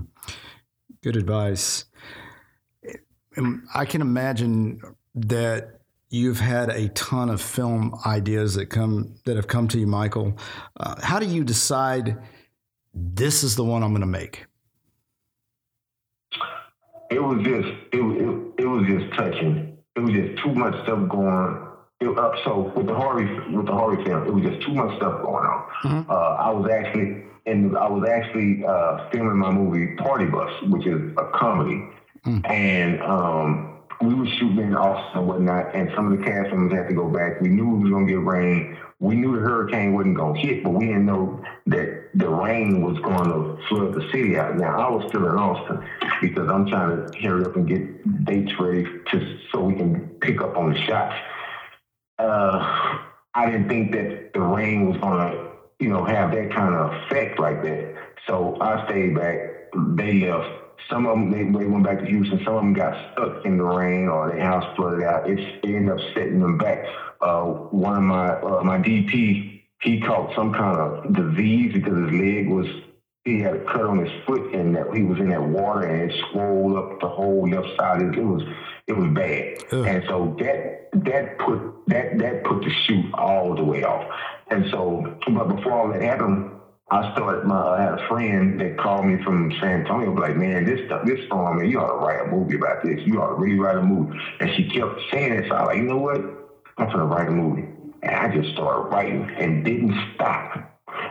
Good 1.02 1.16
advice. 1.16 1.84
I 3.74 3.84
can 3.84 4.00
imagine 4.00 4.80
that 5.14 5.80
you've 6.10 6.40
had 6.40 6.68
a 6.68 6.88
ton 6.90 7.30
of 7.30 7.40
film 7.40 7.98
ideas 8.04 8.54
that 8.54 8.66
come 8.66 9.14
that 9.24 9.36
have 9.36 9.48
come 9.48 9.66
to 9.68 9.78
you, 9.78 9.86
Michael. 9.86 10.36
Uh, 10.78 11.00
how 11.02 11.18
do 11.18 11.26
you 11.26 11.42
decide 11.42 12.18
this 12.94 13.42
is 13.42 13.56
the 13.56 13.64
one 13.64 13.82
I'm 13.82 13.90
going 13.90 14.02
to 14.02 14.06
make? 14.06 14.46
It 17.10 17.22
was 17.22 17.38
just 17.44 17.68
it, 17.92 18.00
it, 18.00 18.64
it 18.64 18.66
was 18.66 18.86
just 18.86 19.14
touching. 19.14 19.78
It 19.96 20.00
was 20.00 20.12
just 20.12 20.42
too 20.42 20.54
much 20.54 20.74
stuff 20.84 21.08
going. 21.08 21.68
It, 22.00 22.18
uh, 22.18 22.32
so 22.44 22.72
with 22.76 22.86
the 22.86 22.94
Harvey 22.94 23.26
with 23.54 23.66
the 23.66 23.72
Harvey 23.72 24.04
film, 24.04 24.26
it 24.26 24.32
was 24.32 24.44
just 24.44 24.66
too 24.66 24.74
much 24.74 24.96
stuff 24.96 25.22
going 25.22 25.44
on. 25.44 25.68
Mm-hmm. 25.84 26.10
Uh, 26.10 26.14
I 26.14 26.50
was 26.50 26.70
actually 26.70 27.24
and 27.46 27.76
I 27.76 27.88
was 27.88 28.08
actually 28.08 28.64
uh, 28.64 29.10
filming 29.10 29.38
my 29.38 29.50
movie 29.50 29.96
Party 29.96 30.26
Bus, 30.26 30.50
which 30.68 30.86
is 30.86 31.12
a 31.16 31.30
comedy 31.34 31.82
Mm. 32.26 32.50
And 32.50 33.02
um, 33.02 33.80
we 34.00 34.14
were 34.14 34.26
shooting 34.26 34.58
in 34.58 34.74
Austin 34.74 35.20
and 35.20 35.28
whatnot, 35.28 35.74
and 35.74 35.90
some 35.94 36.12
of 36.12 36.18
the 36.18 36.24
cast 36.24 36.50
members 36.50 36.76
had 36.78 36.88
to 36.88 36.94
go 36.94 37.08
back. 37.08 37.40
We 37.40 37.48
knew 37.48 37.76
it 37.76 37.80
was 37.80 37.90
going 37.90 38.06
to 38.06 38.12
get 38.12 38.20
rain. 38.24 38.76
We 39.00 39.16
knew 39.16 39.34
the 39.34 39.40
hurricane 39.40 39.94
wasn't 39.94 40.16
going 40.16 40.34
to 40.34 40.40
hit, 40.40 40.62
but 40.62 40.70
we 40.70 40.86
didn't 40.86 41.06
know 41.06 41.42
that 41.66 42.10
the 42.14 42.28
rain 42.28 42.82
was 42.82 42.98
going 43.00 43.24
to 43.24 43.58
flood 43.68 43.94
the 43.94 44.08
city 44.12 44.38
out. 44.38 44.56
Now, 44.56 44.78
I 44.78 44.90
was 44.90 45.04
still 45.08 45.26
in 45.26 45.36
Austin 45.36 45.84
because 46.20 46.48
I'm 46.48 46.68
trying 46.68 47.10
to 47.10 47.18
hurry 47.18 47.44
up 47.44 47.56
and 47.56 47.66
get 47.66 48.24
dates 48.24 48.52
ready 48.60 48.84
to, 49.10 49.38
so 49.50 49.64
we 49.64 49.74
can 49.74 50.08
pick 50.20 50.40
up 50.40 50.56
on 50.56 50.72
the 50.72 50.80
shots. 50.82 51.16
Uh, 52.18 52.98
I 53.34 53.46
didn't 53.46 53.68
think 53.68 53.92
that 53.92 54.32
the 54.34 54.40
rain 54.40 54.88
was 54.88 55.00
going 55.00 55.32
to, 55.32 55.50
you 55.80 55.88
know, 55.88 56.04
have 56.04 56.30
that 56.32 56.52
kind 56.52 56.74
of 56.74 56.92
effect 57.02 57.40
like 57.40 57.62
that. 57.62 57.96
So 58.28 58.56
I 58.60 58.84
stayed 58.86 59.16
back. 59.16 59.38
They 59.96 60.20
left 60.20 60.71
some 60.90 61.06
of 61.06 61.12
them 61.16 61.30
they, 61.30 61.44
they 61.44 61.66
went 61.66 61.84
back 61.84 62.00
to 62.00 62.06
Houston. 62.06 62.42
Some 62.44 62.54
of 62.54 62.62
them 62.62 62.72
got 62.74 63.12
stuck 63.12 63.44
in 63.44 63.58
the 63.58 63.64
rain 63.64 64.08
or 64.08 64.30
their 64.30 64.40
house 64.40 64.64
flooded 64.76 65.04
out. 65.04 65.28
It's, 65.28 65.40
it 65.62 65.74
ended 65.74 65.90
up 65.90 66.00
setting 66.14 66.40
them 66.40 66.58
back. 66.58 66.86
Uh, 67.20 67.44
one 67.70 67.96
of 67.96 68.02
my 68.02 68.30
uh, 68.40 68.62
my 68.64 68.78
DP 68.78 69.52
he 69.82 70.00
caught 70.00 70.34
some 70.34 70.52
kind 70.52 70.78
of 70.78 71.12
disease 71.12 71.72
because 71.72 71.92
his 71.92 72.12
leg 72.12 72.48
was 72.48 72.66
he 73.24 73.40
had 73.40 73.54
a 73.54 73.64
cut 73.64 73.82
on 73.82 73.98
his 73.98 74.10
foot 74.26 74.52
and 74.54 74.74
that 74.74 74.92
he 74.94 75.02
was 75.02 75.18
in 75.18 75.28
that 75.28 75.42
water 75.42 75.82
and 75.82 76.10
it 76.10 76.24
swelled 76.30 76.76
up 76.76 77.00
the 77.00 77.08
whole 77.08 77.48
left 77.48 77.68
side. 77.76 78.02
It, 78.02 78.20
was 78.20 78.42
it 78.86 78.96
was 78.96 79.08
bad, 79.14 79.58
Ugh. 79.72 79.86
and 79.86 80.04
so 80.08 80.36
that 80.40 80.88
that 81.04 81.38
put 81.38 81.86
that 81.88 82.18
that 82.18 82.44
put 82.44 82.62
the 82.62 82.70
shoot 82.86 83.04
all 83.14 83.54
the 83.54 83.64
way 83.64 83.84
off. 83.84 84.08
And 84.50 84.66
so, 84.70 85.16
but 85.32 85.56
before 85.56 85.72
all 85.72 85.92
that 85.92 86.02
happened, 86.02 86.50
I 86.92 87.10
started 87.12 87.46
my 87.46 87.56
I 87.56 87.80
had 87.80 87.94
a 87.94 88.06
friend 88.06 88.60
that 88.60 88.76
called 88.76 89.06
me 89.06 89.16
from 89.24 89.50
San 89.60 89.80
Antonio, 89.80 90.12
like, 90.12 90.36
man, 90.36 90.66
this 90.66 90.84
stuff, 90.84 91.06
this 91.06 91.24
storm, 91.24 91.56
man, 91.56 91.70
you 91.70 91.80
ought 91.80 91.88
to 91.88 91.94
write 91.94 92.28
a 92.28 92.30
movie 92.30 92.56
about 92.56 92.84
this. 92.84 93.00
You 93.06 93.18
ought 93.22 93.28
to 93.28 93.34
really 93.34 93.58
write 93.58 93.78
a 93.78 93.82
movie. 93.82 94.14
And 94.40 94.50
she 94.54 94.68
kept 94.68 95.00
saying 95.10 95.32
it, 95.32 95.46
so 95.48 95.54
I 95.54 95.60
was 95.62 95.68
like, 95.68 95.78
you 95.78 95.84
know 95.84 95.96
what? 95.96 96.20
I'm 96.76 96.88
gonna 96.88 97.06
write 97.06 97.28
a 97.28 97.30
movie. 97.30 97.64
And 98.02 98.14
I 98.14 98.28
just 98.36 98.52
started 98.52 98.90
writing 98.90 99.26
and 99.38 99.64
didn't 99.64 99.94
stop. 100.14 100.52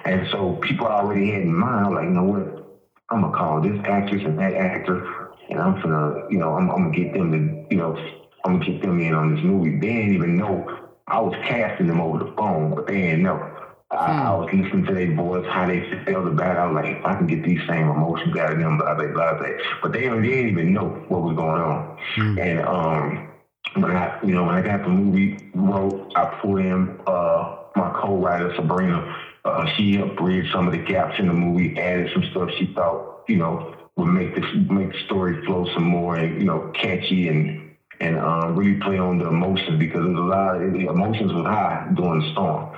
And 0.05 0.27
so 0.31 0.59
people 0.61 0.85
already 0.85 1.31
had 1.31 1.41
in 1.41 1.55
mind, 1.55 1.95
like, 1.95 2.03
you 2.05 2.11
know 2.11 2.25
what? 2.25 2.83
I'm 3.09 3.21
gonna 3.21 3.35
call 3.35 3.59
this 3.59 3.79
actress 3.85 4.21
and 4.23 4.37
that 4.37 4.53
actor, 4.53 5.31
and 5.49 5.59
I'm 5.59 5.81
gonna, 5.81 6.27
you 6.29 6.37
know, 6.37 6.53
I'm, 6.53 6.69
I'm 6.69 6.83
gonna 6.83 6.95
get 6.95 7.11
them 7.13 7.31
to, 7.31 7.65
you 7.71 7.77
know, 7.77 7.97
I'm 8.45 8.59
gonna 8.59 8.65
get 8.65 8.83
them 8.83 8.99
in 8.99 9.15
on 9.15 9.33
this 9.33 9.43
movie. 9.43 9.79
They 9.79 9.95
didn't 9.95 10.13
even 10.13 10.37
know 10.37 10.63
I 11.07 11.19
was 11.19 11.33
casting 11.47 11.87
them 11.87 11.99
over 11.99 12.19
the 12.19 12.31
phone, 12.37 12.73
but 12.75 12.87
they 12.87 13.01
didn't 13.01 13.23
know. 13.23 13.50
I, 13.91 13.95
I, 13.95 14.35
hmm. 14.35 14.41
was 14.41 14.49
listening 14.53 14.85
to 14.85 14.93
their 14.93 15.15
voice, 15.15 15.45
how 15.49 15.67
they 15.67 15.81
felt 16.05 16.27
about 16.27 16.55
it. 16.55 16.59
I 16.59 16.65
was 16.67 16.75
like, 16.75 16.97
if 16.97 17.05
I 17.05 17.15
can 17.15 17.27
get 17.27 17.43
these 17.43 17.59
same 17.67 17.89
emotions 17.89 18.35
out 18.37 18.53
of 18.53 18.59
them, 18.59 18.77
blah, 18.77 18.95
blah, 18.95 19.07
blah, 19.07 19.37
blah. 19.37 19.47
But 19.81 19.91
they, 19.91 20.07
they 20.07 20.21
didn't 20.21 20.49
even 20.49 20.73
know 20.73 20.89
what 21.09 21.23
was 21.23 21.35
going 21.35 21.61
on. 21.61 21.97
Mm. 22.15 22.39
And 22.39 22.59
um, 22.67 23.31
when 23.75 23.95
I, 23.95 24.19
you 24.23 24.33
know, 24.33 24.45
when 24.45 24.55
I 24.55 24.61
got 24.61 24.83
the 24.83 24.89
movie 24.89 25.37
wrote, 25.53 26.11
I 26.15 26.25
pulled 26.41 26.59
in 26.59 26.99
uh, 27.05 27.57
my 27.75 27.91
co-writer, 28.01 28.53
Sabrina. 28.55 29.15
Uh, 29.43 29.65
she 29.75 29.97
bridge 29.97 30.51
some 30.51 30.67
of 30.67 30.73
the 30.73 30.79
gaps 30.79 31.15
in 31.19 31.27
the 31.27 31.33
movie, 31.33 31.77
added 31.79 32.11
some 32.13 32.23
stuff 32.31 32.49
she 32.57 32.71
thought, 32.73 33.23
you 33.27 33.37
know, 33.37 33.75
would 33.97 34.05
make 34.05 34.35
this 34.35 34.45
make 34.69 34.91
the 34.91 34.99
story 35.05 35.43
flow 35.45 35.67
some 35.73 35.83
more 35.83 36.15
and, 36.15 36.39
you 36.39 36.45
know, 36.45 36.71
catchy 36.73 37.27
and 37.27 37.60
and 38.01 38.17
um, 38.17 38.55
really 38.55 38.79
play 38.79 38.97
on 38.97 39.19
the 39.19 39.27
emotions 39.27 39.79
because 39.79 40.03
there's 40.03 40.17
a 40.17 40.21
lot 40.21 40.59
of 40.59 40.73
the 40.73 40.87
emotions 40.87 41.31
was 41.31 41.45
high 41.45 41.87
during 41.93 42.19
the 42.19 42.31
storm. 42.31 42.75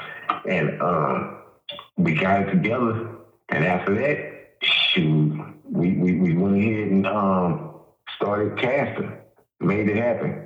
And 0.47 0.81
um, 0.81 1.37
we 1.95 2.13
got 2.13 2.41
it 2.41 2.51
together. 2.51 3.09
And 3.47 3.65
after 3.65 3.95
that, 3.95 4.57
shoot, 4.61 5.41
we, 5.63 5.93
we, 5.93 6.19
we 6.19 6.33
went 6.33 6.57
ahead 6.57 6.89
and 6.89 7.07
um, 7.07 7.71
started 8.17 8.59
casting, 8.59 9.13
made 9.61 9.87
it 9.87 9.95
happen. 9.95 10.45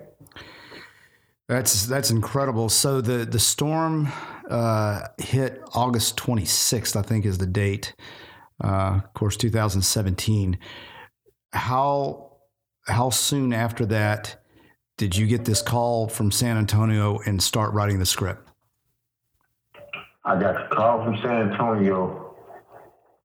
That's 1.50 1.86
that's 1.86 2.12
incredible. 2.12 2.68
So 2.68 3.00
the 3.00 3.24
the 3.24 3.40
storm 3.40 4.10
uh, 4.50 5.04
hit 5.18 5.62
August 5.74 6.18
26th, 6.18 6.98
I 6.98 7.02
think, 7.02 7.26
is 7.26 7.38
the 7.38 7.46
date. 7.48 7.96
Uh, 8.62 9.00
of 9.04 9.14
course, 9.14 9.38
2017. 9.38 10.60
How 11.54 12.34
how 12.86 13.12
soon 13.12 13.54
after 13.54 13.86
that 13.86 14.44
did 14.98 15.16
you 15.16 15.28
get 15.28 15.46
this 15.46 15.62
call 15.62 16.08
from 16.08 16.32
San 16.32 16.58
Antonio 16.58 17.20
and 17.26 17.42
start 17.42 17.74
writing 17.74 18.00
the 18.00 18.06
script? 18.06 18.48
I 20.26 20.40
got 20.40 20.70
the 20.70 20.76
call 20.76 21.04
from 21.06 21.18
San 21.22 21.52
Antonio. 21.52 22.36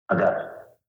I 0.09 0.17
got 0.17 0.35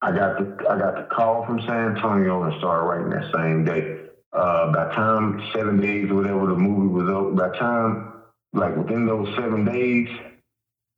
I 0.02 0.12
got 0.12 0.38
the 0.38 0.70
I 0.70 0.78
got 0.78 0.96
the 0.96 1.16
call 1.16 1.46
from 1.46 1.62
San 1.62 1.96
Antonio 1.96 2.44
and 2.44 2.54
started 2.60 2.86
writing 2.86 3.10
that 3.10 3.32
same 3.34 3.66
day. 3.66 4.00
Uh, 4.34 4.72
by 4.74 4.94
time 4.94 5.42
seven 5.56 5.80
days 5.80 6.10
or 6.10 6.16
whatever 6.16 6.48
the 6.48 6.56
movie 6.56 6.88
was 6.94 7.10
over, 7.10 7.32
by 7.32 7.58
time 7.58 8.14
like 8.54 8.76
within 8.76 9.06
those 9.06 9.28
seven 9.36 9.66
days, 9.66 10.10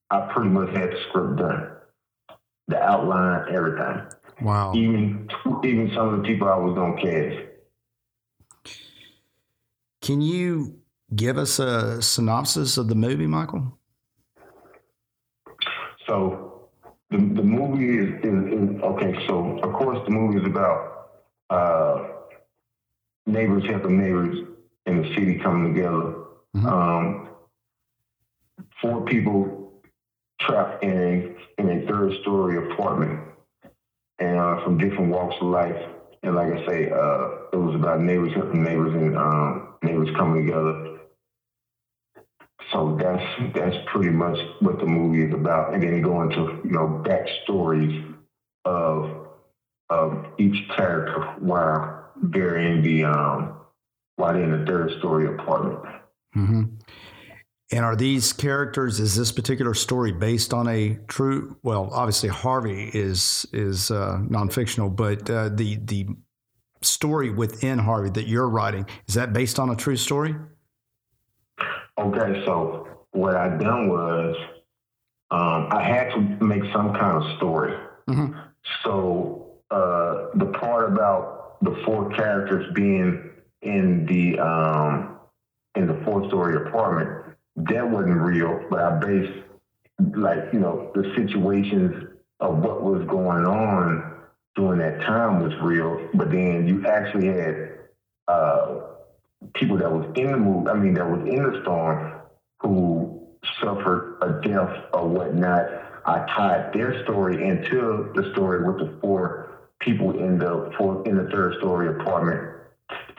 I 0.09 0.21
pretty 0.33 0.49
much 0.49 0.69
had 0.69 0.91
the 0.91 0.99
script 1.09 1.37
done. 1.37 1.71
the 2.67 2.81
outline, 2.81 3.53
everything. 3.53 4.01
Wow. 4.41 4.73
Even 4.75 5.29
even 5.63 5.91
some 5.93 6.13
of 6.13 6.21
the 6.21 6.27
people 6.27 6.47
I 6.49 6.57
was 6.57 6.75
gonna 6.75 7.01
cast. 7.01 7.54
Can 10.05 10.21
you 10.21 10.75
give 11.15 11.39
us 11.39 11.57
a 11.57 11.99
synopsis 11.99 12.77
of 12.77 12.87
the 12.89 12.93
movie, 12.93 13.25
Michael? 13.25 13.75
So 16.05 16.69
the 17.09 17.17
the 17.17 17.41
movie 17.41 17.97
is, 17.97 18.09
is, 18.23 18.53
is 18.53 18.81
okay. 18.83 19.25
So 19.25 19.57
of 19.63 19.73
course 19.73 19.97
the 20.05 20.11
movie 20.11 20.37
is 20.41 20.45
about 20.45 21.09
uh, 21.49 22.07
neighbors 23.25 23.63
helping 23.65 23.97
neighbors 23.99 24.47
in 24.85 25.01
the 25.01 25.07
city 25.15 25.39
coming 25.39 25.73
together. 25.73 26.13
Mhm. 26.55 26.65
Um, 26.71 27.27
four 28.79 29.05
people 29.05 29.81
trapped 30.39 30.83
in 30.83 30.91
a 30.91 31.61
in 31.61 31.69
a 31.71 31.87
third 31.87 32.13
story 32.21 32.57
apartment, 32.71 33.21
and 34.19 34.37
uh, 34.37 34.63
from 34.63 34.77
different 34.77 35.11
walks 35.11 35.35
of 35.41 35.47
life. 35.47 35.81
And 36.21 36.35
like 36.35 36.53
I 36.53 36.65
say, 36.67 36.91
uh, 36.91 37.29
it 37.53 37.57
was 37.57 37.73
about 37.73 38.01
neighbors 38.01 38.33
helping 38.35 38.63
neighbors 38.63 38.93
and 38.93 39.17
um, 39.17 39.64
neighbors 39.83 40.09
coming 40.17 40.45
together. 40.45 40.99
So 42.71 42.97
that's 42.99 43.53
that's 43.53 43.75
pretty 43.91 44.09
much 44.09 44.37
what 44.59 44.79
the 44.79 44.85
movie 44.85 45.23
is 45.23 45.33
about, 45.33 45.73
and 45.73 45.83
then 45.83 46.01
go 46.01 46.21
into 46.23 46.61
you 46.63 46.71
know 46.71 47.03
backstories 47.05 48.15
of 48.65 49.27
of 49.89 50.25
each 50.39 50.67
character 50.75 51.21
while 51.39 52.11
they're 52.21 52.57
in 52.57 52.81
the 52.81 53.05
um, 53.05 53.57
while 54.15 54.33
they're 54.33 54.43
in 54.43 54.59
the 54.59 54.65
third 54.65 54.97
story 54.99 55.27
apartment. 55.27 55.79
Mm-hmm. 56.35 56.63
And 57.71 57.83
are 57.83 57.95
these 57.95 58.31
characters? 58.31 58.99
Is 58.99 59.15
this 59.15 59.31
particular 59.31 59.73
story 59.73 60.11
based 60.11 60.53
on 60.53 60.67
a 60.67 60.99
true? 61.07 61.57
Well, 61.63 61.89
obviously 61.91 62.29
Harvey 62.29 62.91
is 62.93 63.45
is 63.53 63.89
uh, 63.89 64.19
non-fictional, 64.27 64.89
but 64.89 65.29
uh, 65.29 65.49
the 65.49 65.77
the 65.77 66.07
story 66.85 67.29
within 67.29 67.79
Harvey 67.79 68.09
that 68.11 68.27
you're 68.27 68.49
writing 68.49 68.85
is 69.07 69.15
that 69.15 69.33
based 69.33 69.59
on 69.59 69.69
a 69.69 69.75
true 69.75 69.97
story? 69.97 70.35
Okay, 71.97 72.43
so 72.45 72.87
what 73.11 73.35
I 73.35 73.49
done 73.57 73.87
was 73.87 74.35
um, 75.31 75.67
I 75.71 75.81
had 75.81 76.11
to 76.11 76.19
make 76.45 76.63
some 76.73 76.93
kind 76.93 77.23
of 77.23 77.37
story. 77.37 77.75
Mhm. 78.07 78.35
So 78.83 79.59
uh, 79.71 80.27
the 80.35 80.45
part 80.59 80.91
about 80.91 81.57
the 81.61 81.75
four 81.85 82.09
characters 82.11 82.71
being 82.73 83.31
in 83.61 84.05
the 84.05 84.39
um, 84.39 85.17
in 85.75 85.87
the 85.87 85.99
four 86.05 86.27
story 86.27 86.55
apartment 86.67 87.25
that 87.55 87.89
wasn't 87.89 88.21
real, 88.21 88.65
but 88.69 88.79
I 88.79 88.99
based 88.99 89.43
like 90.15 90.53
you 90.53 90.59
know 90.59 90.91
the 90.93 91.13
situations 91.15 92.09
of 92.39 92.59
what 92.59 92.83
was 92.83 93.05
going 93.07 93.45
on 93.45 94.14
during 94.55 94.79
that 94.79 95.05
time 95.05 95.41
was 95.41 95.53
real. 95.61 96.09
But 96.13 96.31
then 96.31 96.67
you 96.67 96.85
actually 96.87 97.27
had 97.27 97.79
uh, 98.27 98.79
people 99.53 99.77
that 99.77 99.91
was 99.91 100.11
in 100.15 100.31
the 100.31 100.37
move, 100.37 100.67
I 100.67 100.73
mean, 100.73 100.93
that 100.95 101.09
was 101.09 101.21
in 101.27 101.43
the 101.43 101.59
storm 101.61 102.21
who 102.61 103.27
suffered 103.61 104.17
a 104.21 104.47
death 104.47 104.85
or 104.93 105.07
whatnot. 105.07 105.65
I 106.05 106.25
tied 106.35 106.73
their 106.73 107.03
story 107.03 107.47
into 107.47 108.11
the 108.15 108.31
story 108.33 108.63
with 108.63 108.77
the 108.77 108.97
four 109.01 109.69
people 109.79 110.11
in 110.11 110.37
the 110.37 110.71
four, 110.77 111.03
in 111.07 111.17
the 111.17 111.29
third 111.31 111.55
story 111.59 111.87
apartment 111.87 112.53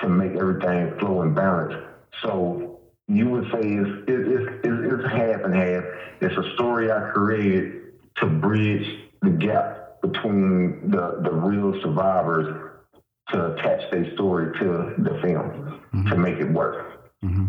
to 0.01 0.09
make 0.09 0.33
everything 0.37 0.99
flow 0.99 1.23
and 1.23 1.35
balance. 1.35 1.75
So 2.23 2.81
you 3.09 3.29
would 3.29 3.45
say 3.53 3.61
it's, 3.61 3.91
it's, 4.09 4.29
it's, 4.29 4.59
it's 4.65 5.05
half 5.13 5.45
and 5.45 5.55
half. 5.55 5.85
It's 6.21 6.37
a 6.37 6.55
story 6.55 6.91
I 6.91 7.11
created 7.13 7.93
to 8.19 8.27
bridge 8.27 8.87
the 9.21 9.31
gap 9.31 9.76
between 10.09 10.91
the, 10.91 11.21
the 11.23 11.31
real 11.33 11.81
survivors 11.83 12.73
to 13.31 13.55
attach 13.55 13.91
their 13.91 14.13
story 14.15 14.57
to 14.59 14.95
the 14.99 15.19
film 15.23 15.81
to 16.09 16.17
make 16.17 16.39
it 16.39 16.51
work. 16.51 17.11
hmm 17.23 17.47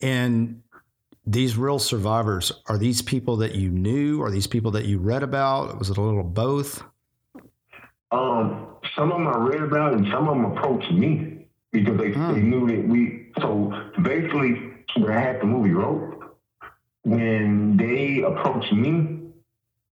And 0.00 0.62
these 1.26 1.56
real 1.56 1.78
survivors 1.78 2.52
are 2.66 2.78
these 2.78 3.00
people 3.02 3.36
that 3.38 3.54
you 3.54 3.70
knew? 3.70 4.22
Are 4.22 4.30
these 4.30 4.46
people 4.46 4.72
that 4.72 4.84
you 4.84 4.98
read 4.98 5.22
about? 5.22 5.78
Was 5.78 5.90
it 5.90 5.96
a 5.96 6.00
little 6.00 6.22
both? 6.22 6.82
Um, 8.10 8.66
some 8.94 9.10
of 9.10 9.18
them 9.18 9.28
I 9.28 9.38
read 9.38 9.62
about, 9.62 9.94
and 9.94 10.06
some 10.12 10.28
of 10.28 10.36
them 10.36 10.44
approached 10.56 10.92
me 10.92 11.46
because 11.72 11.96
they, 11.98 12.10
Hmm. 12.12 12.34
they 12.34 12.40
knew 12.40 12.66
that 12.68 12.86
we. 12.86 13.30
So 13.40 13.72
basically, 14.02 14.72
when 14.96 15.10
I 15.10 15.20
had 15.20 15.40
the 15.40 15.46
movie 15.46 15.70
wrote, 15.72 16.36
when 17.04 17.76
they 17.78 18.22
approached 18.22 18.72
me, 18.72 19.21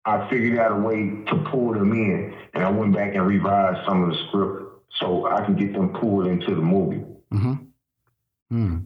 I 0.06 0.30
figured 0.30 0.58
out 0.60 0.72
a 0.72 0.76
way 0.82 1.24
to 1.28 1.46
pull 1.52 1.74
them 1.74 1.92
in, 1.92 2.34
and 2.54 2.64
I 2.64 2.70
went 2.70 2.94
back 2.94 3.16
and 3.16 3.26
revised 3.28 3.86
some 3.88 4.04
of 4.04 4.10
the 4.10 4.18
script 4.28 4.64
so 5.00 5.28
I 5.28 5.46
could 5.46 5.58
get 5.58 5.74
them 5.74 5.90
pulled 5.90 6.28
into 6.28 6.56
the 6.56 6.62
movie. 6.62 7.04
Mm-hmm. 7.34 7.54
Hmm. 8.50 8.78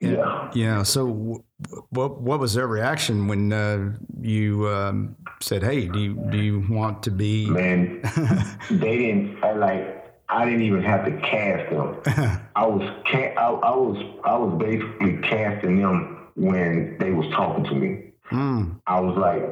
Yeah. 0.00 0.10
Yeah. 0.10 0.50
Yeah. 0.54 0.82
So, 0.82 1.06
w- 1.08 1.42
what 1.90 2.20
what 2.20 2.40
was 2.40 2.54
their 2.54 2.66
reaction 2.66 3.28
when 3.28 3.52
uh, 3.52 3.92
you 4.20 4.66
um, 4.68 5.16
said, 5.42 5.62
"Hey, 5.62 5.88
do 5.88 5.98
you 5.98 6.14
do 6.30 6.38
you 6.38 6.64
want 6.70 7.02
to 7.02 7.10
be?" 7.10 7.50
Man, 7.50 8.00
they 8.70 8.96
didn't. 8.96 9.44
I 9.44 9.52
like. 9.52 9.96
I 10.30 10.44
didn't 10.44 10.62
even 10.62 10.82
have 10.84 11.04
to 11.04 11.10
cast 11.20 11.70
them. 11.70 12.40
I 12.56 12.64
was 12.64 12.88
ca- 13.10 13.34
I, 13.36 13.50
I 13.50 13.76
was 13.76 14.20
I 14.24 14.36
was 14.38 14.58
basically 14.58 15.18
casting 15.28 15.82
them 15.82 16.28
when 16.36 16.96
they 16.98 17.10
was 17.10 17.26
talking 17.34 17.64
to 17.64 17.74
me. 17.74 18.09
Hmm. 18.30 18.72
I 18.86 19.00
was 19.00 19.16
like, 19.16 19.42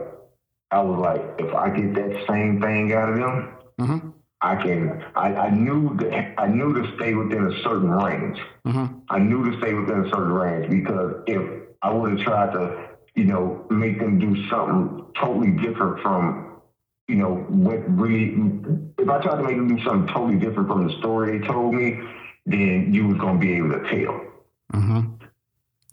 I 0.71 0.81
was 0.81 0.99
like, 0.99 1.23
if 1.39 1.55
I 1.55 1.71
get 1.71 1.95
that 1.95 2.27
same 2.29 2.61
thing 2.61 2.93
out 2.93 3.11
of 3.11 3.17
them, 3.17 3.59
Mm-hmm. 3.79 4.09
I 4.41 4.57
can. 4.57 5.05
I, 5.15 5.35
I 5.35 5.51
knew 5.51 5.97
that 5.99 6.35
I 6.39 6.47
knew 6.47 6.75
to 6.75 6.97
stay 6.97 7.15
within 7.15 7.47
a 7.47 7.63
certain 7.63 7.91
range. 7.91 8.39
Mm-hmm. 8.67 8.99
I 9.09 9.19
knew 9.19 9.51
to 9.51 9.59
stay 9.59 9.75
within 9.75 10.05
a 10.05 10.09
certain 10.11 10.33
range 10.33 10.71
because 10.71 11.23
if 11.27 11.43
I 11.83 11.93
would 11.93 12.19
have 12.19 12.27
tried 12.27 12.53
to, 12.53 12.89
you 13.15 13.25
know, 13.25 13.67
make 13.71 13.99
them 13.99 14.19
do 14.19 14.49
something 14.49 15.07
totally 15.21 15.51
different 15.51 16.03
from, 16.03 16.61
you 17.09 17.17
know, 17.17 17.37
what 17.49 17.89
really, 17.99 18.35
if 18.99 19.09
I 19.09 19.21
tried 19.23 19.37
to 19.37 19.43
make 19.43 19.57
them 19.57 19.77
do 19.77 19.85
something 19.85 20.13
totally 20.13 20.39
different 20.39 20.69
from 20.69 20.87
the 20.87 20.99
story 20.99 21.39
they 21.39 21.47
told 21.47 21.75
me, 21.75 22.01
then 22.47 22.93
you 22.93 23.09
was 23.09 23.19
gonna 23.19 23.39
be 23.39 23.55
able 23.55 23.71
to 23.71 23.81
tell. 23.81 24.21
Mm-hmm. 24.75 25.18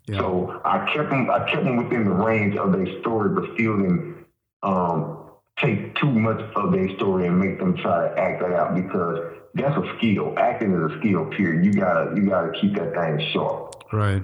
Yeah. 0.06 0.18
So 0.18 0.60
I 0.64 0.90
kept 0.94 1.10
them, 1.10 1.30
I 1.30 1.50
kept 1.50 1.64
them 1.64 1.76
within 1.76 2.04
the 2.04 2.10
range 2.10 2.56
of 2.56 2.72
their 2.72 2.86
story, 3.00 3.30
but 3.30 3.44
still 3.54 3.76
didn't 3.76 4.24
um, 4.62 5.30
take 5.58 5.94
too 5.96 6.10
much 6.10 6.40
of 6.54 6.72
their 6.72 6.94
story 6.96 7.26
and 7.26 7.38
make 7.38 7.58
them 7.58 7.76
try 7.76 8.08
to 8.08 8.18
act 8.18 8.40
that 8.40 8.52
out 8.52 8.74
because 8.74 9.18
that's 9.54 9.76
a 9.76 9.96
skill. 9.98 10.34
Acting 10.38 10.72
is 10.74 10.92
a 10.92 10.98
skill. 11.00 11.26
Period. 11.26 11.64
You 11.64 11.72
gotta, 11.72 12.14
you 12.14 12.28
gotta 12.28 12.52
keep 12.60 12.74
that 12.76 12.94
thing 12.94 13.26
sharp. 13.32 13.82
Right. 13.92 14.22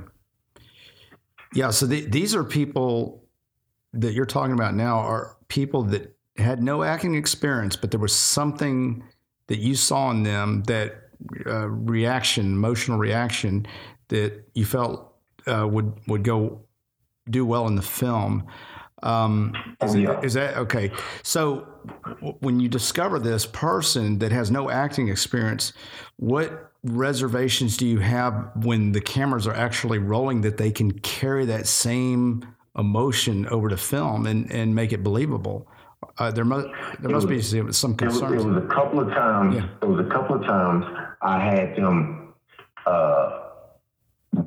Yeah. 1.54 1.70
So 1.70 1.86
the, 1.86 2.06
these 2.06 2.34
are 2.34 2.44
people 2.44 3.24
that 3.92 4.12
you're 4.12 4.26
talking 4.26 4.52
about 4.52 4.74
now 4.74 4.98
are 4.98 5.36
people 5.48 5.82
that 5.84 6.16
had 6.36 6.62
no 6.62 6.82
acting 6.82 7.14
experience, 7.14 7.76
but 7.76 7.90
there 7.90 8.00
was 8.00 8.14
something 8.14 9.02
that 9.48 9.58
you 9.58 9.74
saw 9.74 10.10
in 10.10 10.22
them 10.22 10.62
that 10.64 10.94
uh, 11.46 11.68
reaction, 11.68 12.46
emotional 12.46 12.98
reaction 12.98 13.66
that 14.08 14.44
you 14.54 14.64
felt 14.64 15.11
uh, 15.46 15.66
would 15.68 15.92
would 16.08 16.22
go 16.24 16.60
do 17.30 17.44
well 17.46 17.66
in 17.68 17.74
the 17.76 17.82
film. 17.82 18.46
Um, 19.02 19.52
is, 19.82 19.94
Oh, 19.94 19.98
yeah. 19.98 20.20
is 20.22 20.34
that 20.34 20.56
okay? 20.56 20.92
So 21.24 21.66
w- 22.20 22.36
when 22.40 22.60
you 22.60 22.68
discover 22.68 23.18
this 23.18 23.46
person 23.46 24.18
that 24.20 24.30
has 24.30 24.50
no 24.50 24.70
acting 24.70 25.08
experience, 25.08 25.72
what 26.18 26.70
reservations 26.84 27.76
do 27.76 27.86
you 27.86 27.98
have 27.98 28.50
when 28.64 28.92
the 28.92 29.00
cameras 29.00 29.46
are 29.48 29.54
actually 29.54 29.98
rolling 29.98 30.42
that 30.42 30.56
they 30.56 30.70
can 30.70 30.92
carry 31.00 31.44
that 31.46 31.66
same 31.66 32.46
emotion 32.78 33.46
over 33.48 33.68
to 33.68 33.76
film 33.76 34.26
and, 34.26 34.50
and 34.52 34.72
make 34.74 34.92
it 34.92 35.02
believable? 35.02 35.66
Uh, 36.18 36.30
there 36.30 36.44
must 36.44 36.66
there 37.00 37.10
must 37.10 37.28
be 37.28 37.40
some 37.42 37.58
It 37.60 37.64
was, 37.66 37.84
it 37.84 37.96
concerns. 37.98 38.44
was 38.44 38.56
a 38.56 38.66
couple 38.68 39.00
of 39.00 39.08
times. 39.08 39.56
Yeah. 39.56 39.68
It 39.82 39.88
was 39.88 40.04
a 40.06 40.08
couple 40.10 40.36
of 40.36 40.42
times 40.42 40.84
I 41.22 41.40
had 41.40 41.74
them 41.76 42.34
uh, 42.86 43.41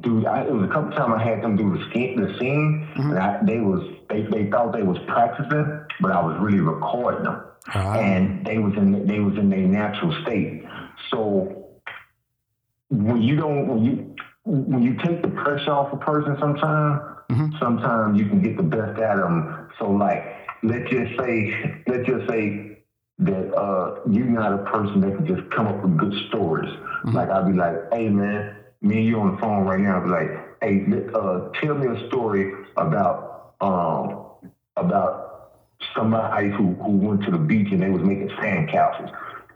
do. 0.01 0.25
I, 0.25 0.41
it 0.45 0.51
was 0.53 0.63
a 0.65 0.73
couple 0.73 0.89
of 0.89 0.95
times 0.95 1.13
I 1.17 1.23
had 1.23 1.43
them 1.43 1.55
do 1.55 1.77
the 1.77 1.83
scene. 1.93 2.19
The 2.19 2.37
scene, 2.39 2.87
Mm-hmm. 2.95 3.09
and 3.11 3.19
I, 3.19 3.39
they 3.43 3.59
was 3.59 3.81
they, 4.09 4.21
they 4.23 4.49
thought 4.49 4.73
they 4.73 4.83
was 4.83 4.97
practicing, 5.07 5.85
but 6.01 6.11
I 6.11 6.21
was 6.23 6.37
really 6.39 6.59
recording 6.61 7.23
them, 7.23 7.41
Ah. 7.73 7.93
and 7.99 8.45
they 8.45 8.57
was 8.57 8.73
in 8.77 9.05
they 9.05 9.19
was 9.19 9.37
in 9.37 9.49
their 9.49 9.59
natural 9.67 10.11
state. 10.23 10.63
So 11.11 11.65
when 12.89 13.21
you 13.21 13.35
don't 13.35 13.67
when 13.67 13.83
you 13.83 14.15
when 14.45 14.81
you 14.83 14.95
take 15.03 15.21
the 15.21 15.29
pressure 15.29 15.71
off 15.71 15.91
a 15.93 15.97
person, 15.97 16.37
sometimes 16.39 17.01
Mhm. 17.31 17.59
sometimes 17.59 18.19
you 18.19 18.27
can 18.27 18.41
get 18.41 18.55
the 18.57 18.63
best 18.63 18.99
out 19.01 19.17
of 19.19 19.23
them. 19.29 19.67
So 19.79 19.89
like 19.91 20.23
let's 20.63 20.89
just 20.89 21.11
say 21.19 21.81
let's 21.87 22.07
just 22.07 22.29
say 22.29 22.77
that 23.19 23.53
uh, 23.55 23.99
you're 24.09 24.25
not 24.27 24.53
a 24.53 24.63
person 24.65 24.99
that 25.01 25.15
can 25.15 25.25
just 25.25 25.49
come 25.51 25.67
up 25.67 25.81
with 25.83 25.97
good 25.97 26.13
stories. 26.29 26.71
Like 27.05 27.29
I'd 27.29 27.47
be 27.47 27.53
like, 27.57 27.75
hey 27.93 28.09
man, 28.09 28.55
me 28.81 28.97
and 28.97 29.07
you 29.07 29.19
on 29.19 29.35
the 29.35 29.41
phone 29.41 29.65
right 29.65 29.79
now. 29.79 29.99
Be 30.01 30.09
like, 30.09 30.61
hey, 30.61 30.85
uh, 31.13 31.49
tell 31.61 31.75
me 31.75 31.87
a 31.87 32.07
story 32.07 32.53
about 32.77 33.53
um, 33.61 34.25
about 34.77 35.51
somebody 35.95 36.49
who, 36.49 36.73
who 36.73 36.91
went 36.91 37.23
to 37.23 37.31
the 37.31 37.37
beach 37.37 37.71
and 37.71 37.81
they 37.81 37.89
was 37.89 38.03
making 38.03 38.29
sand 38.41 38.69
castles. 38.69 39.09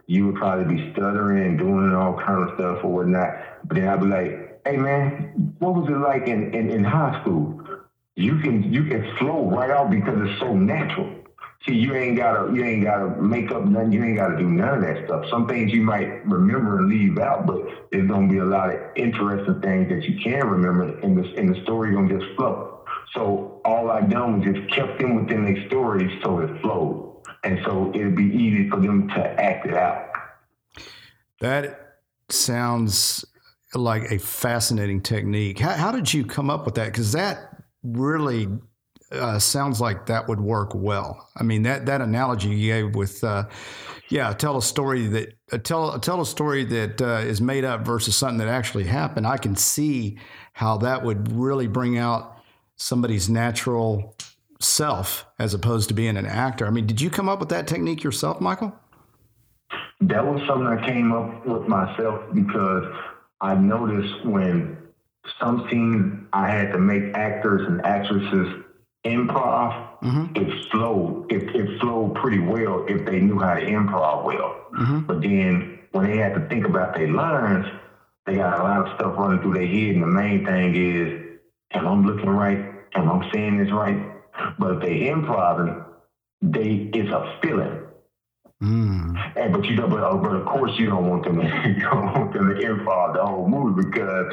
You 0.06 0.26
would 0.26 0.36
probably 0.36 0.76
be 0.76 0.92
stuttering 0.92 1.44
and 1.44 1.58
doing 1.58 1.94
all 1.94 2.18
kind 2.18 2.48
of 2.48 2.54
stuff 2.56 2.84
or 2.84 2.92
whatnot. 2.92 3.30
But 3.64 3.76
then 3.76 3.88
I'd 3.88 4.00
be 4.00 4.06
like, 4.06 4.60
hey 4.64 4.76
man, 4.76 5.54
what 5.58 5.74
was 5.74 5.88
it 5.88 5.96
like 5.96 6.26
in, 6.26 6.52
in, 6.54 6.70
in 6.70 6.84
high 6.84 7.20
school? 7.20 7.60
You 8.16 8.38
can 8.40 8.72
you 8.72 8.84
can 8.84 9.16
flow 9.18 9.48
right 9.50 9.70
out 9.70 9.90
because 9.90 10.28
it's 10.28 10.40
so 10.40 10.54
natural. 10.54 11.19
See, 11.66 11.74
you 11.74 11.94
ain't 11.94 12.16
gotta 12.16 12.52
you 12.54 12.64
ain't 12.64 12.84
gotta 12.84 13.20
make 13.20 13.50
up 13.50 13.64
nothing. 13.64 13.92
You 13.92 14.02
ain't 14.02 14.16
gotta 14.16 14.38
do 14.38 14.48
none 14.48 14.78
of 14.78 14.80
that 14.82 15.04
stuff. 15.04 15.26
Some 15.30 15.46
things 15.46 15.72
you 15.72 15.82
might 15.82 16.24
remember 16.26 16.78
and 16.78 16.88
leave 16.88 17.18
out, 17.18 17.46
but 17.46 17.90
there's 17.92 18.08
gonna 18.08 18.28
be 18.28 18.38
a 18.38 18.44
lot 18.44 18.74
of 18.74 18.80
interesting 18.96 19.60
things 19.60 19.90
that 19.90 20.02
you 20.04 20.18
can 20.22 20.46
remember, 20.46 20.98
and 21.00 21.18
the 21.18 21.28
and 21.36 21.54
the 21.54 21.62
story 21.62 21.92
gonna 21.92 22.18
just 22.18 22.34
flow. 22.36 22.82
So 23.14 23.60
all 23.66 23.90
I 23.90 24.00
done 24.00 24.40
was 24.40 24.54
just 24.54 24.72
kept 24.72 25.00
them 25.00 25.22
within 25.22 25.44
their 25.44 25.66
story, 25.66 26.18
so 26.22 26.38
it 26.38 26.62
flowed, 26.62 27.20
and 27.44 27.60
so 27.66 27.92
it'd 27.94 28.16
be 28.16 28.24
easy 28.24 28.70
for 28.70 28.80
them 28.80 29.08
to 29.08 29.20
act 29.20 29.66
it 29.66 29.74
out. 29.74 30.06
That 31.40 31.98
sounds 32.30 33.24
like 33.74 34.10
a 34.10 34.18
fascinating 34.18 35.02
technique. 35.02 35.58
How, 35.58 35.72
how 35.72 35.92
did 35.92 36.12
you 36.12 36.24
come 36.24 36.48
up 36.48 36.64
with 36.64 36.76
that? 36.76 36.86
Because 36.86 37.12
that 37.12 37.62
really 37.82 38.48
uh, 39.12 39.38
sounds 39.38 39.80
like 39.80 40.06
that 40.06 40.28
would 40.28 40.40
work 40.40 40.74
well. 40.74 41.28
I 41.36 41.42
mean 41.42 41.62
that 41.62 41.86
that 41.86 42.00
analogy 42.00 42.48
you 42.48 42.72
gave 42.72 42.94
with, 42.94 43.22
uh, 43.24 43.44
yeah, 44.08 44.32
tell 44.32 44.56
a 44.56 44.62
story 44.62 45.06
that 45.08 45.34
uh, 45.52 45.58
tell 45.58 45.98
tell 45.98 46.20
a 46.20 46.26
story 46.26 46.64
that 46.64 47.00
uh, 47.00 47.18
is 47.18 47.40
made 47.40 47.64
up 47.64 47.82
versus 47.84 48.16
something 48.16 48.38
that 48.38 48.48
actually 48.48 48.84
happened. 48.84 49.26
I 49.26 49.36
can 49.36 49.56
see 49.56 50.18
how 50.52 50.78
that 50.78 51.02
would 51.04 51.32
really 51.32 51.66
bring 51.66 51.98
out 51.98 52.36
somebody's 52.76 53.28
natural 53.28 54.16
self 54.60 55.26
as 55.38 55.54
opposed 55.54 55.88
to 55.88 55.94
being 55.94 56.16
an 56.16 56.26
actor. 56.26 56.66
I 56.66 56.70
mean, 56.70 56.86
did 56.86 57.00
you 57.00 57.10
come 57.10 57.28
up 57.28 57.40
with 57.40 57.48
that 57.48 57.66
technique 57.66 58.02
yourself, 58.02 58.40
Michael? 58.40 58.72
That 60.02 60.24
was 60.24 60.40
something 60.46 60.66
I 60.66 60.86
came 60.86 61.12
up 61.12 61.46
with 61.46 61.68
myself 61.68 62.22
because 62.32 62.84
I 63.40 63.54
noticed 63.54 64.24
when 64.24 64.78
some 65.38 65.66
scenes 65.70 66.26
I 66.32 66.48
had 66.48 66.72
to 66.72 66.78
make 66.78 67.14
actors 67.14 67.66
and 67.66 67.84
actresses 67.84 68.64
improv, 69.04 70.00
mm-hmm. 70.02 70.36
it 70.36 70.70
flowed. 70.70 71.30
It, 71.32 71.54
it 71.54 71.80
flowed 71.80 72.14
pretty 72.14 72.40
well 72.40 72.84
if 72.88 73.06
they 73.06 73.20
knew 73.20 73.38
how 73.38 73.54
to 73.54 73.60
improv 73.60 74.24
well. 74.24 74.66
Mm-hmm. 74.78 75.00
But 75.00 75.22
then 75.22 75.80
when 75.92 76.10
they 76.10 76.18
had 76.18 76.34
to 76.34 76.48
think 76.48 76.66
about 76.66 76.94
their 76.94 77.08
lines, 77.08 77.66
they 78.26 78.36
got 78.36 78.60
a 78.60 78.62
lot 78.62 78.86
of 78.86 78.94
stuff 78.96 79.14
running 79.16 79.40
through 79.42 79.54
their 79.54 79.66
head. 79.66 79.94
And 79.94 80.02
the 80.02 80.06
main 80.06 80.44
thing 80.44 80.76
is, 80.76 81.38
am 81.72 81.88
I 81.88 81.94
looking 81.94 82.28
right? 82.28 82.58
Am 82.94 83.10
I 83.10 83.30
saying 83.32 83.58
this 83.58 83.72
right? 83.72 83.96
But 84.58 84.76
if 84.76 84.82
they 84.82 85.00
improv, 85.00 85.86
they 86.42 86.90
it's 86.92 87.10
a 87.10 87.38
feeling. 87.42 87.80
Mm. 88.62 89.36
And 89.36 89.52
but 89.54 89.64
you 89.64 89.74
know, 89.74 89.88
but, 89.88 90.22
but 90.22 90.36
of 90.36 90.44
course 90.44 90.72
you 90.78 90.86
don't 90.86 91.08
want 91.08 91.24
them 91.24 91.40
to 91.40 91.44
you 91.76 91.80
don't 91.80 92.12
want 92.14 92.32
them 92.34 92.48
to 92.48 92.54
improv 92.54 93.14
the 93.14 93.24
whole 93.24 93.48
movie 93.48 93.82
because 93.82 94.32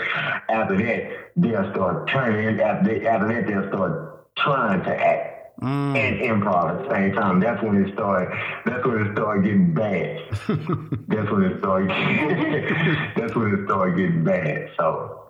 after 0.49 0.77
that 0.77 1.31
they'll 1.37 1.71
start 1.71 2.09
turning 2.09 2.59
after 2.59 2.99
they, 2.99 3.07
after 3.07 3.27
that 3.29 3.47
they'll 3.47 3.69
start 3.69 4.06
trying 4.43 4.83
to 4.83 4.95
act 4.95 5.37
mm. 5.61 5.97
and 5.97 6.19
improv 6.19 6.77
at 6.77 6.83
the 6.83 6.93
same 6.93 7.13
time. 7.13 7.39
That's 7.39 7.61
when 7.63 7.83
it 7.83 7.93
started. 7.93 8.37
That's 8.65 8.85
when 8.85 9.07
it 9.07 9.13
started 9.13 9.43
getting 9.43 9.73
bad. 9.73 10.21
that's 11.07 11.31
when 11.31 11.43
it 11.43 11.59
started. 11.59 11.89
that's 13.15 13.35
when 13.35 13.53
it 13.53 13.65
started 13.65 13.97
getting 13.97 14.23
bad. 14.23 14.69
So. 14.77 15.29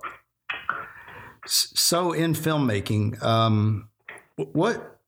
So 1.46 2.12
in 2.12 2.34
filmmaking, 2.34 3.24
um, 3.24 3.88
what 4.36 5.00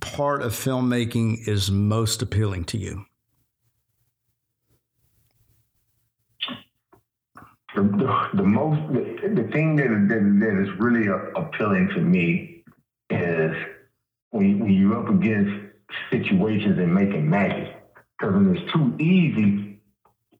part 0.00 0.42
of 0.42 0.52
filmmaking 0.52 1.46
is 1.46 1.70
most 1.70 2.22
appealing 2.22 2.64
to 2.64 2.78
you? 2.78 3.04
The, 7.76 7.82
the, 7.82 8.28
the 8.34 8.42
most 8.42 8.80
the, 8.92 9.42
the 9.42 9.48
thing 9.50 9.76
that, 9.76 9.88
that, 9.88 10.38
that 10.40 10.62
is 10.62 10.68
really 10.78 11.08
appealing 11.36 11.88
to 11.88 12.00
me 12.00 12.53
is 13.10 13.54
when, 14.30 14.60
when 14.60 14.72
you're 14.72 14.98
up 14.98 15.08
against 15.08 15.52
situations 16.10 16.78
and 16.78 16.94
making 16.94 17.28
magic. 17.28 17.74
Because 18.18 18.34
when 18.34 18.56
it's 18.56 18.72
too 18.72 18.94
easy, 18.98 19.80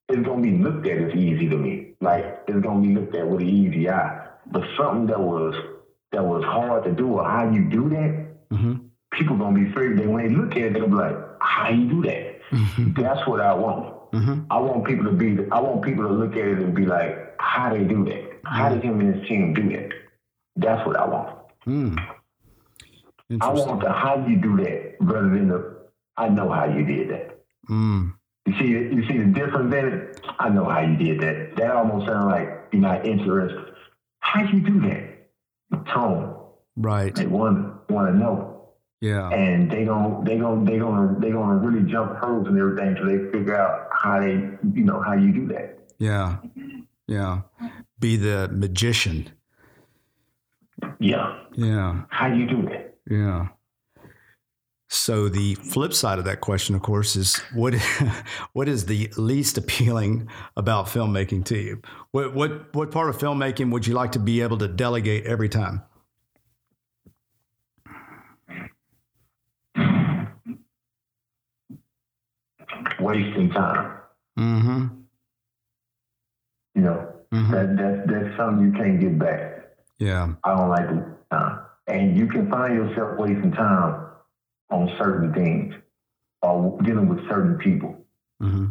it's 0.09 0.27
gonna 0.27 0.43
be 0.43 0.59
looked 0.59 0.87
at 0.87 0.99
as 0.99 1.15
easy 1.15 1.49
to 1.49 1.57
me. 1.57 1.95
Like 2.01 2.43
it's 2.47 2.61
gonna 2.61 2.81
be 2.81 2.95
looked 2.95 3.15
at 3.15 3.27
with 3.27 3.41
an 3.41 3.49
easy 3.49 3.89
eye. 3.89 4.29
But 4.47 4.65
something 4.77 5.07
that 5.07 5.21
was 5.21 5.55
that 6.13 6.25
was 6.25 6.45
hard 6.45 6.85
to 6.85 6.93
do 6.93 7.15
or 7.15 7.25
how 7.25 7.51
you 7.51 7.69
do 7.71 7.89
that, 7.91 8.51
mm-hmm. 8.53 8.75
people 9.13 9.37
gonna 9.37 9.59
be 9.59 9.71
afraid 9.71 9.99
that 9.99 10.07
when 10.07 10.27
they 10.27 10.35
look 10.35 10.53
at 10.53 10.59
it, 10.59 10.75
they'll 10.75 10.87
be 10.87 10.95
like, 10.95 11.17
how 11.41 11.71
you 11.71 11.89
do 11.89 12.03
that? 12.03 12.41
Mm-hmm. 12.51 13.03
That's 13.03 13.27
what 13.27 13.41
I 13.41 13.55
want. 13.55 14.13
Mm-hmm. 14.13 14.41
I 14.51 14.59
want 14.59 14.85
people 14.87 15.05
to 15.07 15.13
be 15.13 15.37
I 15.51 15.61
want 15.61 15.83
people 15.83 16.05
to 16.05 16.13
look 16.13 16.33
at 16.33 16.47
it 16.47 16.59
and 16.59 16.75
be 16.75 16.87
like, 16.87 17.35
how 17.39 17.71
they 17.71 17.85
do 17.85 18.05
that? 18.05 18.31
How 18.45 18.69
did 18.69 18.83
him 18.83 19.01
and 19.01 19.15
his 19.15 19.29
team 19.29 19.55
do 19.55 19.69
that? 19.71 19.91
That's 20.57 20.87
what 20.87 20.97
I 20.97 21.07
want. 21.07 21.39
Mm. 21.67 21.97
I 23.41 23.53
want 23.53 23.81
the 23.81 23.93
how 23.93 24.25
you 24.27 24.37
do 24.37 24.57
that 24.59 24.97
rather 25.01 25.31
than 25.31 25.49
the 25.49 25.75
I 26.17 26.29
know 26.29 26.51
how 26.51 26.67
you 26.67 26.85
did 26.85 27.11
that. 27.11 27.41
Mm. 27.69 28.15
You 28.47 28.53
see, 28.59 28.67
you 28.67 29.07
see 29.09 29.19
the 29.19 29.25
difference 29.25 29.75
in 29.75 29.87
it. 29.87 30.21
I 30.39 30.49
know 30.51 30.65
how 30.65 30.81
you 30.81 30.97
did 30.97 31.21
that. 31.21 31.57
That 31.57 31.71
almost 31.71 32.07
sounds 32.07 32.27
like 32.27 32.69
you're 32.73 32.83
not 32.83 33.07
interested. 33.07 33.75
How 34.21 34.45
do 34.45 34.57
you 34.57 34.63
do 34.63 34.81
that? 34.83 35.87
Tone. 35.93 36.37
Right. 36.77 37.15
They 37.15 37.27
want 37.27 37.91
want 37.91 38.13
to 38.13 38.19
know. 38.19 38.71
Yeah. 39.01 39.29
And 39.31 39.71
they 39.71 39.85
don't. 39.85 40.25
They 40.25 40.39
going 40.39 40.65
They 40.65 40.79
gonna. 40.79 41.19
They 41.19 41.31
gonna 41.31 41.57
really 41.57 41.91
jump 41.91 42.17
hurdles 42.17 42.47
and 42.49 42.59
everything 42.59 42.97
so 42.99 43.07
they 43.07 43.31
figure 43.33 43.57
out 43.57 43.89
how 43.93 44.21
they. 44.21 44.33
You 44.33 44.85
know 44.85 45.01
how 45.01 45.15
you 45.15 45.33
do 45.33 45.47
that. 45.49 45.79
Yeah. 45.99 46.37
Yeah. 47.07 47.43
Be 47.99 48.17
the 48.17 48.49
magician. 48.53 49.31
Yeah. 50.99 51.39
Yeah. 51.55 52.03
How 52.09 52.29
do 52.29 52.37
you 52.37 52.47
do 52.47 52.63
that? 52.63 52.94
Yeah. 53.09 53.49
So 54.89 55.29
the 55.29 55.57
flip 55.57 55.93
side 55.93 56.21
of 56.21 56.25
that 56.27 56.41
question, 56.41 56.75
of 56.77 56.83
course, 56.83 57.17
is 57.17 57.37
what 57.53 57.75
what 58.53 58.69
is 58.69 58.87
the 58.87 59.13
least 59.17 59.59
appealing 59.59 60.29
about 60.57 60.87
filmmaking 60.87 61.45
to 61.47 61.59
you? 61.59 61.83
What 62.13 62.35
what 62.35 62.75
what 62.75 62.91
part 62.93 63.09
of 63.09 63.19
filmmaking 63.19 63.73
would 63.73 63.87
you 63.87 63.95
like 63.95 64.13
to 64.13 64.19
be 64.19 64.41
able 64.41 64.59
to 64.59 64.69
delegate 64.69 65.27
every 65.27 65.49
time? 65.49 65.83
Wasting 73.01 73.51
time. 73.51 73.99
Mm-hmm. 74.39 74.87
You 76.77 76.83
know, 76.83 77.13
mm-hmm. 77.33 77.53
that 77.53 77.77
that 77.77 78.05
that's 78.07 78.37
something 78.37 78.65
you 78.65 78.73
can't 78.73 79.01
get 79.01 79.19
back. 79.19 79.75
Yeah. 79.99 80.35
I 80.45 80.57
don't 80.57 80.69
like 80.69 80.89
it. 80.89 81.05
Uh, 81.31 81.59
and 81.87 82.17
you 82.17 82.27
can 82.27 82.51
find 82.51 82.75
yourself 82.75 83.19
wasting 83.19 83.53
time 83.53 84.07
on 84.71 84.91
certain 84.99 85.33
things 85.33 85.75
or 86.43 86.79
dealing 86.83 87.09
with 87.09 87.27
certain 87.29 87.59
people. 87.59 87.97
Mm-hmm. 88.43 88.67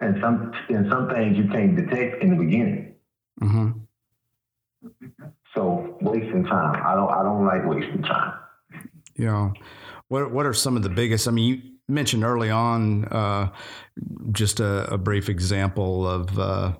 And 0.00 0.16
some 0.20 0.52
and 0.68 0.90
some 0.90 1.08
things 1.10 1.36
you 1.36 1.48
can't 1.48 1.76
detect 1.76 2.22
in 2.22 2.30
the 2.30 2.36
beginning. 2.36 2.94
Mm-hmm. 3.42 3.70
So 5.54 5.98
wasting 6.00 6.44
time. 6.44 6.82
I 6.84 6.94
don't 6.94 7.10
I 7.10 7.22
don't 7.22 7.44
like 7.44 7.66
wasting 7.66 8.02
time. 8.02 8.34
Yeah. 9.16 9.52
What 10.08 10.32
what 10.32 10.46
are 10.46 10.54
some 10.54 10.76
of 10.76 10.82
the 10.82 10.88
biggest? 10.88 11.28
I 11.28 11.32
mean, 11.32 11.48
you 11.48 11.70
mentioned 11.88 12.24
early 12.24 12.50
on 12.50 13.04
uh, 13.06 13.50
just 14.32 14.60
a, 14.60 14.94
a, 14.94 14.96
brief 14.96 15.28
example 15.28 16.06
of 16.06 16.38
uh, 16.38 16.72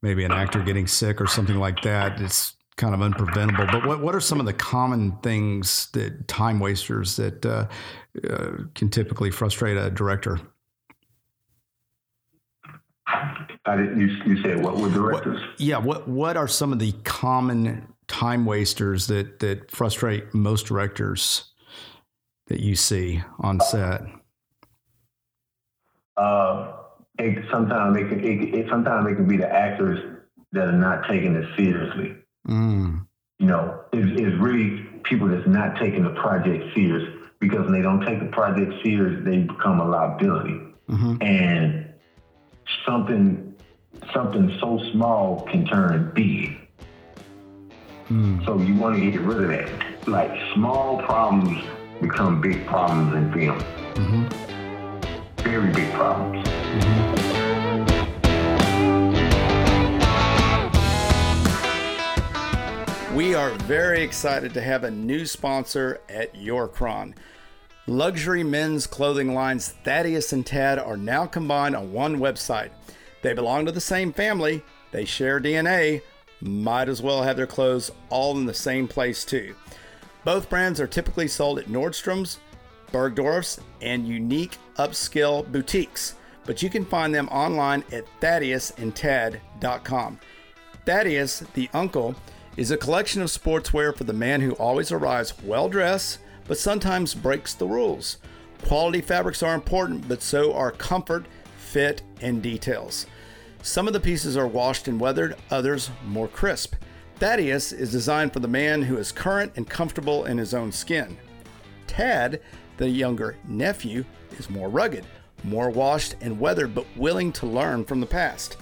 maybe 0.00 0.24
an 0.24 0.32
actor 0.32 0.62
getting 0.62 0.86
sick 0.86 1.20
or 1.20 1.26
something 1.26 1.58
like 1.58 1.82
that. 1.82 2.20
It's 2.20 2.56
kind 2.76 2.94
of 2.94 3.00
unpreventable. 3.00 3.70
But 3.70 3.86
what, 3.86 4.00
what 4.00 4.14
are 4.14 4.20
some 4.20 4.40
of 4.40 4.46
the 4.46 4.52
common 4.52 5.16
things 5.22 5.88
that 5.92 6.26
time 6.26 6.58
wasters 6.58 7.16
that 7.16 7.46
uh, 7.46 7.68
uh, 8.28 8.50
can 8.74 8.88
typically 8.88 9.30
frustrate 9.30 9.76
a 9.76 9.90
director? 9.90 10.40
I 13.06 13.76
did, 13.76 13.96
you, 13.96 14.06
you 14.26 14.42
said 14.42 14.62
what 14.62 14.76
were 14.76 14.90
directors? 14.90 15.40
What, 15.40 15.60
yeah. 15.60 15.78
What 15.78 16.08
What 16.08 16.36
are 16.36 16.48
some 16.48 16.72
of 16.72 16.78
the 16.78 16.92
common 17.04 17.86
time 18.08 18.44
wasters 18.44 19.06
that 19.06 19.40
that 19.40 19.70
frustrate 19.70 20.34
most 20.34 20.66
directors 20.66 21.52
that 22.48 22.60
you 22.60 22.76
see 22.76 23.22
on 23.38 23.60
set? 23.60 24.02
Uh, 26.16 26.72
it, 27.18 27.44
sometimes 27.50 27.96
it 27.96 28.08
can. 28.08 28.20
It, 28.20 28.54
it, 28.54 28.66
sometimes 28.68 29.10
it 29.10 29.14
can 29.14 29.26
be 29.26 29.36
the 29.36 29.50
actors 29.50 30.18
that 30.52 30.68
are 30.68 30.72
not 30.72 31.08
taking 31.08 31.34
it 31.34 31.46
seriously. 31.56 32.16
Mm. 32.48 33.06
You 33.38 33.46
know, 33.46 33.80
it's, 33.92 34.20
it's 34.20 34.36
really 34.40 34.82
people 35.04 35.28
that's 35.28 35.46
not 35.46 35.76
taking 35.76 36.04
the 36.04 36.10
project 36.10 36.74
serious 36.74 37.08
because 37.40 37.60
when 37.64 37.72
they 37.72 37.82
don't 37.82 38.04
take 38.04 38.20
the 38.20 38.26
project 38.26 38.72
serious, 38.82 39.24
they 39.24 39.38
become 39.38 39.80
a 39.80 39.84
liability. 39.84 40.60
Mm-hmm. 40.88 41.22
And 41.22 41.94
something 42.86 43.54
something 44.12 44.56
so 44.60 44.80
small 44.92 45.42
can 45.50 45.66
turn 45.66 46.12
big. 46.14 46.58
Mm. 48.10 48.44
So 48.44 48.58
you 48.58 48.74
want 48.74 48.96
to 48.96 49.10
get 49.10 49.20
rid 49.20 49.42
of 49.42 49.48
that. 49.48 50.08
Like 50.08 50.30
small 50.54 51.02
problems 51.02 51.64
become 52.00 52.40
big 52.40 52.66
problems 52.66 53.14
in 53.14 53.32
film. 53.32 53.58
Mm-hmm. 53.94 55.42
Very 55.42 55.72
big 55.72 55.90
problems. 55.92 56.46
Mm-hmm. 56.46 57.33
We 63.14 63.34
are 63.36 63.50
very 63.50 64.02
excited 64.02 64.52
to 64.54 64.60
have 64.60 64.82
a 64.82 64.90
new 64.90 65.24
sponsor 65.24 66.00
at 66.08 66.34
Yorkron. 66.34 67.14
Luxury 67.86 68.42
men's 68.42 68.88
clothing 68.88 69.34
lines 69.34 69.68
Thaddeus 69.84 70.32
and 70.32 70.44
Tad 70.44 70.80
are 70.80 70.96
now 70.96 71.24
combined 71.24 71.76
on 71.76 71.92
one 71.92 72.18
website. 72.18 72.70
They 73.22 73.32
belong 73.32 73.66
to 73.66 73.72
the 73.72 73.80
same 73.80 74.12
family, 74.12 74.64
they 74.90 75.04
share 75.04 75.38
DNA, 75.38 76.02
might 76.40 76.88
as 76.88 77.02
well 77.02 77.22
have 77.22 77.36
their 77.36 77.46
clothes 77.46 77.92
all 78.08 78.36
in 78.36 78.46
the 78.46 78.52
same 78.52 78.88
place 78.88 79.24
too. 79.24 79.54
Both 80.24 80.50
brands 80.50 80.80
are 80.80 80.88
typically 80.88 81.28
sold 81.28 81.60
at 81.60 81.66
Nordstrom's, 81.66 82.40
Bergdorf's, 82.90 83.60
and 83.80 84.08
unique 84.08 84.58
upscale 84.76 85.46
boutiques, 85.52 86.16
but 86.46 86.64
you 86.64 86.68
can 86.68 86.84
find 86.84 87.14
them 87.14 87.28
online 87.28 87.84
at 87.92 88.06
thaddeusandtad.com. 88.20 90.18
Thaddeus, 90.84 91.44
the 91.54 91.70
uncle, 91.72 92.16
is 92.56 92.70
a 92.70 92.76
collection 92.76 93.20
of 93.20 93.28
sportswear 93.28 93.96
for 93.96 94.04
the 94.04 94.12
man 94.12 94.40
who 94.40 94.52
always 94.52 94.92
arrives 94.92 95.34
well 95.42 95.68
dressed 95.68 96.18
but 96.46 96.58
sometimes 96.58 97.14
breaks 97.14 97.54
the 97.54 97.66
rules. 97.66 98.18
Quality 98.64 99.00
fabrics 99.00 99.42
are 99.42 99.54
important, 99.54 100.06
but 100.08 100.22
so 100.22 100.54
are 100.54 100.70
comfort, 100.70 101.26
fit, 101.56 102.02
and 102.20 102.42
details. 102.42 103.06
Some 103.62 103.86
of 103.86 103.92
the 103.92 104.00
pieces 104.00 104.36
are 104.36 104.46
washed 104.46 104.88
and 104.88 105.00
weathered, 105.00 105.36
others 105.50 105.90
more 106.04 106.28
crisp. 106.28 106.74
Thaddeus 107.16 107.72
is 107.72 107.90
designed 107.90 108.32
for 108.32 108.40
the 108.40 108.48
man 108.48 108.82
who 108.82 108.96
is 108.96 109.12
current 109.12 109.52
and 109.56 109.68
comfortable 109.68 110.26
in 110.26 110.36
his 110.38 110.52
own 110.52 110.72
skin. 110.72 111.16
Tad, 111.86 112.40
the 112.76 112.88
younger 112.88 113.36
nephew, 113.46 114.04
is 114.38 114.50
more 114.50 114.68
rugged, 114.68 115.06
more 115.44 115.70
washed 115.70 116.16
and 116.20 116.38
weathered, 116.40 116.74
but 116.74 116.86
willing 116.96 117.32
to 117.32 117.46
learn 117.46 117.84
from 117.84 118.00
the 118.00 118.06
past. 118.06 118.56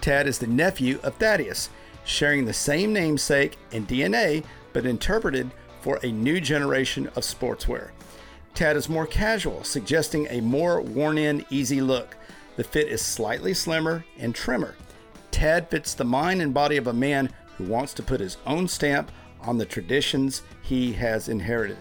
Tad 0.00 0.26
is 0.26 0.38
the 0.38 0.46
nephew 0.46 1.00
of 1.02 1.16
Thaddeus, 1.16 1.70
sharing 2.08 2.44
the 2.44 2.52
same 2.52 2.92
namesake 2.92 3.58
and 3.72 3.86
DNA, 3.86 4.42
but 4.72 4.86
interpreted 4.86 5.50
for 5.80 6.00
a 6.02 6.10
new 6.10 6.40
generation 6.40 7.06
of 7.08 7.22
sportswear. 7.22 7.90
Tad 8.54 8.76
is 8.76 8.88
more 8.88 9.06
casual, 9.06 9.62
suggesting 9.62 10.26
a 10.30 10.40
more 10.40 10.80
worn 10.80 11.18
in, 11.18 11.44
easy 11.50 11.80
look. 11.80 12.16
The 12.56 12.64
fit 12.64 12.88
is 12.88 13.02
slightly 13.02 13.54
slimmer 13.54 14.04
and 14.18 14.34
trimmer. 14.34 14.74
Tad 15.30 15.68
fits 15.68 15.94
the 15.94 16.04
mind 16.04 16.42
and 16.42 16.52
body 16.52 16.76
of 16.76 16.86
a 16.86 16.92
man 16.92 17.30
who 17.56 17.64
wants 17.64 17.92
to 17.94 18.02
put 18.02 18.20
his 18.20 18.38
own 18.46 18.66
stamp 18.66 19.12
on 19.42 19.58
the 19.58 19.66
traditions 19.66 20.42
he 20.62 20.92
has 20.94 21.28
inherited. 21.28 21.78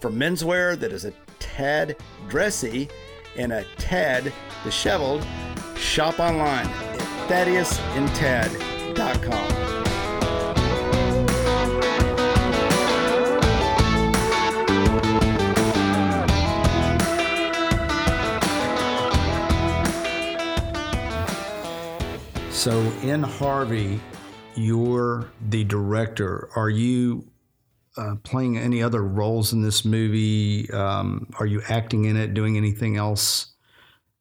For 0.00 0.10
menswear 0.10 0.78
that 0.78 0.92
is 0.92 1.06
a 1.06 1.14
tad 1.38 1.96
dressy 2.28 2.88
and 3.36 3.52
a 3.52 3.64
tad 3.78 4.32
disheveled, 4.62 5.26
shop 5.74 6.20
online 6.20 6.68
at 7.30 8.73
thaddeusandtad.com. 8.94 9.54
So 22.50 22.70
in 23.02 23.22
Harvey, 23.22 24.00
you're 24.54 25.28
the 25.50 25.64
director. 25.64 26.48
Are 26.56 26.70
you 26.70 27.28
uh, 27.98 28.14
playing 28.22 28.56
any 28.56 28.82
other 28.82 29.02
roles 29.02 29.52
in 29.52 29.60
this 29.60 29.84
movie? 29.84 30.70
Um, 30.70 31.28
are 31.38 31.44
you 31.46 31.60
acting 31.68 32.06
in 32.06 32.16
it, 32.16 32.32
doing 32.32 32.56
anything 32.56 32.96
else 32.96 33.52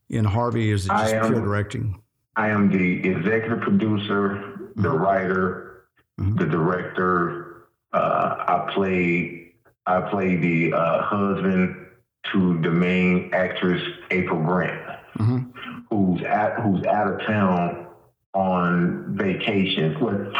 in 0.09 0.25
Harvey? 0.25 0.71
Is 0.71 0.85
it 0.85 0.89
just 0.89 1.13
am, 1.13 1.27
pure 1.27 1.39
directing? 1.41 2.01
I 2.35 2.49
am 2.49 2.69
the 2.69 3.07
executive 3.07 3.61
producer, 3.61 4.52
the 4.75 4.89
mm-hmm. 4.89 4.97
writer, 4.97 5.85
mm-hmm. 6.19 6.37
the 6.37 6.45
director. 6.45 7.67
Uh, 7.91 8.35
I 8.47 8.73
play 8.73 9.53
I 9.85 10.01
play 10.09 10.35
the 10.37 10.73
uh, 10.73 11.03
husband 11.03 11.87
to 12.31 12.61
the 12.61 12.71
main 12.71 13.31
actress 13.33 13.81
April 14.11 14.41
Grant, 14.41 14.81
mm-hmm. 15.17 15.49
who's 15.89 16.23
at 16.23 16.59
who's 16.61 16.85
out 16.85 17.13
of 17.13 17.27
town 17.27 17.87
on 18.33 19.15
vacation. 19.17 19.99
Well, 19.99 20.31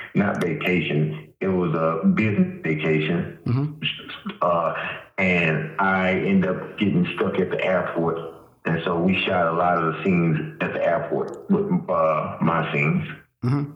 not 0.14 0.42
vacation. 0.42 1.32
It 1.40 1.48
was 1.48 1.74
a 1.74 2.06
business 2.06 2.60
vacation. 2.62 3.38
Mm-hmm. 3.46 4.30
Uh, 4.40 4.74
and 5.18 5.80
I 5.80 6.12
end 6.12 6.46
up 6.46 6.78
getting 6.78 7.06
stuck 7.16 7.38
at 7.38 7.50
the 7.50 7.64
airport. 7.64 8.18
And 8.64 8.80
so 8.84 8.98
we 8.98 9.20
shot 9.24 9.48
a 9.48 9.52
lot 9.52 9.82
of 9.82 9.94
the 9.94 10.04
scenes 10.04 10.56
at 10.60 10.72
the 10.72 10.84
airport 10.84 11.50
with 11.50 11.66
uh, 11.90 12.36
my 12.40 12.72
scenes. 12.72 13.08
Mm-hmm. 13.44 13.72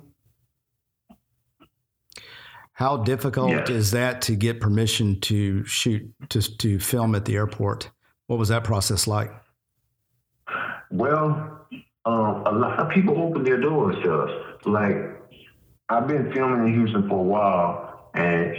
How 2.73 2.99
difficult 2.99 3.51
yes. 3.51 3.71
is 3.71 3.91
that 3.93 4.21
to 4.23 4.37
get 4.37 4.61
permission 4.61 5.19
to 5.23 5.65
shoot 5.65 6.13
to 6.29 6.43
to 6.59 6.79
film 6.79 7.15
at 7.15 7.25
the 7.25 7.35
airport? 7.35 7.91
What 8.27 8.39
was 8.39 8.49
that 8.49 8.65
process 8.65 9.07
like? 9.07 9.31
Well, 10.91 11.67
um, 12.05 12.45
a 12.47 12.53
lot 12.53 12.79
of 12.79 12.91
people 12.91 13.19
open 13.19 13.45
their 13.45 13.61
doors 13.61 13.97
to 14.05 14.15
us. 14.15 14.31
Like 14.67 14.95
I've 15.89 16.07
been 16.07 16.33
filming 16.33 16.67
in 16.67 16.75
Houston 16.75 17.09
for 17.09 17.19
a 17.19 17.23
while, 17.23 18.11
and 18.15 18.55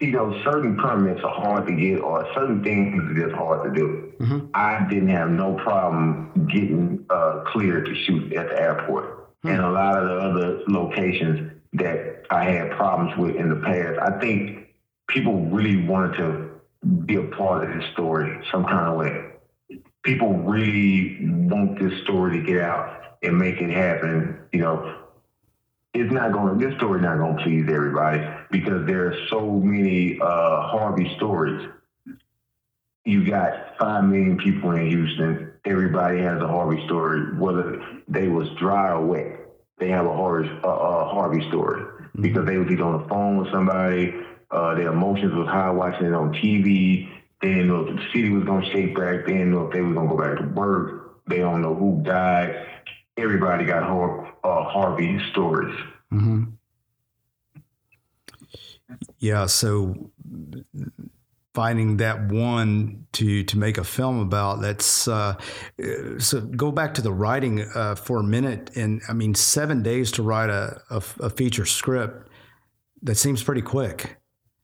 you 0.00 0.12
know, 0.12 0.40
certain 0.44 0.76
permits 0.76 1.20
are 1.24 1.34
hard 1.34 1.66
to 1.66 1.74
get, 1.74 2.00
or 2.00 2.26
certain 2.34 2.62
things 2.62 3.02
are 3.02 3.26
just 3.26 3.34
hard 3.34 3.64
to 3.64 3.78
do. 3.78 4.12
Mm-hmm. 4.20 4.46
I 4.54 4.86
didn't 4.88 5.08
have 5.08 5.30
no 5.30 5.54
problem 5.54 6.48
getting 6.52 7.04
uh, 7.10 7.42
cleared 7.46 7.86
to 7.86 7.94
shoot 8.04 8.32
at 8.34 8.48
the 8.48 8.60
airport, 8.60 9.17
mm-hmm. 9.44 9.48
and 9.48 9.60
a 9.60 9.70
lot 9.70 9.98
of 9.98 10.08
the 10.08 10.14
other 10.14 10.62
locations 10.68 11.52
that 11.74 12.24
I 12.30 12.44
had 12.44 12.70
problems 12.72 13.16
with 13.18 13.36
in 13.36 13.48
the 13.48 13.56
past. 13.56 13.98
I 14.00 14.18
think 14.18 14.68
people 15.08 15.46
really 15.46 15.86
wanted 15.86 16.16
to 16.18 16.50
be 17.06 17.16
a 17.16 17.24
part 17.24 17.68
of 17.68 17.76
this 17.76 17.90
story 17.92 18.44
some 18.52 18.64
kind 18.64 18.88
of 18.88 18.96
way 18.96 19.28
people 20.08 20.32
really 20.38 21.18
want 21.48 21.78
this 21.78 22.02
story 22.04 22.40
to 22.40 22.46
get 22.46 22.60
out 22.60 23.18
and 23.22 23.36
make 23.36 23.60
it 23.60 23.70
happen, 23.70 24.38
you 24.52 24.60
know, 24.60 25.02
it's 25.92 26.12
not 26.12 26.32
going. 26.32 26.58
This 26.58 26.74
story's 26.76 27.02
not 27.02 27.18
going 27.18 27.36
to 27.36 27.42
please 27.42 27.66
everybody 27.68 28.26
because 28.50 28.86
there 28.86 29.08
are 29.08 29.16
so 29.28 29.50
many 29.50 30.18
uh, 30.20 30.62
Harvey 30.62 31.12
stories. 31.16 31.68
You 33.04 33.28
got 33.28 33.76
five 33.78 34.04
million 34.04 34.36
people 34.38 34.70
in 34.72 34.86
Houston. 34.88 35.47
Everybody 35.68 36.18
has 36.20 36.40
a 36.40 36.48
Harvey 36.48 36.84
story, 36.86 37.36
whether 37.36 37.80
they 38.08 38.28
was 38.28 38.48
dry 38.58 38.90
or 38.90 39.04
wet. 39.04 39.40
They 39.78 39.90
have 39.90 40.06
a 40.06 40.12
Harvey, 40.12 40.48
uh, 40.64 40.68
a 40.68 41.08
Harvey 41.08 41.46
story 41.48 41.82
mm-hmm. 41.82 42.22
because 42.22 42.46
they 42.46 42.58
was 42.58 42.68
either 42.70 42.84
on 42.84 43.02
the 43.02 43.08
phone 43.08 43.36
with 43.36 43.52
somebody. 43.52 44.14
Uh, 44.50 44.74
their 44.74 44.92
emotions 44.92 45.34
was 45.34 45.46
high 45.46 45.70
watching 45.70 46.06
it 46.06 46.14
on 46.14 46.32
TV 46.32 47.08
they 47.40 47.48
didn't 47.48 47.68
know 47.68 47.86
if 47.86 47.96
the 47.96 48.02
city 48.12 48.30
was 48.30 48.44
going 48.44 48.64
to 48.64 48.70
shake 48.72 48.96
back. 48.96 49.26
They 49.26 49.32
didn't 49.34 49.52
know 49.52 49.66
if 49.66 49.72
they 49.72 49.80
were 49.80 49.94
going 49.94 50.08
to 50.08 50.16
go 50.16 50.20
back 50.20 50.38
to 50.38 50.54
work. 50.54 51.22
They 51.28 51.38
don't 51.38 51.62
know 51.62 51.74
who 51.74 52.02
died. 52.02 52.66
Everybody 53.16 53.64
got 53.64 53.84
Har- 53.84 54.34
uh, 54.42 54.64
Harvey 54.64 55.20
stories. 55.30 55.76
Mm-hmm. 56.12 56.44
Yeah, 59.18 59.46
so 59.46 60.10
finding 61.58 61.96
that 61.96 62.28
one 62.28 63.04
to 63.10 63.42
to 63.42 63.58
make 63.58 63.78
a 63.78 63.82
film 63.82 64.20
about 64.20 64.60
that's 64.60 65.08
uh, 65.08 65.34
so 66.18 66.40
go 66.40 66.70
back 66.70 66.94
to 66.94 67.02
the 67.02 67.12
writing 67.12 67.68
uh, 67.74 67.96
for 67.96 68.20
a 68.20 68.22
minute 68.22 68.70
and 68.76 69.02
i 69.08 69.12
mean 69.12 69.34
seven 69.34 69.82
days 69.82 70.12
to 70.12 70.22
write 70.22 70.50
a, 70.50 70.80
a, 70.88 71.02
a 71.18 71.28
feature 71.28 71.66
script 71.66 72.28
that 73.02 73.16
seems 73.16 73.42
pretty 73.42 73.60
quick 73.60 74.18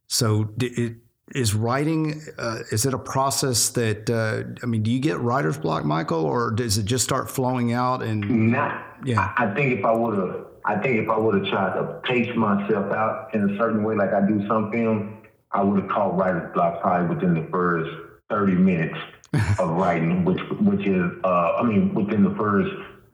so 0.06 0.54
it, 0.60 0.94
is 1.34 1.52
writing 1.52 2.22
uh, 2.38 2.58
is 2.70 2.86
it 2.86 2.94
a 2.94 2.98
process 2.98 3.70
that 3.70 4.08
uh, 4.08 4.56
I 4.62 4.66
mean, 4.66 4.84
do 4.84 4.92
you 4.92 5.00
get 5.00 5.18
writer's 5.18 5.58
block, 5.58 5.84
Michael, 5.84 6.24
or 6.24 6.52
does 6.52 6.78
it 6.78 6.84
just 6.84 7.02
start 7.02 7.30
flowing 7.30 7.72
out? 7.72 8.02
And 8.02 8.52
not. 8.52 8.98
Yeah. 9.04 9.32
I, 9.36 9.46
I 9.46 9.54
think 9.54 9.78
if 9.78 9.84
I 9.84 9.92
would 9.92 10.18
have, 10.18 10.46
I 10.64 10.76
think 10.76 11.02
if 11.02 11.08
I 11.08 11.18
would 11.18 11.34
have 11.34 11.46
tried 11.46 11.74
to 11.74 12.00
pace 12.04 12.30
myself 12.36 12.92
out 12.92 13.34
in 13.34 13.50
a 13.50 13.58
certain 13.58 13.82
way, 13.82 13.96
like 13.96 14.12
I 14.12 14.20
do 14.20 14.46
some 14.46 14.70
films, 14.70 15.23
I 15.54 15.62
would 15.62 15.82
have 15.82 15.90
caught 15.90 16.16
writer's 16.16 16.52
block 16.52 16.82
probably 16.82 17.14
within 17.14 17.34
the 17.34 17.48
first 17.50 17.90
thirty 18.28 18.54
minutes 18.54 18.98
of 19.58 19.70
writing, 19.70 20.24
which 20.24 20.40
which 20.60 20.86
is, 20.86 21.10
uh, 21.24 21.56
I 21.56 21.62
mean, 21.62 21.94
within 21.94 22.24
the 22.24 22.34
first 22.34 22.70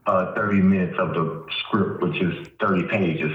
uh, 0.07 0.35
thirty 0.35 0.61
minutes 0.61 0.99
of 0.99 1.15
the 1.15 1.47
script, 1.61 2.03
which 2.03 2.21
is 2.21 2.49
thirty 2.59 2.89
pages. 2.89 3.31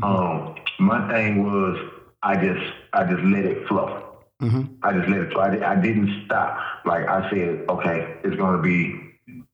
Mm-hmm. 0.00 0.04
Um, 0.04 0.56
my 0.80 1.08
thing 1.10 1.44
was, 1.44 1.78
I 2.22 2.34
just 2.34 2.66
I 2.92 3.04
just 3.04 3.22
let 3.22 3.44
it 3.44 3.66
flow. 3.68 4.04
Mm-hmm. 4.42 4.74
I 4.82 4.92
just 4.92 5.08
let 5.08 5.20
it 5.20 5.32
flow. 5.32 5.42
I, 5.42 5.72
I 5.72 5.76
didn't 5.76 6.24
stop. 6.26 6.58
Like 6.84 7.06
I 7.08 7.30
said, 7.30 7.64
okay, 7.68 8.16
it's 8.24 8.36
going 8.36 8.56
to 8.56 8.62
be. 8.62 9.04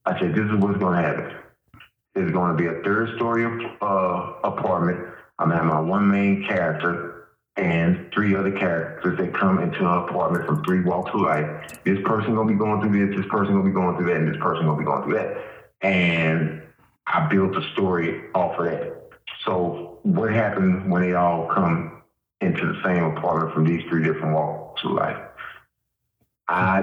I 0.06 0.18
said, 0.18 0.34
this 0.34 0.44
is 0.44 0.56
what's 0.56 0.78
going 0.78 1.00
to 1.00 1.02
happen. 1.02 1.36
It's 2.14 2.30
going 2.32 2.56
to 2.56 2.56
be 2.56 2.66
a 2.66 2.82
third 2.82 3.16
story 3.16 3.44
uh, 3.80 4.32
apartment. 4.44 5.00
I'm 5.38 5.48
gonna 5.48 5.62
have 5.62 5.66
my 5.66 5.80
one 5.80 6.10
main 6.10 6.46
character. 6.46 7.13
And 7.56 8.10
three 8.12 8.34
other 8.34 8.50
characters 8.50 9.16
that 9.18 9.32
come 9.34 9.60
into 9.60 9.80
an 9.80 10.08
apartment 10.08 10.46
from 10.46 10.64
three 10.64 10.80
walks 10.82 11.10
of 11.14 11.20
life. 11.20 11.46
This 11.84 11.98
person 12.04 12.34
gonna 12.34 12.50
be 12.50 12.58
going 12.58 12.80
through 12.80 13.06
this, 13.06 13.16
this 13.16 13.26
person 13.30 13.52
gonna 13.54 13.64
be 13.64 13.70
going 13.70 13.96
through 13.96 14.06
that, 14.06 14.16
and 14.16 14.28
this 14.28 14.40
person 14.42 14.66
gonna 14.66 14.78
be 14.78 14.84
going 14.84 15.04
through 15.04 15.14
that. 15.14 15.36
And 15.82 16.62
I 17.06 17.28
built 17.28 17.56
a 17.56 17.62
story 17.72 18.24
off 18.34 18.58
of 18.58 18.64
that. 18.66 19.12
So 19.44 19.98
what 20.02 20.32
happened 20.32 20.90
when 20.90 21.02
they 21.02 21.14
all 21.14 21.46
come 21.46 22.02
into 22.40 22.66
the 22.66 22.80
same 22.84 23.04
apartment 23.04 23.54
from 23.54 23.64
these 23.64 23.82
three 23.88 24.02
different 24.02 24.34
walks 24.34 24.82
of 24.84 24.92
life? 24.92 25.18
I 26.48 26.82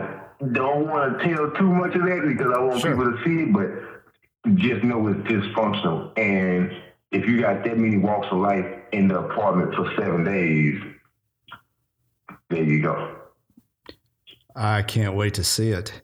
don't 0.53 0.88
want 0.88 1.19
to 1.19 1.28
tell 1.28 1.51
too 1.51 1.67
much 1.67 1.95
of 1.95 2.03
that 2.03 2.24
because 2.28 2.51
I 2.55 2.59
want 2.59 2.80
Sure. 2.82 2.91
people 2.95 3.11
to 3.11 3.24
see 3.24 3.43
it, 3.43 3.53
but 3.53 4.55
just 4.55 4.84
know 4.84 5.05
it's 5.07 5.19
dysfunctional. 5.30 6.17
And 6.17 6.72
if 7.12 7.28
you 7.28 7.41
got 7.41 7.64
that 7.64 7.78
many 7.78 7.97
walks 7.97 8.28
of 8.32 8.39
life 8.39 8.66
in 8.91 9.07
the 9.07 9.20
apartment 9.20 9.76
for 9.76 9.91
seven 9.97 10.24
days, 10.24 10.82
there 12.49 12.64
you 12.64 12.82
go. 12.82 13.18
I 14.55 14.82
can't 14.82 15.16
wait 15.16 15.34
to 15.36 15.43
see 15.43 15.70
it. 15.72 16.01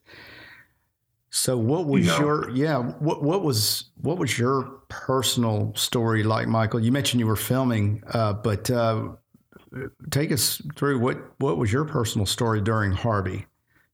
So, 1.30 1.58
what 1.58 1.86
was 1.86 2.06
You 2.06 2.12
know. 2.12 2.20
your 2.20 2.50
yeah? 2.52 2.78
What 2.78 3.22
what 3.22 3.44
was 3.44 3.92
what 4.02 4.18
was 4.18 4.40
your 4.40 4.64
personal 4.90 5.74
story 5.76 6.24
like, 6.24 6.48
Michael? 6.48 6.80
You 6.80 6.92
mentioned 6.92 7.20
you 7.20 7.28
were 7.28 7.36
filming, 7.36 8.02
uh, 8.14 8.34
but 8.34 8.72
uh, 8.72 9.10
take 10.10 10.32
us 10.32 10.62
through 10.76 11.00
what 11.00 11.18
what 11.40 11.58
was 11.58 11.72
your 11.72 11.86
personal 11.86 12.26
story 12.26 12.62
during 12.62 12.92
Harvey, 12.92 13.46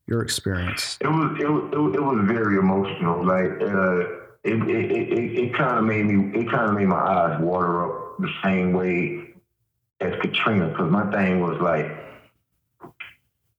your 0.07 0.21
experience. 0.21 0.97
It 1.01 1.07
was 1.07 1.37
it 1.39 1.49
was, 1.49 1.69
it 1.73 1.77
was, 1.77 1.95
it 1.95 2.01
was 2.01 2.19
very 2.25 2.57
emotional. 2.57 3.25
Like 3.25 3.61
uh, 3.61 4.22
it 4.43 4.53
it 4.69 4.91
it, 4.91 5.39
it, 5.39 5.53
kind 5.55 5.77
of 5.77 5.83
made 5.85 6.05
me 6.05 6.39
it 6.39 6.49
kind 6.49 6.69
of 6.69 6.75
made 6.75 6.87
my 6.87 6.97
eyes 6.97 7.41
water 7.41 7.85
up 7.85 8.17
the 8.19 8.29
same 8.43 8.73
way 8.73 9.33
as 10.01 10.13
Katrina 10.21 10.69
because 10.69 10.91
my 10.91 11.09
thing 11.11 11.39
was 11.41 11.59
like 11.61 11.91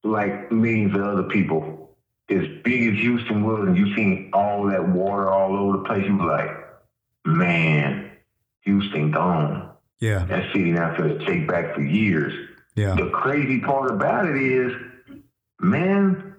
like 0.03 0.51
millions 0.51 0.95
of 0.95 1.01
other 1.01 1.23
people. 1.23 1.81
As 2.27 2.47
big 2.63 2.91
as 2.91 2.99
Houston 3.01 3.43
was, 3.43 3.67
and 3.67 3.77
you 3.77 3.95
seen 3.95 4.31
all 4.33 4.65
that 4.65 4.89
water 4.89 5.31
all 5.31 5.55
over 5.55 5.77
the 5.77 5.83
place, 5.83 6.07
you 6.07 6.17
was 6.17 6.25
like, 6.25 6.57
man, 7.23 8.11
Houston 8.61 9.11
gone. 9.11 9.69
Yeah, 9.99 10.25
That 10.25 10.51
city 10.51 10.71
not 10.71 10.97
going 10.97 11.19
to 11.19 11.25
take 11.25 11.47
back 11.47 11.75
for 11.75 11.81
years 11.81 12.33
yeah, 12.75 12.95
the 12.95 13.09
crazy 13.09 13.61
part 13.61 13.89
about 13.89 14.27
it 14.27 14.35
is, 14.35 14.73
man, 15.59 16.35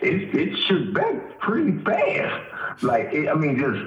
it 0.00 0.34
it 0.34 0.58
shook 0.66 0.92
back 0.92 1.38
pretty 1.38 1.78
fast. 1.84 2.44
Like 2.82 3.12
it, 3.12 3.28
I 3.28 3.34
mean, 3.34 3.58
just 3.58 3.80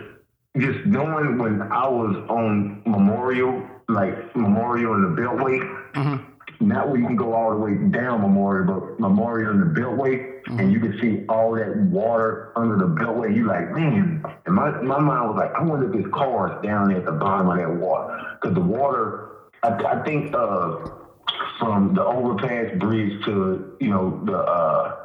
just 0.58 0.86
knowing 0.86 1.38
when 1.38 1.62
I 1.62 1.88
was 1.88 2.16
on 2.30 2.82
Memorial, 2.86 3.64
like 3.88 4.36
Memorial 4.36 4.96
in 4.96 5.02
the 5.16 5.22
Beltway, 5.22 5.60
Mhm. 5.94 6.22
not 6.60 6.90
where 6.90 6.98
you 7.00 7.06
can 7.08 7.16
go 7.16 7.34
all 7.34 7.52
the 7.52 7.58
way 7.58 7.76
down 7.76 8.22
Memorial, 8.22 8.66
but 8.66 9.00
Memorial 9.00 9.52
in 9.52 9.60
the 9.60 9.80
Beltway, 9.80 10.26
and 10.48 10.72
you 10.72 10.80
can 10.80 10.98
see 11.00 11.24
all 11.30 11.54
that 11.54 11.76
water 11.78 12.52
under 12.56 12.78
the 12.78 12.88
Beltway. 12.88 13.36
You 13.36 13.46
like, 13.46 13.72
man, 13.72 14.24
and 14.46 14.56
my 14.56 14.72
my 14.82 15.00
mind 15.00 15.30
was 15.30 15.38
like, 15.38 15.54
I 15.56 15.62
wonder 15.62 15.86
if 15.88 15.94
there's 15.94 16.12
cars 16.14 16.52
down 16.64 16.90
there 16.90 16.98
at 16.98 17.06
the 17.06 17.12
bottom 17.12 17.50
of 17.50 17.58
that 17.58 17.72
water, 17.76 18.18
because 18.42 18.56
the 18.56 18.62
water, 18.62 19.30
I, 19.64 19.70
I 19.70 20.04
think, 20.04 20.34
uh, 20.36 20.78
from 21.60 21.94
the 21.94 22.04
overpass 22.04 22.76
bridge 22.80 23.24
to 23.26 23.76
you 23.80 23.90
know 23.90 24.20
the 24.26 24.38
uh, 24.38 24.96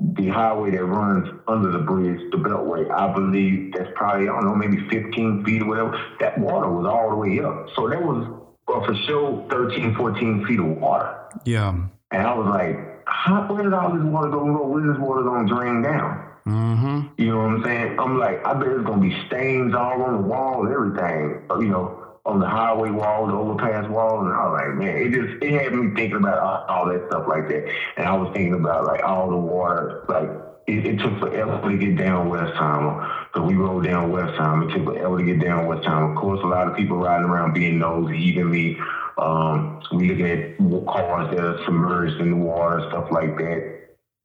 the 0.00 0.28
highway 0.28 0.70
that 0.72 0.84
runs 0.84 1.28
under 1.46 1.70
the 1.70 1.78
bridge, 1.78 2.20
the 2.30 2.38
Beltway. 2.38 2.90
I 2.90 3.12
believe 3.12 3.72
that's 3.74 3.90
probably 3.94 4.28
I 4.28 4.32
don't 4.32 4.46
know 4.46 4.54
maybe 4.54 4.78
15 4.88 5.44
feet 5.44 5.62
or 5.62 5.66
whatever. 5.66 6.00
That 6.20 6.38
water 6.38 6.70
was 6.70 6.86
all 6.86 7.10
the 7.10 7.16
way 7.16 7.40
up, 7.40 7.68
so 7.76 7.88
that 7.88 8.02
was 8.02 8.26
uh, 8.68 8.86
for 8.86 8.94
sure 9.06 9.46
13, 9.50 9.94
14 9.94 10.46
feet 10.46 10.58
of 10.60 10.66
water. 10.66 11.16
yeah. 11.44 11.74
And 12.12 12.26
I 12.26 12.34
was 12.34 12.48
like, 12.48 13.04
how, 13.06 13.46
where 13.52 13.62
did 13.62 13.72
all 13.72 13.94
this 13.94 14.02
water 14.02 14.30
go? 14.30 14.66
Where 14.66 14.82
this 14.82 14.98
water 15.00 15.22
gonna 15.22 15.48
drain 15.48 15.82
down? 15.82 16.26
Mm-hmm. 16.46 17.22
You 17.22 17.28
know 17.28 17.36
what 17.36 17.46
I'm 17.46 17.64
saying? 17.64 17.98
I'm 18.00 18.18
like, 18.18 18.44
I 18.44 18.54
bet 18.54 18.62
there's 18.62 18.84
gonna 18.86 19.00
be 19.00 19.14
stains 19.26 19.74
all 19.74 20.02
on 20.02 20.12
the 20.14 20.26
wall 20.26 20.66
everything. 20.66 21.42
You 21.60 21.68
know, 21.68 21.99
on 22.26 22.40
the 22.40 22.48
highway 22.48 22.90
wall, 22.90 23.26
the 23.26 23.32
overpass 23.32 23.88
wall, 23.88 24.20
and 24.20 24.32
I 24.32 24.46
was 24.46 24.60
like, 24.60 24.74
man, 24.76 24.96
it 24.96 25.10
just 25.12 25.42
it 25.42 25.62
had 25.62 25.72
me 25.72 25.94
thinking 25.94 26.18
about 26.18 26.38
all, 26.38 26.64
all 26.68 26.86
that 26.86 27.06
stuff 27.08 27.26
like 27.28 27.48
that. 27.48 27.68
And 27.96 28.06
I 28.06 28.14
was 28.14 28.30
thinking 28.34 28.54
about 28.54 28.84
like 28.84 29.02
all 29.02 29.30
the 29.30 29.36
water, 29.36 30.04
like 30.08 30.28
it, 30.66 30.86
it 30.86 30.98
took 30.98 31.18
forever 31.18 31.70
to 31.70 31.76
get 31.78 31.96
down 31.96 32.28
Westheimer. 32.28 33.26
So 33.34 33.42
we 33.42 33.54
rode 33.54 33.84
down 33.84 34.12
Westheimer. 34.12 34.70
It 34.70 34.76
took 34.76 34.94
forever 34.94 35.18
to 35.18 35.24
get 35.24 35.40
down 35.40 35.66
Westheimer. 35.66 36.14
Of 36.14 36.20
course, 36.20 36.40
a 36.42 36.46
lot 36.46 36.68
of 36.68 36.76
people 36.76 36.98
riding 36.98 37.26
around 37.26 37.54
being 37.54 37.78
nosy, 37.78 38.18
even 38.18 38.50
me. 38.50 38.78
Um, 39.18 39.82
we 39.92 40.08
looking 40.08 40.26
at 40.26 40.58
cars 40.86 41.34
that 41.34 41.44
are 41.44 41.64
submerged 41.64 42.20
in 42.20 42.30
the 42.30 42.36
water, 42.36 42.86
stuff 42.90 43.10
like 43.10 43.36
that 43.38 43.80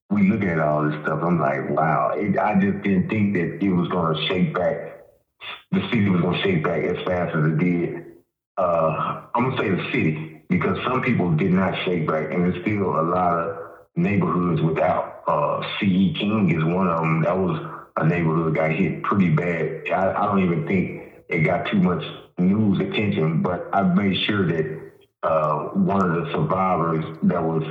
we 0.10 0.30
looking 0.30 0.50
at 0.50 0.60
all 0.60 0.89
this 0.89 1.00
stuff. 1.02 1.20
I'm 1.24 1.39
like, 1.39 1.70
wow. 1.70 2.12
It, 2.16 2.38
I 2.38 2.54
just 2.60 2.84
didn't 2.84 3.10
think 3.10 3.34
that 3.34 3.64
it 3.64 3.70
was 3.70 3.88
going 3.89 4.16
to 4.16 4.28
shake 4.28 4.54
back. 4.54 4.95
The 5.72 5.82
city 5.90 6.10
was 6.10 6.22
going 6.22 6.36
to 6.36 6.42
shake 6.44 6.64
back 6.64 6.84
as 6.84 6.98
fast 7.06 7.36
as 7.36 7.46
it 7.46 7.58
did. 7.58 8.06
Uh, 8.58 9.22
I'm 9.36 9.44
going 9.44 9.58
to 9.58 9.64
say 9.64 9.70
the 9.70 9.92
city 9.92 10.44
because 10.50 10.78
some 10.86 11.02
people 11.02 11.32
did 11.36 11.52
not 11.52 11.74
shake 11.86 12.08
back, 12.08 12.32
and 12.32 12.44
there's 12.44 12.62
still 12.62 13.00
a 13.00 13.04
lot 13.04 13.38
of 13.38 13.58
neighborhoods 13.96 14.62
without. 14.62 15.24
Uh, 15.28 15.62
CE 15.80 16.14
King 16.18 16.54
is 16.56 16.64
one 16.64 16.88
of 16.88 17.00
them. 17.00 17.22
That 17.24 17.38
was 17.38 17.60
a 17.98 18.06
neighborhood 18.06 18.56
got 18.56 18.72
hit 18.72 19.04
pretty 19.04 19.30
bad. 19.30 19.84
I, 19.92 20.14
I 20.14 20.26
don't 20.26 20.44
even 20.44 20.68
think 20.68 21.24
it 21.30 21.40
got 21.40 21.70
too 21.72 21.80
much 21.80 22.04
news 22.38 22.80
attention, 22.80 23.42
but 23.42 23.70
I 23.74 23.82
made 23.82 24.18
sure 24.26 24.46
that 24.48 24.92
uh, 25.24 25.70
one 25.74 26.02
of 26.02 26.26
the 26.26 26.32
survivors 26.32 27.04
that 27.24 27.44
was 27.44 27.64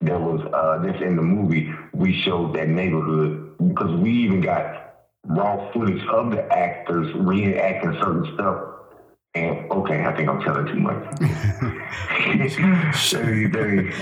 that 0.00 0.20
was 0.20 0.40
uh, 0.52 0.82
that's 0.82 1.02
in 1.02 1.16
the 1.16 1.22
movie, 1.22 1.72
we 1.92 2.20
showed 2.22 2.54
that 2.54 2.68
neighborhood 2.68 3.56
because 3.68 3.90
we 4.00 4.10
even 4.24 4.40
got 4.40 4.83
raw 5.26 5.72
footage 5.72 6.02
of 6.08 6.30
the 6.30 6.42
actors 6.52 7.12
reenacting 7.14 7.98
certain 8.00 8.34
stuff. 8.34 8.70
And 9.36 9.68
okay, 9.68 10.04
I 10.04 10.16
think 10.16 10.28
I'm 10.28 10.40
telling 10.42 10.66
too 10.66 10.78
much. 10.78 11.04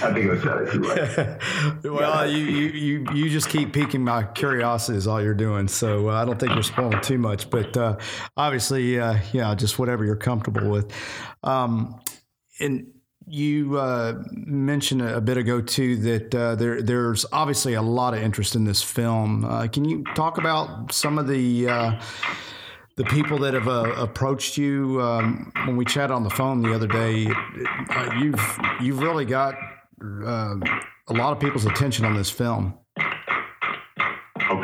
I 0.03 0.13
think 0.13 0.31
I'm 0.31 0.43
telling 0.43 0.71
too 0.71 0.81
much. 0.81 1.85
well, 1.85 2.31
you, 2.31 2.45
you 2.45 2.69
you 2.69 3.07
you 3.15 3.31
just 3.31 3.49
keep 3.49 3.73
piquing 3.73 4.05
my 4.05 4.25
curiosity 4.25 4.99
is 4.99 5.07
all 5.07 5.23
you're 5.23 5.33
doing. 5.33 5.69
So 5.69 6.11
uh, 6.11 6.21
I 6.21 6.27
don't 6.27 6.39
think 6.39 6.53
you're 6.53 6.63
spoiling 6.63 7.01
too 7.01 7.17
much, 7.17 7.49
but 7.49 7.75
uh, 7.79 7.97
obviously, 8.37 9.01
uh, 9.01 9.21
yeah, 9.33 9.55
just 9.55 9.79
whatever 9.79 10.05
you're 10.05 10.17
comfortable 10.17 10.69
with. 10.69 10.93
Um, 11.43 11.99
and 12.61 12.89
you 13.27 13.79
uh, 13.79 14.23
mentioned 14.31 15.03
a 15.03 15.21
bit 15.21 15.37
ago 15.37 15.61
too 15.61 15.97
that 15.97 16.35
uh, 16.35 16.55
there 16.55 16.83
there's 16.83 17.25
obviously 17.33 17.75
a 17.75 17.83
lot 17.83 18.15
of 18.15 18.21
interest 18.21 18.55
in 18.55 18.65
this 18.65 18.83
film. 18.83 19.45
Uh, 19.45 19.67
can 19.69 19.85
you 19.85 20.05
talk 20.15 20.39
about 20.39 20.93
some 20.93 21.19
of 21.19 21.29
the 21.29 21.69
uh, 21.69 22.01
the 22.97 23.05
people 23.05 23.39
that 23.39 23.55
have 23.55 23.69
uh, 23.69 23.93
approached 23.97 24.57
you 24.57 25.01
um, 25.01 25.53
when 25.67 25.77
we 25.77 25.85
chatted 25.85 26.11
on 26.11 26.25
the 26.25 26.31
phone 26.31 26.63
the 26.63 26.75
other 26.75 26.87
day? 26.87 27.27
Uh, 27.91 28.11
you've 28.19 28.59
you've 28.81 29.01
really 29.01 29.25
got 29.25 29.55
a 30.01 31.13
lot 31.13 31.33
of 31.33 31.41
people's 31.41 31.65
attention 31.65 32.05
on 32.05 32.17
this 32.17 32.31
film. 32.31 32.75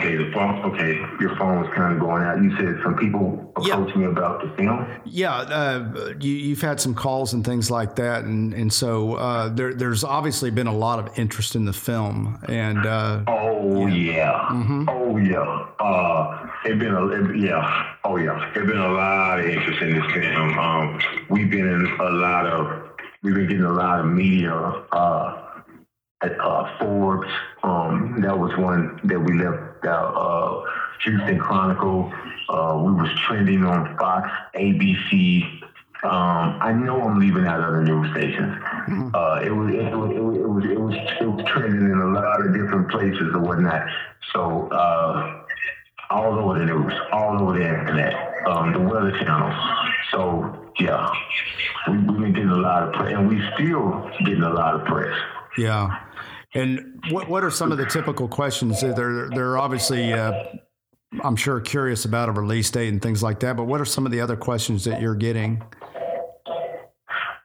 Okay, 0.08 0.16
the 0.24 0.32
phone. 0.32 0.62
Okay, 0.72 0.96
your 1.20 1.36
phone 1.36 1.60
was 1.60 1.70
kind 1.74 1.92
of 1.94 2.00
going 2.00 2.22
out. 2.22 2.42
You 2.42 2.56
said 2.56 2.80
some 2.82 2.96
people 2.96 3.52
Yeah. 3.62 3.74
approached 3.74 3.96
me 3.96 4.06
about 4.06 4.40
the 4.42 4.48
film. 4.56 4.86
Yeah, 5.04 5.34
uh, 5.36 6.14
you, 6.18 6.32
you've 6.32 6.62
had 6.62 6.80
some 6.80 6.94
calls 6.94 7.34
and 7.34 7.44
things 7.44 7.70
like 7.70 7.96
that, 7.96 8.24
and 8.24 8.54
and 8.54 8.72
so 8.72 9.14
uh, 9.16 9.48
there, 9.50 9.74
there's 9.74 10.04
obviously 10.04 10.50
been 10.50 10.66
a 10.66 10.74
lot 10.74 10.98
of 10.98 11.18
interest 11.18 11.54
in 11.56 11.66
the 11.66 11.74
film, 11.74 12.38
and 12.48 12.86
uh, 12.86 13.22
Oh 13.28 13.86
yeah. 13.86 14.48
Mhm. 14.50 14.86
Oh 14.88 15.18
yeah. 15.18 15.66
Uh, 15.78 16.48
it 16.64 16.78
been 16.78 16.94
a 16.94 17.06
it, 17.08 17.36
yeah. 17.36 17.84
Oh 18.04 18.16
yeah. 18.16 18.50
It 18.56 18.66
been 18.66 18.78
a 18.78 18.88
lot 18.92 19.40
of 19.40 19.46
interest 19.46 19.82
in 19.82 19.92
this 20.00 20.10
film. 20.12 20.58
Um, 20.58 21.00
we've 21.28 21.50
been 21.50 21.66
in 21.66 21.86
a 22.00 22.10
lot 22.10 22.46
of 22.46 22.88
we've 23.22 23.34
been 23.34 23.46
getting 23.48 23.64
a 23.64 23.72
lot 23.72 24.00
of 24.00 24.06
media. 24.06 24.54
Uh, 24.54 25.44
at 26.20 26.32
uh, 26.40 26.76
Forbes. 26.80 27.28
Um, 27.62 28.16
that 28.22 28.36
was 28.36 28.50
one 28.58 28.98
that 29.04 29.20
we 29.20 29.38
left 29.38 29.67
out. 29.84 30.14
Uh, 30.14 30.70
Houston 31.04 31.38
Chronicle. 31.38 32.12
Uh, 32.48 32.82
we 32.84 32.92
was 32.92 33.10
trending 33.26 33.64
on 33.64 33.96
Fox, 33.98 34.28
ABC. 34.54 35.62
Um, 36.04 36.58
I 36.60 36.72
know 36.72 37.02
I'm 37.02 37.18
leaving 37.18 37.44
out 37.44 37.60
other 37.60 37.82
news 37.82 38.10
stations. 38.12 38.54
Uh, 39.14 39.40
it 39.44 39.50
was 39.50 39.74
it 39.74 39.96
was 39.96 40.10
it 40.14 40.22
was 40.22 40.36
it 40.36 40.48
was 40.48 40.64
it 40.64 40.80
was, 40.80 40.94
it 41.20 41.26
was 41.26 41.44
trending 41.46 41.90
in 41.90 41.98
a 41.98 42.10
lot 42.12 42.40
of 42.40 42.54
different 42.54 42.90
places 42.90 43.34
or 43.34 43.40
whatnot. 43.40 43.86
So 44.32 44.68
uh, 44.68 45.44
all 46.10 46.38
over 46.38 46.58
the 46.58 46.66
news, 46.66 46.92
all 47.12 47.42
over 47.42 47.58
the 47.58 47.64
internet, 47.64 48.14
um, 48.46 48.72
the 48.72 48.80
weather 48.80 49.10
channel. 49.18 49.52
So 50.12 50.72
yeah, 50.78 51.10
we, 51.88 51.98
we've 51.98 52.20
been 52.20 52.32
getting 52.32 52.50
a 52.50 52.56
lot 52.56 52.84
of 52.84 52.94
press, 52.94 53.12
and 53.14 53.28
we 53.28 53.42
still 53.54 54.08
getting 54.20 54.42
a 54.42 54.50
lot 54.50 54.74
of 54.74 54.86
press. 54.86 55.14
yeah. 55.56 56.00
And 56.54 57.02
what 57.10 57.28
what 57.28 57.44
are 57.44 57.50
some 57.50 57.72
of 57.72 57.78
the 57.78 57.86
typical 57.86 58.26
questions? 58.26 58.80
They're 58.80 59.28
they're 59.30 59.58
obviously, 59.58 60.12
uh, 60.12 60.44
I'm 61.22 61.36
sure, 61.36 61.60
curious 61.60 62.04
about 62.04 62.28
a 62.28 62.32
release 62.32 62.70
date 62.70 62.88
and 62.88 63.02
things 63.02 63.22
like 63.22 63.40
that. 63.40 63.56
But 63.56 63.64
what 63.64 63.80
are 63.80 63.84
some 63.84 64.06
of 64.06 64.12
the 64.12 64.20
other 64.20 64.36
questions 64.36 64.84
that 64.84 65.00
you're 65.00 65.14
getting? 65.14 65.62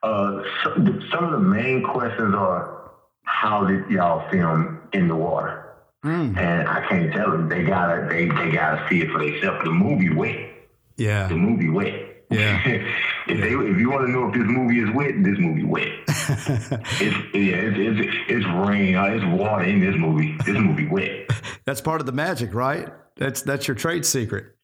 Uh, 0.02 0.44
so, 0.64 0.74
some 1.12 1.24
of 1.24 1.32
the 1.32 1.40
main 1.40 1.84
questions 1.84 2.36
are, 2.36 2.92
how 3.24 3.66
did 3.66 3.90
y'all 3.90 4.30
film 4.30 4.80
in 4.94 5.08
the 5.08 5.16
water? 5.16 5.64
Mm. 6.06 6.38
And 6.38 6.68
I 6.68 6.86
can't 6.88 7.12
tell 7.14 7.32
them. 7.32 7.48
They 7.48 7.64
gotta 7.64 8.08
they 8.10 8.26
they 8.26 8.52
gotta 8.52 8.86
see 8.90 9.02
it 9.02 9.12
for 9.12 9.20
themselves. 9.20 9.64
The 9.64 9.72
movie 9.72 10.10
wet. 10.10 10.50
Yeah. 10.98 11.28
The 11.28 11.36
movie 11.36 11.70
wet. 11.70 12.13
Yeah. 12.30 12.62
if 13.28 13.42
they 13.42 13.50
if 13.50 13.80
you 13.80 13.90
want 13.90 14.06
to 14.06 14.12
know 14.12 14.28
if 14.28 14.34
this 14.34 14.44
movie 14.46 14.80
is 14.80 14.90
wet, 14.94 15.12
this 15.24 15.38
movie 15.38 15.64
wet. 15.64 15.88
it's 16.08 17.18
yeah, 17.34 17.56
it's, 17.56 18.00
it's 18.00 18.18
it's 18.28 18.46
rain, 18.68 18.96
uh, 18.96 19.06
it's 19.06 19.26
water 19.26 19.64
in 19.64 19.80
this 19.80 19.96
movie. 19.98 20.36
This 20.46 20.58
movie 20.58 20.88
wet. 20.88 21.30
That's 21.66 21.82
part 21.82 22.02
of 22.02 22.08
the 22.08 22.12
magic, 22.12 22.54
right? 22.54 22.90
That's 23.18 23.42
that's 23.42 23.68
your 23.68 23.76
trade 23.76 24.06
secret. 24.06 24.56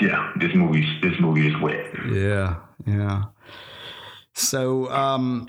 Yeah, 0.00 0.32
this 0.36 0.54
movie 0.54 0.86
this 1.02 1.18
movie 1.20 1.48
is 1.48 1.60
wet. 1.60 1.86
Yeah, 2.10 2.56
yeah. 2.86 3.24
So 4.34 4.90
um, 4.90 5.46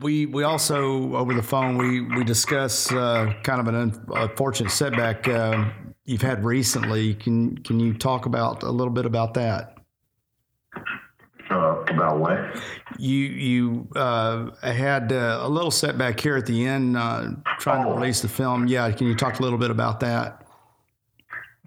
we 0.00 0.26
we 0.26 0.42
also 0.44 1.14
over 1.16 1.34
the 1.34 1.42
phone 1.42 1.78
we 1.78 2.02
we 2.02 2.24
discuss 2.24 2.92
uh, 2.92 3.32
kind 3.42 3.60
of 3.60 3.68
an 3.68 4.06
unfortunate 4.14 4.70
setback 4.70 5.26
uh, 5.28 5.64
you've 6.06 6.22
had 6.22 6.44
recently. 6.44 7.14
Can 7.14 7.58
can 7.58 7.78
you 7.78 7.92
talk 7.92 8.26
about 8.26 8.62
a 8.62 8.70
little 8.70 8.92
bit 8.92 9.04
about 9.06 9.34
that? 9.34 9.74
Uh, 11.50 11.84
about 11.88 12.18
what? 12.18 12.38
You 12.98 13.18
you 13.18 13.88
uh, 13.94 14.50
had 14.62 15.12
uh, 15.12 15.40
a 15.42 15.48
little 15.48 15.70
setback 15.70 16.18
here 16.18 16.36
at 16.36 16.46
the 16.46 16.66
end 16.66 16.96
uh, 16.96 17.28
trying 17.60 17.84
Oh. 17.86 17.90
to 17.90 17.94
release 18.00 18.20
the 18.20 18.28
film. 18.28 18.66
Yeah, 18.66 18.90
can 18.90 19.06
you 19.06 19.14
talk 19.14 19.38
a 19.38 19.42
little 19.42 19.58
bit 19.58 19.70
about 19.70 20.00
that? 20.00 20.44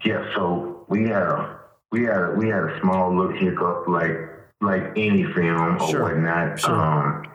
Yeah, 0.04 0.24
so 0.34 0.84
we 0.88 1.04
had 1.04 1.22
a 1.22 1.58
we 1.92 2.04
had 2.04 2.16
a, 2.22 2.34
we 2.36 2.48
had 2.48 2.62
a 2.64 2.78
small 2.80 3.14
little 3.16 3.32
hiccup, 3.32 3.88
like 3.88 4.16
like 4.60 4.82
any 4.96 5.24
film 5.32 5.76
or 5.80 5.88
Sure, 5.88 6.02
whatnot. 6.02 6.58
sure. 6.60 6.74
Um, 6.74 7.26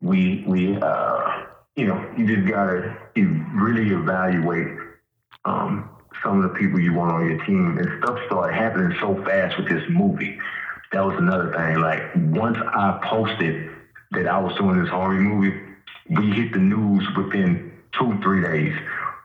we 0.00 0.44
we 0.46 0.76
uh, 0.80 1.42
you 1.74 1.86
know 1.88 2.08
you 2.16 2.36
just 2.36 2.48
gotta 2.48 2.96
you 3.16 3.44
really 3.54 3.92
evaluate 3.92 4.76
um, 5.44 5.88
some 6.24 6.42
of 6.42 6.50
the 6.52 6.58
people 6.58 6.80
you 6.80 6.94
want 6.94 7.12
on 7.12 7.28
your 7.28 7.44
team, 7.44 7.78
and 7.78 8.02
stuff 8.02 8.18
started 8.26 8.54
happening 8.54 8.96
so 9.00 9.14
fast 9.24 9.56
with 9.58 9.68
this 9.68 9.84
movie. 9.90 10.38
That 10.92 11.04
was 11.04 11.16
another 11.18 11.52
thing. 11.54 11.80
Like 11.80 12.02
once 12.16 12.56
I 12.58 12.98
posted 13.04 13.70
that 14.12 14.26
I 14.26 14.38
was 14.38 14.54
doing 14.56 14.80
this 14.80 14.90
horror 14.90 15.14
movie, 15.14 15.60
we 16.10 16.30
hit 16.32 16.52
the 16.52 16.58
news 16.58 17.04
within 17.16 17.72
two 17.98 18.18
three 18.22 18.42
days. 18.42 18.74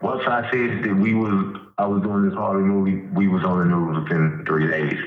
Once 0.02 0.24
I 0.28 0.50
said 0.52 0.84
that 0.84 0.96
we 0.96 1.14
was 1.14 1.58
I 1.78 1.86
was 1.86 2.02
doing 2.04 2.26
this 2.28 2.34
horror 2.38 2.60
movie, 2.62 2.98
we 3.14 3.28
was 3.28 3.44
on 3.44 3.60
the 3.60 3.66
news 3.76 4.04
within 4.04 4.44
three 4.48 4.68
days, 4.68 4.98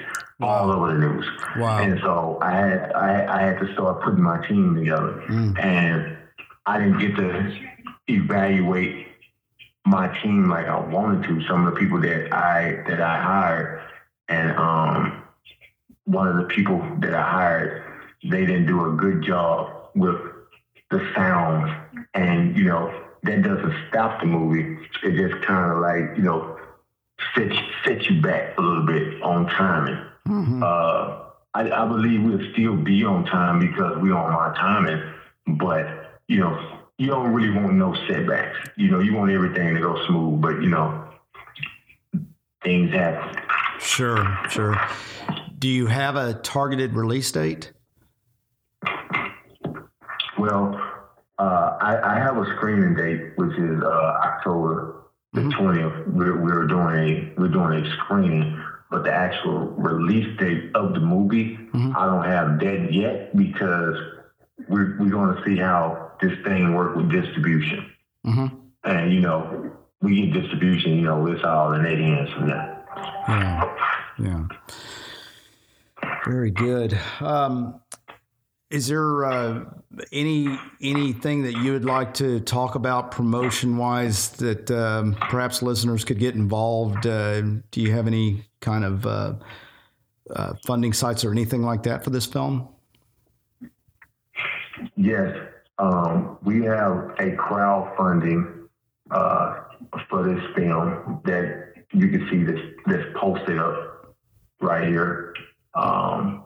all 0.40 0.70
over 0.70 0.92
the 0.92 0.98
news. 0.98 1.26
Wow. 1.58 1.78
And 1.82 1.98
so 2.00 2.38
I 2.40 2.50
had 2.52 2.92
I, 2.92 3.38
I 3.38 3.42
had 3.42 3.58
to 3.60 3.72
start 3.74 4.02
putting 4.02 4.22
my 4.22 4.46
team 4.46 4.74
together, 4.76 5.22
Mm. 5.28 5.58
and 5.58 6.16
I 6.66 6.78
didn't 6.78 6.98
get 7.00 7.16
to 7.16 7.56
evaluate 8.08 9.06
my 9.84 10.08
team 10.22 10.48
like 10.48 10.66
I 10.66 10.78
wanted 10.78 11.28
to. 11.28 11.46
Some 11.46 11.66
of 11.66 11.74
the 11.74 11.80
people 11.80 12.00
that 12.00 12.32
I 12.32 12.82
that 12.88 13.00
I 13.00 13.20
hired, 13.20 13.80
and 14.28 14.56
um, 14.56 15.22
one 16.04 16.28
of 16.28 16.36
the 16.36 16.54
people 16.54 16.80
that 17.00 17.14
I 17.14 17.22
hired, 17.22 17.84
they 18.22 18.46
didn't 18.46 18.66
do 18.66 18.84
a 18.86 18.96
good 18.96 19.22
job 19.22 19.90
with 19.94 20.16
the 20.90 21.10
sounds, 21.14 21.70
and 22.14 22.56
you 22.56 22.64
know 22.64 22.92
that 23.24 23.42
doesn't 23.42 23.74
stop 23.88 24.20
the 24.20 24.26
movie. 24.26 24.78
It 25.02 25.16
just 25.16 25.44
kind 25.44 25.72
of 25.72 25.78
like 25.78 26.16
you 26.16 26.22
know 26.22 26.58
set 27.34 27.52
set 27.84 28.02
you 28.04 28.20
back 28.22 28.56
a 28.58 28.60
little 28.60 28.86
bit 28.86 29.22
on 29.22 29.46
timing. 29.46 29.98
Mhm. 30.28 30.62
Uh, 30.62 31.18
I, 31.54 31.70
I 31.70 31.86
believe 31.86 32.22
we'll 32.22 32.52
still 32.52 32.76
be 32.76 33.04
on 33.04 33.26
time 33.26 33.58
because 33.60 33.98
we're 33.98 34.14
on 34.14 34.32
my 34.32 34.56
timing, 34.56 35.02
but 35.58 35.86
you 36.28 36.40
know, 36.40 36.78
you 37.02 37.08
don't 37.08 37.32
really 37.32 37.50
want 37.50 37.74
no 37.74 37.94
setbacks. 38.06 38.56
You 38.76 38.88
know, 38.92 39.00
you 39.00 39.12
want 39.14 39.32
everything 39.32 39.74
to 39.74 39.80
go 39.80 40.06
smooth, 40.06 40.40
but 40.40 40.62
you 40.62 40.68
know, 40.68 41.04
things 42.62 42.92
happen. 42.92 43.42
Sure, 43.80 44.38
sure. 44.48 44.80
Do 45.58 45.66
you 45.68 45.86
have 45.86 46.14
a 46.14 46.34
targeted 46.34 46.94
release 46.94 47.32
date? 47.32 47.72
Well, 50.38 50.80
uh, 51.38 51.76
I, 51.80 52.14
I 52.14 52.18
have 52.18 52.36
a 52.36 52.44
screening 52.56 52.94
date, 52.94 53.32
which 53.36 53.56
is 53.58 53.82
uh, 53.82 53.86
October 54.22 54.98
the 55.32 55.40
Mhm. 55.40 55.52
20th. 55.52 56.06
We're, 56.08 56.40
we're 56.40 56.66
doing 56.66 56.86
a 57.36 57.40
we're 57.40 57.48
doing 57.48 57.84
a 57.84 57.90
screening, 57.96 58.62
but 58.90 59.02
the 59.02 59.12
actual 59.12 59.70
release 59.70 60.38
date 60.38 60.70
of 60.76 60.94
the 60.94 61.00
movie, 61.00 61.58
Mhm. 61.74 61.96
I 61.96 62.06
don't 62.06 62.24
have 62.24 62.60
that 62.60 62.92
yet 62.92 63.34
because 63.36 63.96
we're 64.68 64.96
we're 65.00 65.10
going 65.10 65.34
to 65.34 65.42
see 65.44 65.56
how 65.56 66.01
this 66.22 66.38
thing 66.44 66.74
work 66.74 66.96
with 66.96 67.10
distribution. 67.10 67.92
hmm 68.24 68.46
And 68.84 69.12
you 69.12 69.20
know, 69.20 69.72
we 70.00 70.26
get 70.26 70.40
distribution. 70.40 70.96
You 70.96 71.02
know, 71.02 71.26
it's 71.26 71.44
all 71.44 71.72
in 71.72 71.82
their 71.82 71.96
hands 71.96 72.30
from 72.30 72.48
that. 72.48 72.86
Yeah, 73.28 73.76
yeah. 74.18 74.44
Very 76.24 76.50
good. 76.50 76.98
Um, 77.20 77.80
is 78.70 78.86
there 78.86 79.24
uh, 79.24 79.64
any 80.12 80.58
anything 80.80 81.42
that 81.42 81.52
you 81.58 81.72
would 81.72 81.84
like 81.84 82.14
to 82.14 82.40
talk 82.40 82.74
about 82.74 83.10
promotion 83.10 83.76
wise 83.76 84.30
that 84.30 84.70
um, 84.70 85.14
perhaps 85.28 85.62
listeners 85.62 86.04
could 86.04 86.18
get 86.18 86.34
involved? 86.34 87.06
Uh, 87.06 87.42
do 87.70 87.80
you 87.80 87.92
have 87.92 88.06
any 88.06 88.46
kind 88.60 88.84
of 88.84 89.06
uh, 89.06 89.34
uh, 90.34 90.54
funding 90.64 90.92
sites 90.92 91.24
or 91.24 91.32
anything 91.32 91.62
like 91.62 91.82
that 91.82 92.02
for 92.02 92.10
this 92.10 92.24
film? 92.24 92.68
Yes, 94.96 95.36
um, 95.78 96.38
we 96.42 96.62
have 96.64 97.14
a 97.18 97.36
crowdfunding 97.36 98.68
uh, 99.10 99.56
for 100.08 100.22
this 100.22 100.42
film 100.54 101.20
that 101.24 101.74
you 101.92 102.08
can 102.08 102.28
see 102.30 102.42
this 102.44 102.60
this 102.86 103.04
posted 103.16 103.58
up 103.58 104.14
right 104.60 104.88
here. 104.88 105.34
Um, 105.74 106.44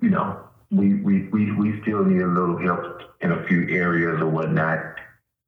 you 0.00 0.10
know, 0.10 0.44
we, 0.70 0.94
we, 0.94 1.22
we, 1.28 1.52
we 1.52 1.82
still 1.82 2.04
need 2.04 2.22
a 2.22 2.26
little 2.26 2.58
help 2.58 3.00
in 3.20 3.32
a 3.32 3.46
few 3.48 3.68
areas 3.68 4.20
or 4.20 4.28
whatnot, 4.28 4.78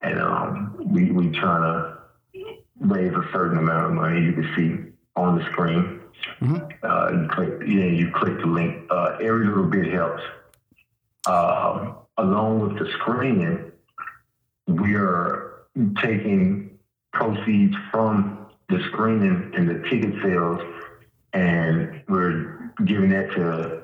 and 0.03 0.21
um, 0.21 0.77
we 0.85 1.11
we 1.11 1.31
trying 1.31 1.63
to 1.63 1.99
raise 2.81 3.13
a 3.13 3.29
certain 3.33 3.59
amount 3.59 3.87
of 3.87 3.93
money. 3.93 4.23
You 4.23 4.33
can 4.33 4.55
see 4.57 4.93
on 5.17 5.39
the 5.39 5.45
screen. 5.53 6.01
Mhm. 6.41 6.71
Uh, 6.83 7.23
you 7.23 7.29
click, 7.29 7.51
yeah, 7.67 7.85
you 7.85 8.11
click 8.15 8.39
the 8.41 8.47
link. 8.47 8.87
Uh, 8.91 9.17
every 9.21 9.47
little 9.47 9.65
bit 9.65 9.91
helps 9.93 10.23
um, 11.27 11.97
along 12.21 12.61
with 12.61 12.79
the 12.79 12.91
screening, 12.99 13.73
we 14.67 14.95
are 14.95 15.65
taking 16.03 16.79
proceeds 17.13 17.75
from 17.91 18.47
the 18.69 18.81
screening 18.93 19.53
and 19.57 19.69
the 19.69 19.89
ticket 19.89 20.15
sales, 20.23 20.61
and 21.33 22.03
we're 22.09 22.73
giving 22.85 23.11
that 23.11 23.31
to 23.33 23.83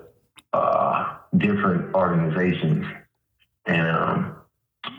uh, 0.53 1.17
different 1.37 1.95
organizations. 1.95 2.87
And 3.67 3.91
um, 3.91 4.37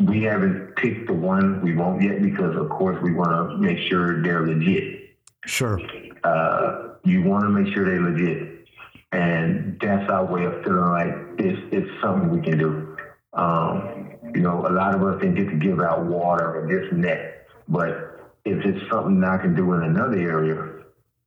we 0.01 0.23
haven't 0.23 0.75
picked 0.75 1.07
the 1.07 1.13
one 1.13 1.61
we 1.61 1.73
want 1.75 2.01
yet 2.01 2.21
because, 2.21 2.55
of 2.57 2.69
course, 2.69 2.97
we 3.01 3.13
want 3.13 3.51
to 3.51 3.57
make 3.57 3.79
sure 3.89 4.21
they're 4.21 4.45
legit 4.45 5.15
Sure. 5.45 5.79
uh, 6.25 6.95
you 7.05 7.21
want 7.23 7.43
to 7.45 7.49
make 7.49 7.73
sure 7.73 7.85
they're 7.85 8.01
legit. 8.01 8.67
And 9.13 9.79
that's 9.79 10.09
our 10.09 10.25
way 10.25 10.43
of 10.43 10.61
feeling 10.63 10.89
like 10.91 11.15
it's, 11.39 11.59
it's 11.71 12.01
something 12.01 12.29
we 12.29 12.41
can 12.41 12.57
do. 12.57 12.86
Um, 13.33 14.11
you 14.33 14.41
know, 14.41 14.65
a 14.67 14.71
lot 14.71 14.95
of 14.95 15.03
us 15.03 15.21
didn't 15.21 15.35
get 15.35 15.49
to 15.49 15.55
give 15.57 15.79
out 15.81 16.05
water 16.05 16.59
or 16.59 16.67
this 16.67 16.91
and 16.91 17.03
that. 17.03 17.47
But 17.67 18.31
if 18.45 18.65
it's 18.65 18.89
something 18.89 19.23
I 19.23 19.37
can 19.37 19.55
do 19.55 19.73
in 19.73 19.83
another 19.83 20.17
area, 20.17 20.83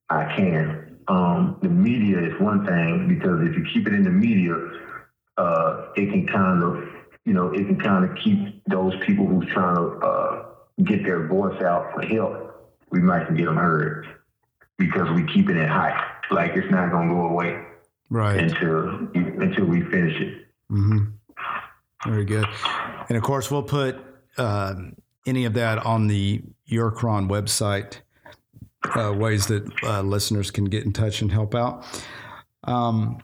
I 0.08 0.24
can. 0.36 0.98
Um, 1.08 1.58
the 1.62 1.68
media 1.68 2.18
is 2.18 2.40
one 2.40 2.64
thing 2.66 3.08
because 3.08 3.40
if 3.48 3.56
you 3.56 3.64
keep 3.72 3.86
it 3.86 3.94
in 3.94 4.02
the 4.04 4.10
media, 4.10 4.54
uh, 5.36 5.86
it 5.96 6.10
can 6.10 6.26
kind 6.26 6.62
of, 6.62 6.84
you 7.24 7.32
know, 7.32 7.52
it 7.52 7.66
can 7.66 7.78
kind 7.80 8.04
of 8.04 8.16
keep 8.16 8.62
those 8.66 8.94
people 9.04 9.26
who's 9.26 9.48
trying 9.52 9.76
to 9.76 9.82
uh, 10.06 10.46
get 10.84 11.04
their 11.04 11.26
voice 11.26 11.60
out 11.62 11.92
for 11.92 12.02
help. 12.02 12.72
We 12.90 13.00
might 13.00 13.26
can 13.26 13.36
get 13.36 13.46
them 13.46 13.56
heard 13.56 14.06
because 14.78 15.08
we 15.14 15.24
keep 15.32 15.48
it 15.48 15.56
in 15.56 15.68
high. 15.68 16.00
Like 16.30 16.52
it's 16.54 16.70
not 16.70 16.90
gonna 16.90 17.12
go 17.12 17.26
away 17.26 17.60
Right. 18.08 18.38
until 18.38 19.08
until 19.14 19.64
we 19.66 19.82
finish 19.82 20.20
it. 20.20 20.46
hmm 20.68 20.98
Very 22.06 22.24
good. 22.24 22.46
And 23.08 23.16
of 23.16 23.22
course, 23.22 23.50
we'll 23.50 23.62
put 23.62 23.98
um, 24.38 24.96
any 25.26 25.44
of 25.44 25.54
that 25.54 25.84
on 25.84 26.06
the 26.06 26.42
Eurocron 26.70 27.28
website, 27.28 28.00
uh, 28.96 29.12
ways 29.12 29.46
that 29.48 29.70
uh, 29.82 30.02
listeners 30.02 30.50
can 30.50 30.64
get 30.64 30.84
in 30.84 30.92
touch 30.92 31.20
and 31.20 31.30
help 31.30 31.54
out. 31.54 31.84
Um, 32.64 33.18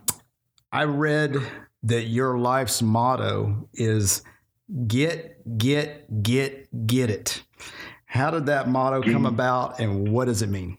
I 0.71 0.83
read 0.83 1.37
that 1.83 2.03
your 2.03 2.37
life's 2.37 2.81
motto 2.81 3.69
is 3.73 4.21
get, 4.87 5.57
get, 5.57 6.23
get, 6.23 6.87
get 6.87 7.09
it. 7.09 7.43
How 8.05 8.31
did 8.31 8.45
that 8.47 8.69
motto 8.69 9.01
come 9.01 9.25
about 9.25 9.79
and 9.79 10.11
what 10.11 10.25
does 10.25 10.41
it 10.41 10.49
mean? 10.49 10.77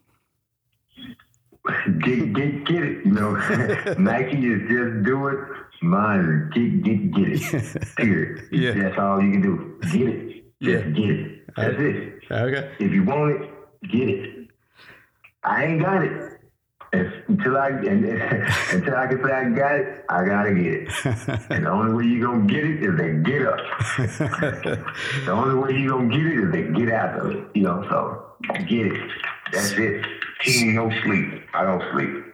get 2.00 2.32
get 2.32 2.64
get 2.64 2.82
it. 2.82 2.98
You 3.04 3.12
know, 3.12 3.94
Nike 3.98 4.46
is 4.46 4.60
just 4.68 5.04
do 5.04 5.28
it. 5.28 5.38
Mine 5.82 6.50
get 6.54 6.82
get 6.82 7.12
get 7.12 7.28
it. 7.28 7.94
Period. 7.96 8.48
yeah. 8.50 8.72
That's 8.72 8.98
all 8.98 9.22
you 9.22 9.32
can 9.32 9.42
do. 9.42 9.78
Get 9.92 10.08
it. 10.08 10.44
Just 10.60 10.86
yeah. 10.86 10.90
get 10.90 11.10
it. 11.10 11.42
Uh, 11.56 11.62
that's 11.62 11.80
it. 11.80 12.22
Okay. 12.30 12.72
If 12.80 12.92
you 12.92 13.04
want 13.04 13.42
it, 13.42 13.50
get 13.90 14.08
it. 14.08 14.48
I 15.44 15.64
ain't 15.64 15.82
got 15.82 16.04
it. 16.04 16.40
until 16.92 17.56
I 17.56 17.68
and, 17.90 18.04
until 18.04 18.96
I 18.96 19.06
can 19.06 19.22
say 19.24 19.32
I 19.32 19.48
got 19.50 19.74
it, 19.76 20.04
I 20.08 20.24
gotta 20.24 20.54
get 20.54 20.66
it. 20.66 20.88
and 21.50 21.66
the 21.66 21.70
only 21.70 21.94
way 21.94 22.04
you 22.04 22.26
gonna 22.26 22.46
get 22.46 22.64
it 22.64 22.82
is 22.82 22.96
they 22.96 23.12
get 23.30 23.46
up. 23.46 23.58
the 23.96 25.30
only 25.30 25.54
way 25.54 25.78
you 25.78 25.90
gonna 25.90 26.08
get 26.08 26.26
it 26.26 26.38
is 26.38 26.52
they 26.52 26.62
get 26.78 26.92
out 26.92 27.20
of 27.20 27.30
it. 27.30 27.44
You 27.54 27.62
know, 27.62 27.86
so 27.88 28.32
get 28.66 28.86
it. 28.86 29.10
That's 29.52 29.72
it. 29.72 30.04
Team 30.42 30.74
no 30.74 30.90
sleep. 31.02 31.44
I 31.54 31.64
don't 31.64 31.82
sleep. 31.92 32.27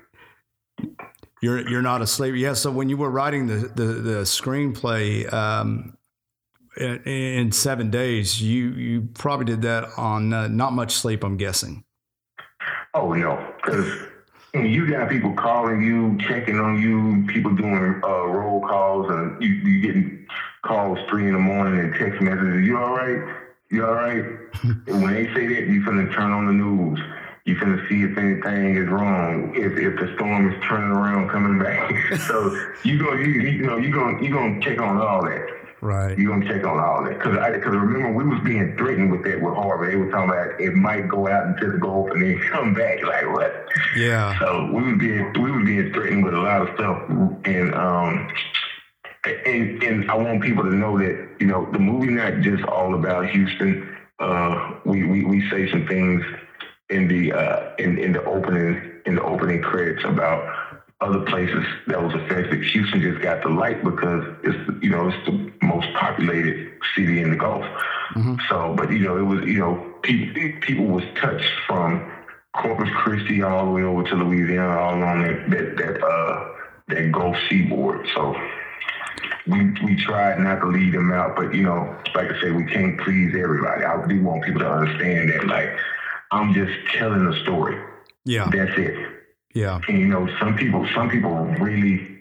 You're 1.45 1.69
you're 1.69 1.83
not 1.83 2.01
asleep. 2.01 2.37
Yeah. 2.37 2.55
So 2.55 2.71
when 2.71 2.89
you 2.89 2.97
were 2.97 3.11
writing 3.11 3.47
the 3.47 3.69
the, 3.69 3.85
the 3.85 4.21
screenplay, 4.23 5.31
um, 5.31 5.99
in, 6.79 7.03
in 7.05 7.53
seven 7.53 7.91
days, 7.91 8.41
you 8.41 8.71
you 8.71 9.09
probably 9.13 9.45
did 9.45 9.61
that 9.61 9.91
on 9.99 10.33
uh, 10.33 10.49
not 10.49 10.73
much 10.73 10.95
sleep. 10.95 11.23
I'm 11.23 11.37
guessing. 11.37 11.85
Oh, 12.95 13.13
know, 13.13 13.53
because 13.57 13.87
you 14.55 14.89
got 14.89 15.11
people 15.11 15.35
calling 15.35 15.83
you, 15.83 16.17
checking 16.27 16.59
on 16.59 16.81
you, 16.81 17.27
people 17.27 17.55
doing 17.55 18.01
uh, 18.03 18.25
roll 18.27 18.61
calls, 18.61 19.11
and 19.11 19.43
you, 19.43 19.49
you 19.49 19.83
getting 19.83 20.27
calls 20.65 20.99
three 21.11 21.27
in 21.27 21.35
the 21.35 21.39
morning 21.39 21.79
and 21.79 21.95
text 21.95 22.23
messages. 22.23 22.67
You 22.67 22.79
all 22.79 22.97
right? 22.97 23.37
You 23.71 23.85
all 23.85 23.95
right? 23.95 24.25
when 24.87 25.13
they 25.13 25.27
say 25.35 25.47
that, 25.47 25.69
you're 25.69 25.85
gonna 25.85 26.11
turn 26.15 26.33
on 26.33 26.47
the 26.47 26.53
news. 26.55 27.01
You 27.45 27.57
finna 27.57 27.87
see 27.91 28.03
if 28.03 28.17
anything 28.17 28.77
is 28.77 28.89
wrong, 28.89 29.53
if 29.55 29.77
if 29.77 30.01
the 30.01 30.15
storm 30.17 30.51
is 30.51 30.63
turning 30.67 30.91
around, 30.91 31.29
coming 31.29 31.59
back. 31.59 31.93
so 32.27 32.59
you 32.85 32.99
go, 32.99 33.13
you, 33.13 33.27
you 33.27 33.67
know, 33.67 33.77
you 33.77 33.93
gonna 33.93 34.23
you 34.23 34.33
gonna 34.33 34.61
check 34.63 34.81
on 34.81 34.97
all 34.97 35.23
that. 35.25 35.47
Right. 35.83 36.19
You 36.19 36.29
gonna 36.29 36.49
check 36.49 36.65
on 36.65 36.79
all 36.79 37.05
that 37.05 37.19
because 37.19 37.37
I 37.37 37.51
because 37.51 37.75
remember 37.75 38.13
we 38.13 38.25
was 38.25 38.43
being 38.43 38.75
threatened 38.79 39.13
with 39.13 39.25
that 39.25 39.43
with 39.43 39.53
Harvey. 39.53 39.91
They 39.91 39.97
were 39.97 40.11
talking 40.11 40.31
about 40.31 40.59
it 40.59 40.73
might 40.73 41.07
go 41.09 41.29
out 41.29 41.47
into 41.49 41.73
the 41.73 41.77
Gulf 41.77 42.13
and 42.13 42.23
then 42.23 42.41
come 42.51 42.73
back. 42.73 42.99
Like 43.05 43.31
what? 43.35 43.53
Yeah. 43.95 44.39
So 44.39 44.71
we 44.73 44.83
was 44.83 44.99
being 44.99 45.31
we 45.35 45.51
was 45.51 45.67
being 45.67 45.93
threatened 45.93 46.25
with 46.25 46.33
a 46.33 46.41
lot 46.41 46.63
of 46.63 46.75
stuff, 46.77 47.03
and 47.45 47.75
um, 47.75 48.33
and 49.27 49.83
and 49.83 50.11
I 50.11 50.17
want 50.17 50.43
people 50.43 50.65
to 50.65 50.75
know 50.75 50.97
that 50.97 51.37
you 51.39 51.47
know 51.47 51.69
the 51.71 51.79
movie 51.79 52.13
not 52.13 52.41
just 52.41 52.65
all 52.65 52.95
about 52.95 53.29
Houston. 53.29 53.95
Uh, 54.19 54.79
we 54.87 55.05
we 55.05 55.27
we 55.27 55.51
say 55.51 55.71
some 55.71 55.87
things 55.87 56.25
in 56.95 57.09
the 57.09 57.33
uh 57.33 57.75
in 57.79 57.99
in 57.99 58.13
the 58.13 58.25
opening 58.25 58.93
in 59.07 59.17
the 59.17 59.23
opening 59.23 59.61
credits 59.61 60.05
about 60.05 60.41
other 61.01 61.21
places 61.27 61.65
that 61.87 62.03
was 62.03 62.15
affected. 62.15 62.63
Houston 62.65 63.03
just 63.03 63.21
got 63.21 63.43
the 63.43 63.51
light 63.51 63.83
because 63.85 64.25
it's 64.43 64.83
you 64.83 64.91
know 64.91 65.09
it's 65.09 65.27
the 65.27 65.53
most 65.67 65.87
populated 65.95 66.73
city 66.95 67.21
in 67.21 67.31
the 67.31 67.37
Gulf. 67.37 67.65
Mm-hmm. 68.15 68.37
So, 68.49 68.75
but 68.77 68.91
you 68.91 69.01
know 69.01 69.17
it 69.19 69.23
was 69.23 69.45
you 69.45 69.59
know 69.59 69.95
people 70.03 70.61
people 70.61 70.87
was 70.87 71.05
touched 71.21 71.51
from 71.67 72.11
Corpus 72.55 72.89
Christi 72.97 73.43
all 73.43 73.67
the 73.67 73.73
way 73.73 73.83
over 73.83 74.05
to 74.05 74.15
Louisiana, 74.15 74.79
all 74.79 74.95
along 74.95 75.23
that 75.23 75.51
that 75.51 75.77
that, 75.77 76.05
uh, 76.05 76.49
that 76.89 77.13
Gulf 77.13 77.37
seaboard. 77.49 78.09
So. 78.15 78.35
We, 79.47 79.61
we 79.85 79.95
tried 79.97 80.39
not 80.39 80.61
to 80.61 80.69
lead 80.69 80.95
them 80.95 81.13
out, 81.13 81.37
but 81.37 81.55
you 81.55 81.63
know, 81.63 81.95
like 82.15 82.31
I 82.31 82.41
said, 82.41 82.55
we 82.57 82.65
can't 82.65 82.99
please 82.99 83.35
everybody. 83.37 83.85
I 83.85 84.07
do 84.07 84.23
want 84.23 84.43
people 84.43 84.61
to 84.61 84.71
understand 84.71 85.29
that, 85.29 85.47
like, 85.47 85.69
I'm 86.35 86.53
just 86.53 86.73
telling 86.93 87.27
a 87.27 87.43
story. 87.45 87.81
Yeah, 88.25 88.51
that's 88.51 88.77
it. 88.77 88.97
Yeah. 89.55 89.79
And, 89.89 90.01
you 90.01 90.09
know, 90.09 90.29
some 90.41 90.57
people, 90.57 90.85
some 90.93 91.09
people 91.09 91.31
really 91.61 92.19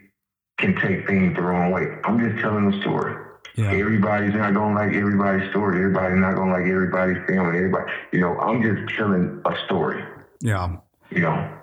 can 0.60 0.76
take 0.76 1.08
things 1.08 1.36
the 1.36 1.42
wrong 1.42 1.72
way. 1.72 1.88
I'm 2.04 2.20
just 2.20 2.40
telling 2.40 2.72
a 2.72 2.82
story. 2.82 3.16
Yeah. 3.56 3.72
Everybody's 3.72 4.36
not 4.36 4.54
gonna 4.54 4.76
like 4.76 4.94
everybody's 4.94 5.50
story. 5.50 5.80
Everybody's 5.80 6.20
not 6.20 6.36
gonna 6.36 6.52
like 6.52 6.68
everybody's 6.68 7.18
family. 7.28 7.58
Everybody, 7.58 7.92
you 8.12 8.20
know, 8.20 8.38
I'm 8.38 8.62
just 8.62 8.96
telling 8.96 9.42
a 9.46 9.66
story. 9.66 10.04
Yeah. 10.42 10.78
You 11.10 11.22
know, 11.22 11.58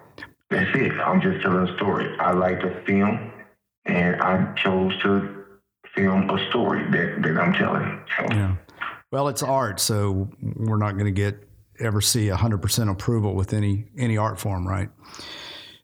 that's 0.50 0.76
it. 0.76 0.92
I'm 0.92 1.20
just 1.20 1.42
telling 1.42 1.68
a 1.68 1.76
story. 1.76 2.16
I 2.18 2.32
like 2.32 2.60
to 2.60 2.82
film, 2.84 3.32
and 3.86 4.20
I 4.20 4.52
chose 4.54 4.92
to 5.02 5.44
film 5.94 6.30
a 6.30 6.50
story 6.50 6.82
that, 6.90 7.22
that 7.22 7.40
I'm 7.40 7.52
telling. 7.54 8.00
So. 8.16 8.26
Yeah. 8.34 8.56
Well, 9.12 9.28
it's 9.28 9.42
art, 9.42 9.80
so 9.80 10.28
we're 10.40 10.76
not 10.76 10.92
going 10.92 11.06
to 11.06 11.10
get 11.10 11.48
ever 11.80 12.00
see 12.00 12.28
100% 12.28 12.90
approval 12.90 13.34
with 13.34 13.52
any 13.52 13.86
any 13.96 14.16
art 14.16 14.38
form, 14.38 14.66
right? 14.66 14.88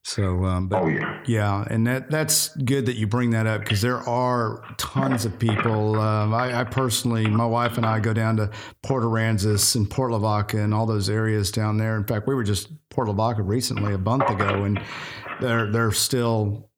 So, 0.07 0.45
um, 0.45 0.69
but 0.69 0.83
oh, 0.83 0.87
yeah. 0.87 1.21
yeah, 1.27 1.65
and 1.69 1.85
that 1.89 2.13
that's 2.13 2.57
good 2.59 2.87
that 2.87 2.95
you 2.95 3.09
bring 3.09 3.31
that 3.31 3.49
up 3.49 3.63
because 3.63 3.81
there 3.81 4.09
are 4.09 4.63
tons 4.79 5.25
of 5.25 5.37
people. 5.37 5.99
Um, 5.99 6.33
I, 6.33 6.61
I, 6.61 6.63
personally, 6.63 7.27
my 7.27 7.45
wife 7.45 7.77
and 7.77 7.85
I 7.85 7.99
go 7.99 8.13
down 8.13 8.37
to 8.37 8.49
Port 8.85 9.03
Aransas 9.03 9.75
and 9.75 9.91
Port 9.91 10.13
Lavaca 10.13 10.63
and 10.63 10.73
all 10.73 10.87
those 10.87 11.11
areas 11.11 11.51
down 11.51 11.77
there. 11.77 11.97
In 11.97 12.05
fact, 12.05 12.29
we 12.29 12.37
were 12.37 12.45
just 12.45 12.69
Port 12.89 13.09
Lavaca 13.09 13.43
recently 13.43 13.95
a 13.95 13.99
month 13.99 14.31
ago, 14.31 14.63
and 14.63 14.81
there 15.41 15.73
there's 15.73 15.99
still 15.99 16.71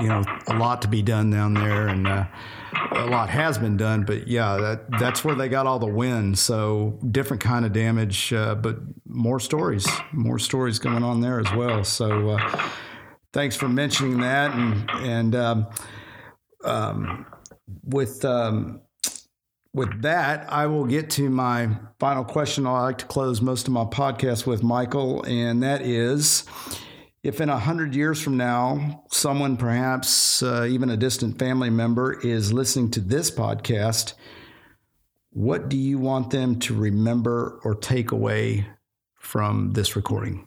you 0.00 0.08
know 0.08 0.24
a 0.46 0.56
lot 0.56 0.80
to 0.80 0.88
be 0.88 1.02
done 1.02 1.28
down 1.28 1.52
there, 1.52 1.88
and 1.88 2.08
uh, 2.08 2.24
a 2.92 3.06
lot 3.06 3.30
has 3.30 3.58
been 3.58 3.76
done, 3.76 4.04
but 4.04 4.28
yeah, 4.28 4.56
that 4.56 4.98
that's 4.98 5.24
where 5.24 5.34
they 5.34 5.48
got 5.48 5.66
all 5.66 5.78
the 5.78 5.86
wins. 5.86 6.40
So 6.40 6.98
different 7.10 7.42
kind 7.42 7.64
of 7.64 7.72
damage, 7.72 8.32
uh, 8.32 8.54
but 8.54 8.78
more 9.06 9.40
stories, 9.40 9.86
more 10.12 10.38
stories 10.38 10.78
going 10.78 11.02
on 11.02 11.20
there 11.20 11.40
as 11.40 11.52
well. 11.54 11.84
So 11.84 12.30
uh, 12.30 12.68
thanks 13.32 13.56
for 13.56 13.68
mentioning 13.68 14.20
that, 14.20 14.52
and 14.52 14.90
and 14.90 15.34
um, 15.34 15.66
um, 16.64 17.26
with 17.84 18.24
um, 18.24 18.80
with 19.72 20.02
that, 20.02 20.52
I 20.52 20.66
will 20.66 20.86
get 20.86 21.10
to 21.10 21.30
my 21.30 21.70
final 21.98 22.24
question. 22.24 22.66
I 22.66 22.82
like 22.82 22.98
to 22.98 23.06
close 23.06 23.40
most 23.40 23.68
of 23.68 23.72
my 23.72 23.84
podcast 23.84 24.46
with 24.46 24.62
Michael, 24.62 25.22
and 25.24 25.62
that 25.62 25.82
is 25.82 26.44
if 27.22 27.40
in 27.40 27.48
a 27.50 27.58
hundred 27.58 27.94
years 27.94 28.20
from 28.20 28.36
now, 28.36 29.04
someone, 29.10 29.56
perhaps 29.56 30.42
uh, 30.42 30.66
even 30.68 30.88
a 30.90 30.96
distant 30.96 31.38
family 31.38 31.70
member, 31.70 32.18
is 32.20 32.52
listening 32.52 32.90
to 32.92 33.00
this 33.00 33.30
podcast, 33.30 34.14
what 35.30 35.68
do 35.68 35.76
you 35.76 35.98
want 35.98 36.30
them 36.30 36.58
to 36.60 36.74
remember 36.74 37.60
or 37.62 37.74
take 37.74 38.10
away 38.10 38.66
from 39.16 39.72
this 39.72 39.96
recording? 39.96 40.46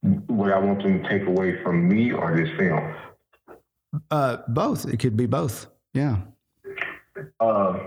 What 0.00 0.50
I 0.50 0.58
want 0.58 0.82
them 0.82 1.02
to 1.02 1.08
take 1.08 1.26
away 1.28 1.62
from 1.62 1.86
me 1.86 2.10
or 2.10 2.34
this 2.34 2.48
film? 2.58 2.94
Uh, 4.10 4.38
both. 4.48 4.86
It 4.86 4.96
could 4.96 5.16
be 5.16 5.26
both. 5.26 5.66
Yeah. 5.92 6.18
Uh, 7.38 7.78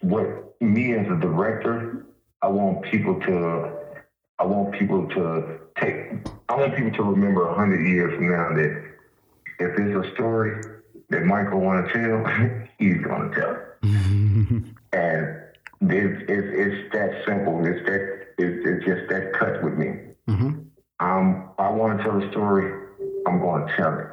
what 0.00 0.60
me 0.60 0.94
as 0.94 1.06
a 1.06 1.20
director, 1.20 2.06
I 2.42 2.48
want 2.48 2.84
people 2.90 3.20
to 3.20 3.79
I 4.40 4.44
want 4.46 4.72
people 4.72 5.06
to 5.06 5.60
take, 5.78 6.12
I 6.48 6.56
want 6.56 6.74
people 6.74 6.92
to 6.92 7.02
remember 7.02 7.46
a 7.46 7.54
hundred 7.54 7.86
years 7.86 8.14
from 8.14 8.30
now 8.30 8.48
that 8.54 8.90
if 9.58 9.78
it's 9.78 10.08
a 10.08 10.14
story 10.14 10.64
that 11.10 11.24
Michael 11.24 11.60
want 11.60 11.86
to 11.86 11.92
tell, 11.92 12.24
he's 12.78 12.96
going 13.02 13.30
to 13.30 13.36
tell 13.38 13.52
it. 13.52 13.66
and 14.92 15.36
it's, 15.82 16.22
it's, 16.26 16.48
it's, 16.56 16.92
that 16.94 17.22
simple. 17.26 17.66
It's 17.66 17.84
that, 17.84 18.28
it's, 18.38 18.66
it's 18.66 18.84
just 18.86 19.10
that 19.10 19.34
cut 19.38 19.62
with 19.62 19.74
me. 19.74 20.14
Mm-hmm. 20.26 20.60
Um, 21.00 21.50
I 21.58 21.70
want 21.70 21.98
to 21.98 22.04
tell 22.04 22.22
a 22.22 22.30
story. 22.30 22.88
I'm 23.26 23.40
going 23.40 23.66
to 23.66 23.76
tell 23.76 23.92
it. 23.92 24.06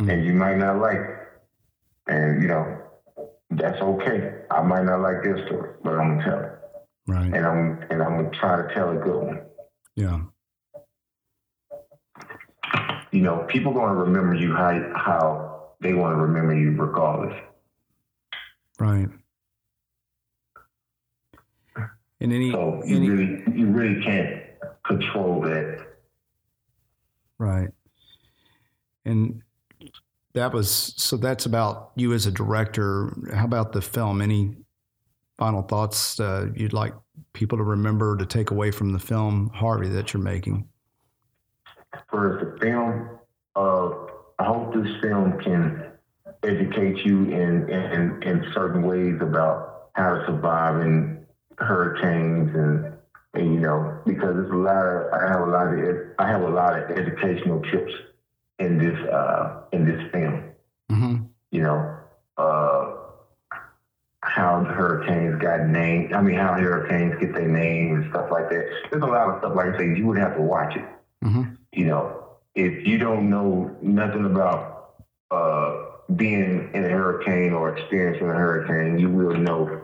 Mm-hmm. 0.00 0.10
And 0.10 0.26
you 0.26 0.32
might 0.32 0.58
not 0.58 0.78
like 0.78 0.96
it. 0.96 1.16
And, 2.08 2.42
you 2.42 2.48
know, 2.48 2.76
that's 3.50 3.80
okay. 3.80 4.34
I 4.50 4.62
might 4.62 4.84
not 4.84 5.00
like 5.00 5.22
this 5.22 5.46
story, 5.46 5.76
but 5.84 5.94
I'm 5.94 6.14
going 6.14 6.18
to 6.18 6.24
tell 6.24 6.40
it. 6.40 6.57
Right. 7.08 7.32
And 7.32 7.46
I'm 7.46 7.82
and 7.88 8.02
I'm 8.02 8.22
gonna 8.22 8.38
try 8.38 8.60
to 8.60 8.74
tell 8.74 8.90
a 8.90 8.96
good 8.96 9.24
one. 9.24 9.40
Yeah. 9.96 10.20
You 13.10 13.22
know, 13.22 13.46
people 13.48 13.72
gonna 13.72 13.94
remember 13.94 14.34
you 14.34 14.54
how 14.54 14.92
how 14.94 15.72
they 15.80 15.94
want 15.94 16.14
to 16.14 16.20
remember 16.20 16.54
you 16.54 16.72
regardless. 16.72 17.34
Right. 18.78 19.08
And 22.20 22.32
any 22.32 22.52
so 22.52 22.82
you 22.84 22.96
any, 22.96 23.08
really 23.08 23.58
you 23.58 23.66
really 23.68 24.02
can't 24.02 24.42
control 24.84 25.40
that. 25.40 25.86
Right. 27.38 27.70
And 29.06 29.40
that 30.34 30.52
was 30.52 30.70
so 30.70 31.16
that's 31.16 31.46
about 31.46 31.92
you 31.96 32.12
as 32.12 32.26
a 32.26 32.30
director. 32.30 33.16
How 33.32 33.46
about 33.46 33.72
the 33.72 33.80
film? 33.80 34.20
Any 34.20 34.58
final 35.38 35.62
thoughts 35.62 36.20
uh, 36.20 36.48
you'd 36.54 36.72
like 36.72 36.92
people 37.32 37.56
to 37.58 37.64
remember 37.64 38.16
to 38.16 38.26
take 38.26 38.50
away 38.50 38.70
from 38.70 38.92
the 38.92 38.98
film, 38.98 39.50
Harvey, 39.54 39.88
that 39.88 40.12
you're 40.12 40.22
making? 40.22 40.68
For 42.10 42.54
the 42.60 42.60
film, 42.60 43.18
uh, 43.56 43.90
I 44.38 44.44
hope 44.44 44.74
this 44.74 44.90
film 45.00 45.38
can 45.40 45.84
educate 46.42 47.04
you 47.04 47.24
in, 47.24 47.68
in, 47.70 48.22
in 48.22 48.52
certain 48.52 48.82
ways 48.82 49.16
about 49.20 49.90
how 49.94 50.14
to 50.14 50.26
survive 50.26 50.80
in 50.82 51.26
hurricanes 51.58 52.54
and 52.54 52.92
and 53.34 53.54
you 53.54 53.60
know 53.60 54.00
because 54.06 54.36
it's 54.38 54.52
a 54.52 54.56
lot 54.56 54.86
of 54.86 55.12
I 55.12 55.28
have 55.28 55.40
a 55.40 55.50
lot 55.50 55.66
of 55.66 55.96
I 56.18 56.28
have 56.28 56.42
a 56.42 56.48
lot 56.48 56.78
of 56.78 56.96
educational 56.96 57.60
tips 57.62 57.92
in 58.58 58.78
this 58.78 58.96
uh, 59.08 59.62
in 59.72 59.84
this 59.84 60.00
film. 60.12 60.44
Mm-hmm. 60.90 61.24
You 61.50 61.62
know, 61.62 61.96
uh, 62.36 62.94
how 64.38 64.62
hurricanes 64.64 65.42
got 65.42 65.66
named. 65.66 66.12
I 66.12 66.22
mean, 66.22 66.36
how 66.36 66.54
hurricanes 66.54 67.20
get 67.20 67.34
their 67.34 67.48
name 67.48 67.96
and 67.96 68.10
stuff 68.10 68.30
like 68.30 68.48
that. 68.50 68.70
There's 68.90 69.02
a 69.02 69.06
lot 69.06 69.30
of 69.30 69.40
stuff 69.40 69.56
like 69.56 69.74
I 69.74 69.78
say. 69.78 69.86
You 69.96 70.06
would 70.06 70.18
have 70.18 70.36
to 70.36 70.42
watch 70.42 70.76
it. 70.76 70.84
Mm-hmm. 71.24 71.54
You 71.72 71.84
know, 71.86 72.28
if 72.54 72.86
you 72.86 72.98
don't 72.98 73.28
know 73.28 73.76
nothing 73.82 74.24
about 74.24 74.94
uh, 75.32 75.86
being 76.14 76.70
in 76.72 76.84
a 76.84 76.88
hurricane 76.88 77.52
or 77.52 77.76
experiencing 77.76 78.28
a 78.28 78.32
hurricane, 78.32 78.98
you 78.98 79.10
will 79.10 79.36
know. 79.36 79.82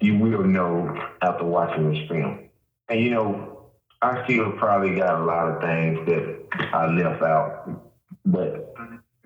You 0.00 0.18
will 0.18 0.44
know 0.44 0.98
after 1.20 1.44
watching 1.44 1.92
this 1.92 2.08
film. 2.08 2.48
And 2.88 2.98
you 2.98 3.10
know, 3.10 3.68
I 4.00 4.24
still 4.24 4.52
probably 4.52 4.96
got 4.96 5.20
a 5.20 5.24
lot 5.24 5.48
of 5.48 5.62
things 5.62 6.06
that 6.06 6.70
I 6.72 6.86
left 6.86 7.22
out 7.22 7.68
but 8.24 8.74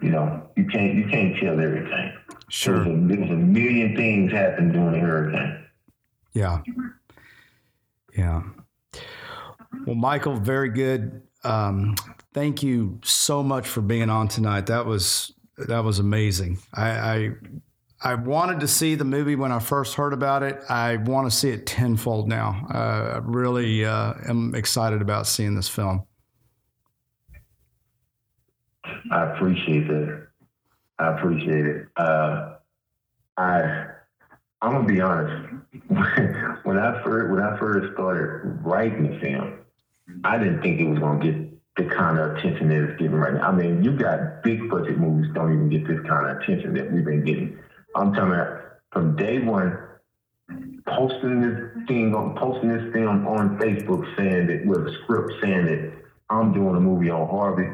you 0.03 0.11
know, 0.11 0.49
you 0.57 0.67
can't 0.67 0.95
you 0.95 1.07
can't 1.09 1.37
tell 1.39 1.61
everything. 1.61 2.13
Sure. 2.49 2.85
There's 2.85 2.87
a, 2.87 3.07
there's 3.07 3.31
a 3.31 3.35
million 3.35 3.97
things 3.97 4.33
happened 4.33 4.73
during 4.73 4.93
the 4.93 4.99
hurricane. 4.99 5.65
Yeah. 6.33 6.63
Yeah. 8.17 8.43
Well, 9.87 9.97
Michael, 9.97 10.37
very 10.37 10.69
good. 10.69 11.23
Um, 11.45 11.97
thank 12.33 12.63
you 12.63 13.01
so 13.03 13.43
much 13.43 13.69
for 13.69 13.81
being 13.81 14.11
on 14.11 14.29
tonight. 14.29 14.67
That 14.67 14.87
was 14.87 15.33
that 15.59 15.85
was 15.85 15.99
amazing. 15.99 16.59
I, 16.75 16.91
I 16.91 17.31
I 18.03 18.15
wanted 18.15 18.61
to 18.61 18.69
see 18.69 18.95
the 18.95 19.05
movie 19.05 19.37
when 19.37 19.53
I 19.53 19.59
first 19.59 19.95
heard 19.95 20.13
about 20.13 20.43
it. 20.43 20.61
I 20.69 20.97
want 20.97 21.31
to 21.31 21.37
see 21.37 21.51
it 21.51 21.67
tenfold 21.67 22.29
now. 22.29 22.67
Uh, 22.73 23.15
I 23.15 23.19
really 23.23 23.85
uh, 23.85 24.15
am 24.29 24.55
excited 24.55 25.01
about 25.01 25.27
seeing 25.27 25.55
this 25.55 25.69
film. 25.69 26.05
I 29.11 29.33
appreciate 29.33 29.89
that. 29.89 30.26
I 30.99 31.17
appreciate 31.17 31.67
it. 31.67 31.89
Uh, 31.97 32.55
I 33.37 33.87
I'm 34.63 34.73
gonna 34.73 34.87
be 34.87 35.01
honest. 35.01 35.53
when 36.65 36.79
I 36.79 37.03
first 37.05 37.31
when 37.31 37.41
I 37.41 37.59
first 37.59 37.93
started 37.95 38.59
writing 38.65 39.11
the 39.11 39.19
film, 39.21 39.59
I 40.25 40.39
didn't 40.39 40.63
think 40.63 40.81
it 40.81 40.85
was 40.85 40.99
gonna 40.99 41.23
get 41.23 41.47
the 41.77 41.95
kind 41.95 42.19
of 42.19 42.37
attention 42.37 42.69
that 42.71 42.91
it's 42.91 42.99
getting 42.99 43.17
right 43.17 43.35
now. 43.35 43.49
I 43.49 43.53
mean, 43.53 43.85
you 43.85 43.93
got 43.93 44.43
big 44.43 44.71
budget 44.71 44.99
movies 44.99 45.31
don't 45.35 45.53
even 45.53 45.69
get 45.69 45.87
this 45.87 46.01
kind 46.09 46.27
of 46.27 46.39
attention 46.39 46.75
that 46.75 46.91
we've 46.91 47.05
been 47.05 47.25
getting. 47.25 47.59
I'm 47.95 48.15
talking 48.15 48.33
about 48.33 48.63
from 48.93 49.15
day 49.17 49.41
one, 49.41 49.79
posting 50.89 51.43
this 51.43 51.87
thing 51.87 52.15
on 52.15 52.35
posting 52.37 52.71
this 52.71 52.93
film 52.95 53.27
on 53.27 53.59
Facebook 53.59 54.05
saying 54.17 54.47
that 54.47 54.65
with 54.65 54.87
a 54.87 54.99
script 55.03 55.33
saying 55.43 55.67
that 55.67 55.93
I'm 56.31 56.55
doing 56.55 56.77
a 56.77 56.81
movie 56.81 57.11
on 57.11 57.29
Harvey 57.29 57.69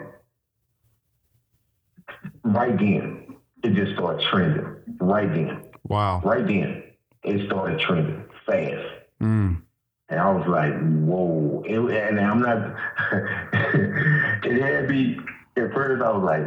right 2.44 2.76
then, 2.78 3.36
it 3.62 3.74
just 3.74 3.94
started 3.94 4.24
trending. 4.30 4.76
Right 5.00 5.32
then. 5.32 5.62
Wow. 5.88 6.20
Right 6.24 6.46
then, 6.46 6.82
it 7.24 7.46
started 7.46 7.80
trending 7.80 8.24
fast. 8.46 8.88
Mm. 9.20 9.62
And 10.08 10.20
I 10.20 10.30
was 10.30 10.46
like, 10.46 10.72
whoa. 11.04 11.62
It, 11.64 11.78
and 11.78 12.20
I'm 12.20 12.40
not, 12.40 12.76
it 14.44 14.62
had 14.62 14.88
me, 14.88 15.18
at 15.56 15.72
first 15.72 16.02
I 16.02 16.10
was 16.10 16.22
like, 16.22 16.44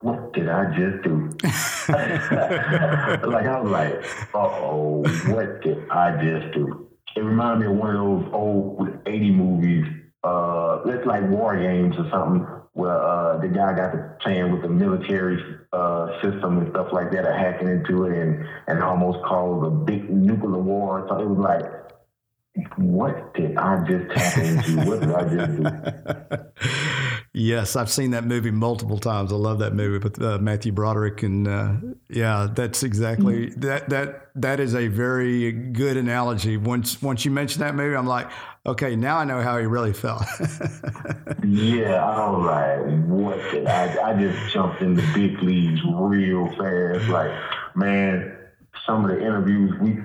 what 0.00 0.32
did 0.32 0.48
I 0.48 0.66
just 0.76 1.02
do? 1.02 1.30
like, 1.88 3.46
I 3.46 3.60
was 3.60 3.70
like, 3.70 3.94
uh 4.34 4.38
oh, 4.38 5.02
what 5.32 5.60
did 5.62 5.88
I 5.90 6.22
just 6.22 6.54
do? 6.54 6.88
It 7.16 7.20
reminded 7.20 7.66
me 7.66 7.72
of 7.74 7.78
one 7.78 7.96
of 7.96 8.02
those 8.02 8.30
old 8.32 8.88
80 9.06 9.30
movies, 9.32 9.86
uh, 10.22 10.80
it's 10.86 11.06
like 11.06 11.28
war 11.28 11.56
games 11.56 11.96
or 11.98 12.08
something 12.10 12.46
where 12.78 13.02
uh, 13.02 13.36
the 13.38 13.48
guy 13.48 13.74
got 13.74 13.90
to 13.90 14.14
playing 14.20 14.52
with 14.52 14.62
the 14.62 14.68
military 14.68 15.42
uh, 15.72 16.12
system 16.22 16.58
and 16.58 16.70
stuff 16.70 16.92
like 16.92 17.10
that, 17.10 17.26
or 17.26 17.36
hacking 17.36 17.66
into 17.66 18.04
it, 18.04 18.16
and 18.16 18.46
and 18.68 18.80
almost 18.84 19.18
caused 19.24 19.66
a 19.66 19.70
big 19.70 20.08
nuclear 20.08 20.60
war. 20.60 21.04
So 21.08 21.18
it 21.18 21.28
was 21.28 21.38
like, 21.38 22.78
what 22.78 23.34
did 23.34 23.56
I 23.56 23.84
just 23.84 24.14
tap 24.14 24.38
into? 24.38 24.88
what 24.88 25.00
did 25.00 25.12
I 25.12 25.22
just 25.28 25.56
do? 25.56 26.98
yes, 27.32 27.76
I've 27.76 27.90
seen 27.90 28.10
that 28.12 28.24
movie 28.24 28.50
multiple 28.50 28.98
times. 28.98 29.32
I 29.32 29.36
love 29.36 29.58
that 29.60 29.74
movie 29.74 30.02
with 30.02 30.20
uh, 30.20 30.38
Matthew 30.38 30.72
Broderick, 30.72 31.22
and 31.22 31.48
uh, 31.48 31.74
yeah, 32.08 32.48
that's 32.52 32.82
exactly 32.82 33.48
mm-hmm. 33.48 33.60
that. 33.60 33.88
That 33.88 34.30
that 34.36 34.60
is 34.60 34.74
a 34.74 34.88
very 34.88 35.52
good 35.52 35.96
analogy. 35.96 36.56
Once 36.56 37.00
once 37.02 37.24
you 37.24 37.30
mention 37.30 37.60
that 37.60 37.74
movie, 37.74 37.96
I'm 37.96 38.06
like, 38.06 38.30
okay, 38.66 38.96
now 38.96 39.18
I 39.18 39.24
know 39.24 39.40
how 39.40 39.58
he 39.58 39.66
really 39.66 39.92
felt. 39.92 40.22
yeah, 41.44 42.04
I 42.04 42.30
was 42.30 42.46
like, 42.46 43.06
what? 43.06 43.36
Did 43.50 43.66
I, 43.66 44.10
I 44.10 44.14
just 44.14 44.52
jumped 44.52 44.82
into 44.82 45.02
big 45.14 45.42
leagues 45.42 45.80
real 45.84 46.48
fast. 46.56 47.08
Like, 47.08 47.32
man, 47.74 48.36
some 48.86 49.04
of 49.04 49.10
the 49.10 49.20
interviews 49.20 49.72
we, 49.80 50.00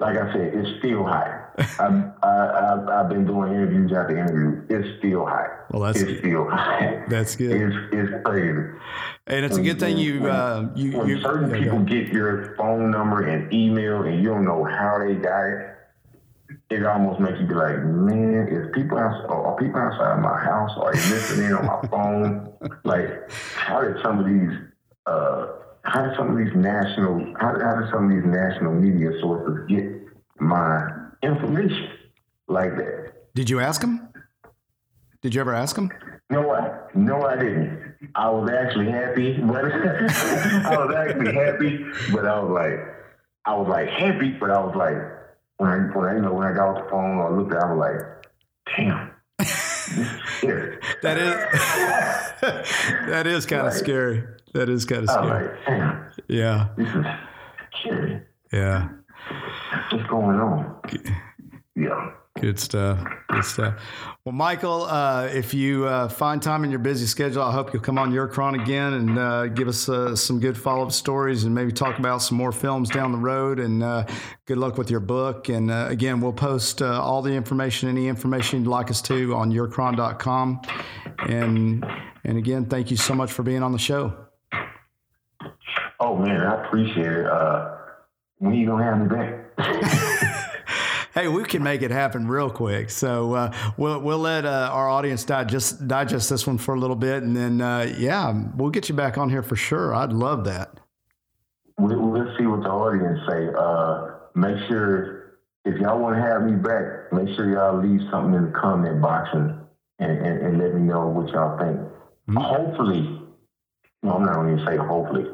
like 0.00 0.16
I 0.16 0.32
said, 0.32 0.54
it's 0.54 0.78
still 0.78 1.04
high. 1.04 1.47
I've, 1.58 2.12
I, 2.22 2.66
have 2.68 2.88
i 2.88 3.00
I've 3.00 3.08
been 3.08 3.26
doing 3.26 3.52
interviews 3.52 3.92
after 3.92 4.16
interviews. 4.16 4.66
It's 4.70 4.98
still 4.98 5.26
high. 5.26 5.48
Well, 5.70 5.82
that's 5.82 6.00
it's 6.00 6.20
still 6.20 6.48
high. 6.48 7.04
That's 7.08 7.36
good. 7.36 7.52
It's, 7.52 7.76
it's 7.92 8.24
crazy. 8.24 8.78
And 9.26 9.44
it's 9.44 9.56
a 9.56 9.62
good 9.62 9.78
thing 9.78 9.98
you 9.98 10.22
when, 10.22 10.30
uh, 10.30 10.72
you, 10.74 10.98
when 10.98 11.08
you, 11.08 11.20
certain 11.20 11.50
people 11.50 11.80
get 11.80 12.08
your 12.08 12.54
phone 12.56 12.90
number 12.90 13.26
and 13.26 13.52
email 13.52 14.02
and 14.02 14.22
you 14.22 14.28
don't 14.28 14.44
know 14.44 14.64
how 14.64 14.98
they 14.98 15.14
got 15.14 15.44
it 15.44 15.78
it 16.70 16.84
almost 16.84 17.20
makes 17.20 17.38
you 17.40 17.46
be 17.46 17.54
like, 17.54 17.78
man, 17.82 18.48
is 18.48 18.68
people 18.74 18.98
outside, 18.98 19.30
are 19.30 19.56
people 19.56 19.80
outside 19.80 20.20
my 20.20 20.38
house? 20.38 20.70
Are 20.76 20.92
listening 20.92 21.52
on 21.54 21.66
my 21.66 21.88
phone? 21.88 22.52
Like, 22.84 23.30
how 23.54 23.80
did 23.80 23.96
some 24.02 24.18
of 24.18 24.26
these, 24.26 24.52
uh, 25.06 25.46
how 25.82 26.06
did 26.06 26.16
some 26.16 26.30
of 26.30 26.36
these 26.36 26.54
national, 26.54 27.34
how 27.40 27.58
how 27.58 27.80
did 27.80 27.90
some 27.90 28.04
of 28.04 28.10
these 28.10 28.24
national 28.24 28.74
media 28.74 29.12
sources 29.20 29.66
get 29.68 29.84
my 30.40 30.88
information 31.22 31.90
like 32.46 32.76
that? 32.76 33.12
Did 33.34 33.50
you 33.50 33.60
ask 33.60 33.82
him? 33.82 34.08
Did 35.22 35.34
you 35.34 35.40
ever 35.40 35.54
ask 35.54 35.76
him? 35.76 35.90
No, 36.30 36.50
I 36.52 36.78
no, 36.94 37.22
I 37.22 37.36
didn't. 37.36 37.96
I 38.14 38.30
was 38.30 38.50
actually 38.50 38.90
happy, 38.90 39.38
but 39.38 39.64
I 39.72 40.76
was 40.76 40.94
actually 40.94 41.34
happy, 41.34 41.84
but 42.12 42.26
I 42.26 42.40
was 42.40 42.50
like, 42.50 42.80
I 43.44 43.54
was 43.56 43.68
like 43.68 43.88
happy, 43.88 44.30
but 44.30 44.50
I 44.50 44.60
was 44.60 44.76
like 44.76 44.96
when 45.58 45.70
I, 45.70 45.76
when 45.96 46.08
I, 46.08 46.14
you 46.14 46.22
know, 46.22 46.32
when 46.32 46.46
I 46.46 46.52
got 46.52 46.68
off 46.68 46.84
the 46.84 46.90
phone 46.90 47.18
or 47.18 47.36
looked 47.36 47.52
at 47.52 47.58
it, 47.58 47.64
I 47.64 47.72
was 47.72 47.78
like, 47.78 48.76
damn. 48.76 49.10
that 51.02 51.16
is 51.18 52.40
that 53.08 53.26
is 53.26 53.46
kind 53.46 53.66
of 53.66 53.72
scary. 53.72 54.24
That 54.54 54.68
is 54.68 54.84
kind 54.84 55.02
of 55.02 55.10
scary. 55.10 55.48
Like, 55.48 55.66
damn. 55.66 56.10
Yeah. 56.28 56.68
This 56.76 56.88
is 56.88 57.06
scary. 57.80 58.22
Yeah. 58.52 58.88
What's 59.90 60.06
going 60.08 60.38
on? 60.40 60.80
Yeah. 61.74 62.12
Good 62.40 62.58
stuff. 62.60 63.04
Good 63.28 63.44
stuff. 63.44 63.82
Well, 64.24 64.34
Michael, 64.34 64.82
uh, 64.82 65.28
if 65.32 65.54
you 65.54 65.86
uh, 65.86 66.08
find 66.08 66.40
time 66.40 66.62
in 66.62 66.70
your 66.70 66.78
busy 66.78 67.06
schedule, 67.06 67.42
I 67.42 67.52
hope 67.52 67.72
you'll 67.72 67.82
come 67.82 67.98
on 67.98 68.12
Eurocron 68.12 68.62
again 68.62 68.94
and 68.94 69.18
uh, 69.18 69.46
give 69.48 69.66
us 69.66 69.88
uh, 69.88 70.14
some 70.14 70.38
good 70.38 70.56
follow 70.56 70.84
up 70.84 70.92
stories 70.92 71.44
and 71.44 71.54
maybe 71.54 71.72
talk 71.72 71.98
about 71.98 72.22
some 72.22 72.38
more 72.38 72.52
films 72.52 72.90
down 72.90 73.10
the 73.10 73.18
road. 73.18 73.58
And 73.58 73.82
uh, 73.82 74.06
good 74.46 74.58
luck 74.58 74.78
with 74.78 74.90
your 74.90 75.00
book. 75.00 75.48
And 75.48 75.70
uh, 75.70 75.86
again, 75.88 76.20
we'll 76.20 76.32
post 76.32 76.80
all 76.80 77.22
the 77.22 77.32
information, 77.32 77.88
any 77.88 78.06
information 78.06 78.60
you'd 78.60 78.68
like 78.68 78.90
us 78.90 79.02
to, 79.02 79.34
on 79.34 79.50
eurocron.com. 79.50 80.62
And 81.28 81.84
and 82.24 82.38
again, 82.38 82.66
thank 82.66 82.90
you 82.90 82.96
so 82.96 83.14
much 83.14 83.32
for 83.32 83.42
being 83.42 83.62
on 83.62 83.72
the 83.72 83.78
show. 83.78 84.14
Oh 85.98 86.16
man, 86.16 86.40
I 86.40 86.64
appreciate 86.64 87.06
it. 87.06 87.77
When 88.38 88.54
you 88.54 88.66
gonna 88.66 88.84
have 88.84 89.00
me 89.00 89.08
back? 89.08 90.48
hey, 91.14 91.28
we 91.28 91.44
can 91.44 91.62
make 91.62 91.82
it 91.82 91.90
happen 91.90 92.28
real 92.28 92.50
quick. 92.50 92.90
So 92.90 93.34
uh, 93.34 93.56
we'll 93.76 94.00
we'll 94.00 94.18
let 94.18 94.44
uh, 94.44 94.70
our 94.72 94.88
audience 94.88 95.24
digest 95.24 95.86
digest 95.86 96.30
this 96.30 96.46
one 96.46 96.58
for 96.58 96.74
a 96.74 96.78
little 96.78 96.96
bit, 96.96 97.22
and 97.22 97.36
then 97.36 97.60
uh, 97.60 97.92
yeah, 97.98 98.32
we'll 98.56 98.70
get 98.70 98.88
you 98.88 98.94
back 98.94 99.18
on 99.18 99.30
here 99.30 99.42
for 99.42 99.56
sure. 99.56 99.94
I'd 99.94 100.12
love 100.12 100.44
that. 100.44 100.80
Let's 101.78 102.36
see 102.38 102.46
what 102.46 102.62
the 102.62 102.70
audience 102.70 103.20
say. 103.28 103.48
Uh, 103.56 104.18
make 104.34 104.58
sure 104.68 105.38
if 105.64 105.80
y'all 105.80 105.98
want 105.98 106.16
to 106.16 106.22
have 106.22 106.42
me 106.42 106.52
back, 106.56 107.12
make 107.12 107.34
sure 107.36 107.50
y'all 107.50 107.80
leave 107.80 108.00
something 108.10 108.34
in 108.34 108.46
the 108.46 108.58
comment 108.58 109.00
box 109.00 109.28
and 109.32 109.58
and, 110.00 110.18
and, 110.18 110.46
and 110.46 110.58
let 110.58 110.74
me 110.74 110.82
know 110.82 111.08
what 111.08 111.28
y'all 111.30 111.58
think. 111.58 111.76
Mm-hmm. 112.28 112.36
Hopefully, 112.36 113.20
no, 114.02 114.12
I'm 114.12 114.24
not 114.24 114.34
going 114.34 114.56
to 114.56 114.66
say 114.66 114.76
hopefully. 114.76 115.24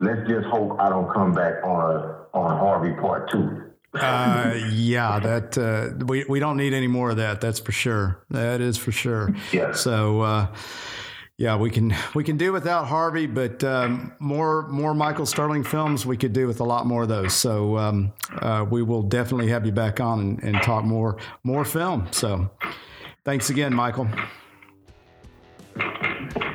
Let's 0.00 0.28
just 0.28 0.46
hope 0.46 0.78
I 0.80 0.88
don't 0.88 1.12
come 1.12 1.32
back 1.32 1.62
on 1.64 1.96
a, 1.96 2.36
on 2.36 2.58
Harvey 2.58 2.92
Part 3.00 3.30
Two. 3.30 3.62
Uh, 3.94 4.54
yeah, 4.70 5.18
that 5.22 5.56
uh, 5.56 6.04
we 6.04 6.24
we 6.28 6.40
don't 6.40 6.56
need 6.56 6.74
any 6.74 6.88
more 6.88 7.10
of 7.10 7.16
that. 7.18 7.40
That's 7.40 7.60
for 7.60 7.72
sure. 7.72 8.24
That 8.30 8.60
is 8.60 8.76
for 8.76 8.92
sure. 8.92 9.34
Yeah. 9.52 9.72
So. 9.72 10.20
Uh, 10.20 10.46
yeah, 11.36 11.56
we 11.56 11.68
can 11.68 11.92
we 12.14 12.22
can 12.22 12.36
do 12.36 12.52
without 12.52 12.86
Harvey, 12.86 13.26
but 13.26 13.64
um, 13.64 14.12
more 14.20 14.68
more 14.68 14.94
Michael 14.94 15.26
Sterling 15.26 15.64
films 15.64 16.06
we 16.06 16.16
could 16.16 16.32
do 16.32 16.46
with 16.46 16.60
a 16.60 16.64
lot 16.64 16.86
more 16.86 17.02
of 17.02 17.08
those. 17.08 17.34
So 17.34 17.76
um, 17.76 18.12
uh, 18.38 18.64
we 18.70 18.82
will 18.84 19.02
definitely 19.02 19.48
have 19.48 19.66
you 19.66 19.72
back 19.72 19.98
on 19.98 20.20
and, 20.20 20.44
and, 20.44 20.62
talk 20.62 20.84
more 20.84 21.18
more 21.42 21.64
film. 21.64 22.06
So 22.12 22.50
thanks 23.24 23.50
again, 23.50 23.74
Michael. 23.74 24.08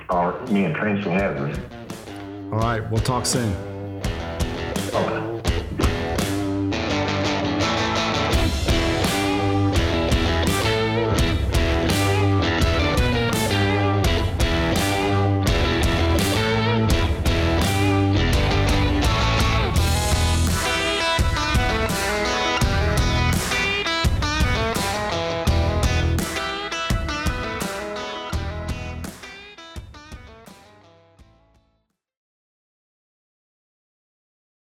All 0.10 0.32
right, 0.32 0.50
me 0.50 0.64
and 0.64 0.78
thanks 0.78 1.04
for 1.04 1.12
having 1.12 1.52
me. 1.52 1.79
All 2.52 2.58
right, 2.58 2.90
we'll 2.90 3.02
talk 3.02 3.28
soon. 3.28 3.54